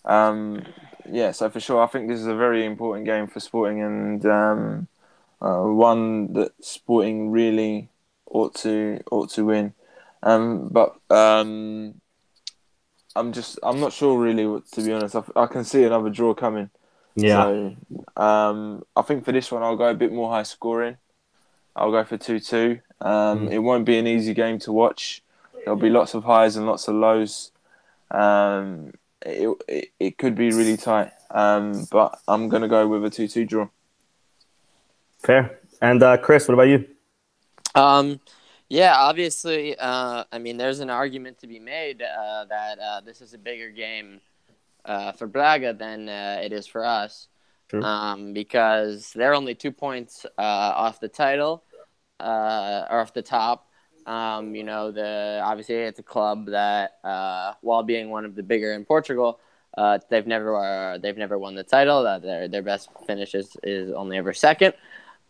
[0.04, 0.64] Um,
[1.10, 4.26] yeah, so for sure, I think this is a very important game for Sporting and
[4.26, 4.88] um,
[5.40, 7.88] uh, one that Sporting really
[8.26, 9.72] ought to ought to win.
[10.22, 12.00] Um, but um,
[13.16, 14.62] I'm just I'm not sure really.
[14.72, 16.70] To be honest, I, I can see another draw coming.
[17.14, 17.42] Yeah.
[17.42, 17.76] So,
[18.22, 20.96] um, I think for this one, I'll go a bit more high scoring.
[21.74, 22.80] I'll go for two two.
[23.00, 23.52] Um, mm.
[23.52, 25.22] It won't be an easy game to watch.
[25.64, 27.52] There'll be lots of highs and lots of lows.
[28.10, 28.92] Um,
[29.24, 31.12] it, it, it could be really tight.
[31.30, 33.68] Um, but I'm going to go with a 2 2 draw.
[35.18, 35.60] Fair.
[35.80, 36.86] And uh, Chris, what about you?
[37.74, 38.20] Um,
[38.68, 43.20] yeah, obviously, uh, I mean, there's an argument to be made uh, that uh, this
[43.20, 44.20] is a bigger game
[44.84, 47.28] uh, for Braga than uh, it is for us.
[47.70, 51.64] Um, because they're only two points uh, off the title,
[52.18, 53.67] or off the top.
[54.08, 56.98] Um, you know, the obviously it's a club that,
[57.60, 59.38] while being one of the bigger in Portugal,
[59.78, 62.04] uh, they've never uh, they've never won the title.
[62.06, 64.74] Uh, their their best finish is, is only ever second.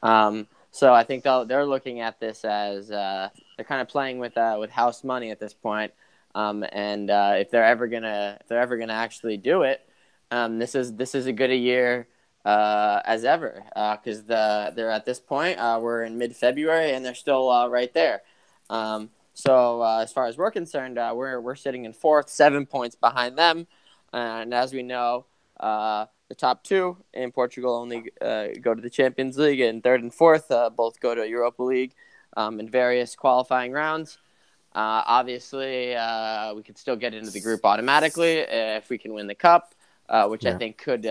[0.02, 4.36] Um, so I think they're looking at this as uh, they're kind of playing with
[4.38, 5.92] uh, with house money at this point.
[6.34, 9.86] Um, and uh, if they're ever gonna if they're ever gonna actually do it,
[10.30, 12.08] um, this is this is as good a year
[12.46, 17.14] uh, as ever because the they're at this point we're in mid February and they're
[17.14, 18.22] still right there.
[18.70, 23.38] Um, so as far as we're concerned, we're we're sitting in fourth, seven points behind
[23.38, 23.66] them.
[24.12, 25.26] And as we know,
[25.60, 30.02] uh, the top two in Portugal only uh, go to the Champions League, and third
[30.02, 31.94] and fourth uh, both go to Europa League
[32.36, 34.18] um, in various qualifying rounds.
[34.74, 39.26] Uh, obviously, uh, we could still get into the group automatically if we can win
[39.26, 39.74] the cup,
[40.08, 40.54] uh, which yeah.
[40.54, 41.06] I think could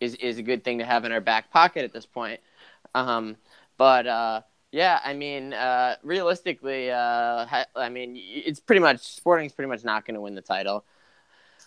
[0.00, 2.40] is is a good thing to have in our back pocket at this point.
[2.94, 3.36] Um,
[3.76, 4.44] but
[4.74, 5.54] yeah, I mean,
[6.02, 10.84] realistically, I mean, it's pretty much Sporting's pretty much not going to win the title.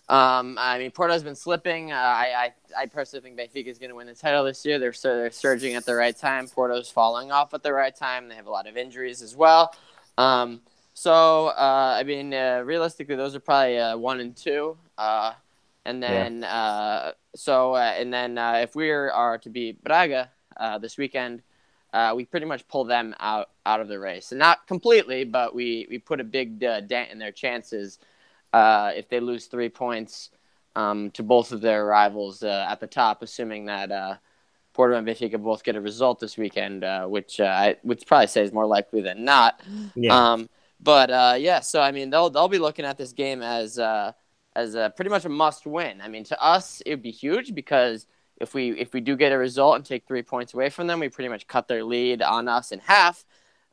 [0.10, 1.92] Um, I mean, Porto's been slipping.
[1.92, 4.80] Uh, I, I, I personally think Benfica is going to win the title this year.
[4.80, 6.48] They're they're surging at the right time.
[6.48, 8.30] Porto's falling off at the right time.
[8.30, 9.76] They have a lot of injuries as well.
[10.18, 10.62] Um,
[10.94, 14.78] so uh, I mean, uh, realistically, those are probably uh, one and two.
[14.98, 15.34] Uh,
[15.84, 16.54] and then yeah.
[16.54, 20.30] Uh, so and then if we are to beat Braga
[20.80, 21.44] this weekend,
[22.16, 25.88] we pretty much pull them out out of the race, and not completely, but we
[25.90, 28.00] we put a big dent in their chances
[28.54, 30.30] uh, if they lose three points
[30.76, 34.16] um, to both of their rivals uh, at the top, assuming that uh,
[34.74, 38.28] Porto and Benfica both get a result this weekend, uh, which uh, I would probably
[38.28, 39.62] say is more likely than not.
[39.96, 40.32] Yeah.
[40.34, 40.50] Um,
[40.80, 43.80] but uh, yeah, so I mean, they'll they'll be looking at this game as
[44.56, 46.02] as a, pretty much a must win.
[46.02, 48.08] I mean, to us, it would be huge because
[48.40, 51.00] if we if we do get a result and take three points away from them,
[51.00, 53.26] we pretty much cut their lead on us in half,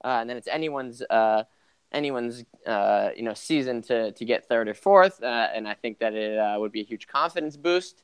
[0.04, 1.44] uh, and then it's anyone's uh,
[1.92, 5.98] anyone's uh, you know season to to get third or fourth, uh, and I think
[5.98, 8.02] that it uh, would be a huge confidence boost.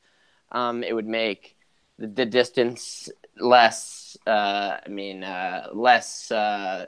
[0.52, 1.56] Um, it would make
[1.98, 3.08] the, the distance
[3.38, 5.20] less, uh, I mean,
[5.72, 6.32] less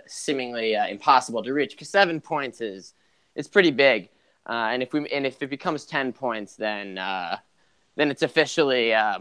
[0.06, 2.94] seemingly impossible to reach because seven points is
[3.34, 4.10] it's pretty big,
[4.46, 6.98] and if we and if it becomes ten points, then
[7.96, 9.18] then it's officially uh,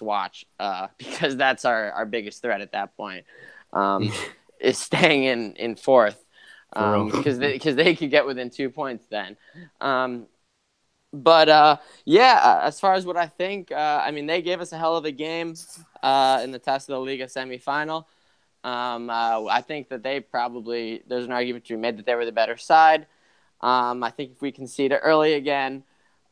[0.00, 3.24] watch uh, because that's our, our biggest threat at that point.
[3.72, 4.12] Um,
[4.60, 6.24] is staying in in fourth
[6.72, 9.36] because um, they because they could get within two points then.
[9.80, 10.26] Um,
[11.12, 11.76] but uh,
[12.06, 14.96] yeah, as far as what I think, uh, I mean, they gave us a hell
[14.96, 15.54] of a game
[16.02, 18.06] uh, in the Taça da Liga semifinal.
[18.64, 22.14] Um, uh, I think that they probably there's an argument to be made that they
[22.14, 23.06] were the better side.
[23.60, 25.84] Um, I think if we concede it early again,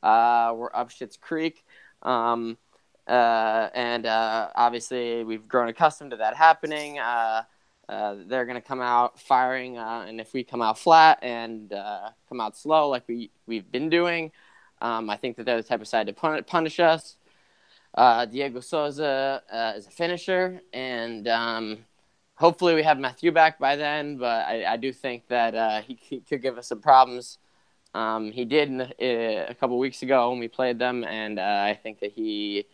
[0.03, 1.65] uh, we're up Shit's Creek.
[2.03, 2.59] Um,
[3.07, 6.95] uh, and obviously, we've grown accustomed to that happening.
[6.95, 12.57] they're going to come out firing, and if we come out flat and come out
[12.57, 14.33] slow like we, we've been doing,
[14.81, 17.17] um, I think that they're the type of side to pun- punish us.
[17.95, 21.79] Uh, Dyego Sousa uh, is a finisher, and um,
[22.35, 24.17] hopefully we have Mathieu back by then.
[24.17, 27.39] But I, I do think that uh, he, he, could give us some problems.
[27.95, 31.65] Um, he did the, uh, a couple weeks ago when we played them, and uh,
[31.67, 32.67] I think that he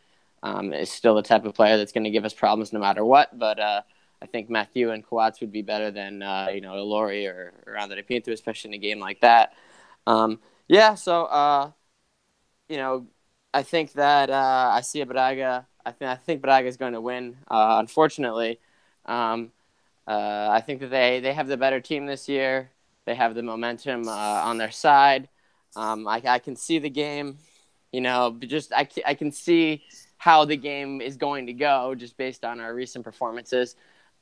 [0.42, 3.04] um, is still the type of player that's going to give us problems no matter
[3.04, 3.38] what.
[3.38, 3.82] But uh,
[4.20, 6.14] I think Mathieu and Coates would be better than
[6.52, 9.54] you know Ilori or, or Andre Pinto, especially in a game like that.
[10.06, 11.74] Um, yeah, so
[12.68, 13.06] you know,
[13.54, 15.66] I think that uh, I see a Braga.
[15.84, 17.36] I think I think Braga is going to win.
[17.48, 18.60] Uh, unfortunately,
[19.06, 19.52] um,
[20.06, 22.70] uh, I think that they they have the better team this year.
[23.06, 25.28] They have the momentum uh, on their side.
[25.74, 27.38] Um, I, I can see the game.
[27.92, 29.84] You know, just I, I can see
[30.18, 33.76] how the game is going to go just based on our recent performances.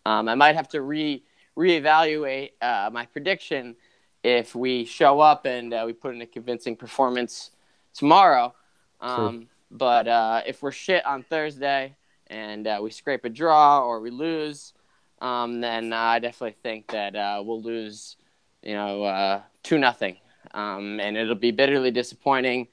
[0.07, 1.23] Um, I might have to re
[1.57, 3.77] reevaluate uh, my prediction
[4.25, 7.51] if we show up and uh, we put in a convincing performance
[7.95, 8.55] tomorrow.
[9.01, 11.95] Um, but uh, if we're shit on Thursday
[12.29, 14.73] and uh, we scrape a draw or we lose,
[15.21, 18.17] um, then uh, I definitely think that uh, we'll lose,
[18.65, 20.17] you know, uh, two nothing,
[20.53, 22.69] um, and it'll be bitterly disappointing,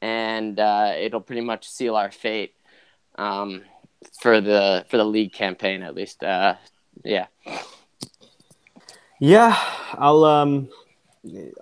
[0.00, 2.54] and uh, it'll pretty much seal our fate
[3.16, 3.62] um,
[4.20, 6.22] for the for the league campaign at least.
[6.22, 7.26] yeah.
[9.18, 9.54] Yeah,
[9.92, 10.68] I'll um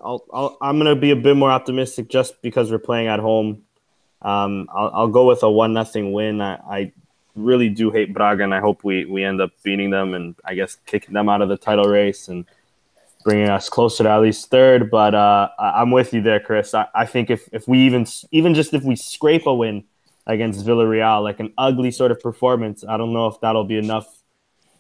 [0.01, 3.65] I'll, I'll I'm gonna be a bit more optimistic just because we're playing at home.
[4.23, 6.41] Um, I'll, I'll go with a one nothing win.
[6.41, 6.93] I, I
[7.35, 10.55] really do hate Braga, and I hope we we end up beating them and I
[10.55, 12.45] guess kicking them out of the title race and
[13.29, 14.91] bringing us closer to at least third.
[14.91, 16.73] But uh, I'm with you there, Chris.
[16.73, 19.85] I, I think if if we even even just if we scrape a win
[20.27, 24.07] against Villarreal, like an ugly sort of performance, I don't know if that'll be enough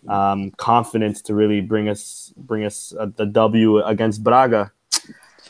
[0.08, 4.72] um, confidence to really bring us bring us uh, the W against Braga.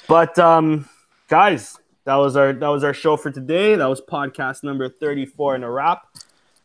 [0.08, 0.88] But um,
[1.28, 3.76] guys, that was our that was our show for today.
[3.76, 6.02] That was podcast number thirty four in a wrap.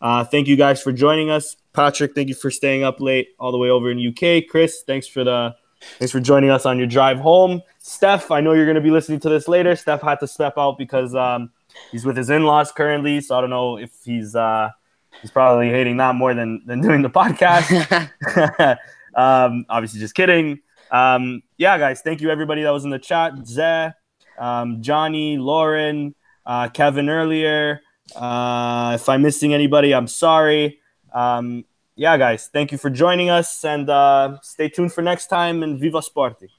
[0.01, 2.15] Uh, thank you guys for joining us, Patrick.
[2.15, 4.49] Thank you for staying up late all the way over in UK.
[4.49, 5.55] Chris, thanks for the
[5.99, 7.61] thanks for joining us on your drive home.
[7.79, 9.75] Steph, I know you're going to be listening to this later.
[9.75, 11.51] Steph had to step out because um,
[11.91, 14.35] he's with his in laws currently, so I don't know if he's.
[14.35, 14.69] Uh,
[15.21, 18.09] he's probably hating that more than than doing the podcast.
[19.15, 20.59] um, obviously, just kidding.
[20.91, 23.33] Um, yeah, guys, thank you everybody that was in the chat.
[23.33, 23.93] Zeh,
[24.37, 26.15] um, Johnny, Lauren,
[26.45, 27.81] uh, Kevin earlier.
[28.15, 30.79] Uh, if I'm missing anybody, I'm sorry.
[31.13, 35.61] Um, yeah, guys, thank you for joining us and uh, stay tuned for next time
[35.63, 36.49] and Viva Sporti.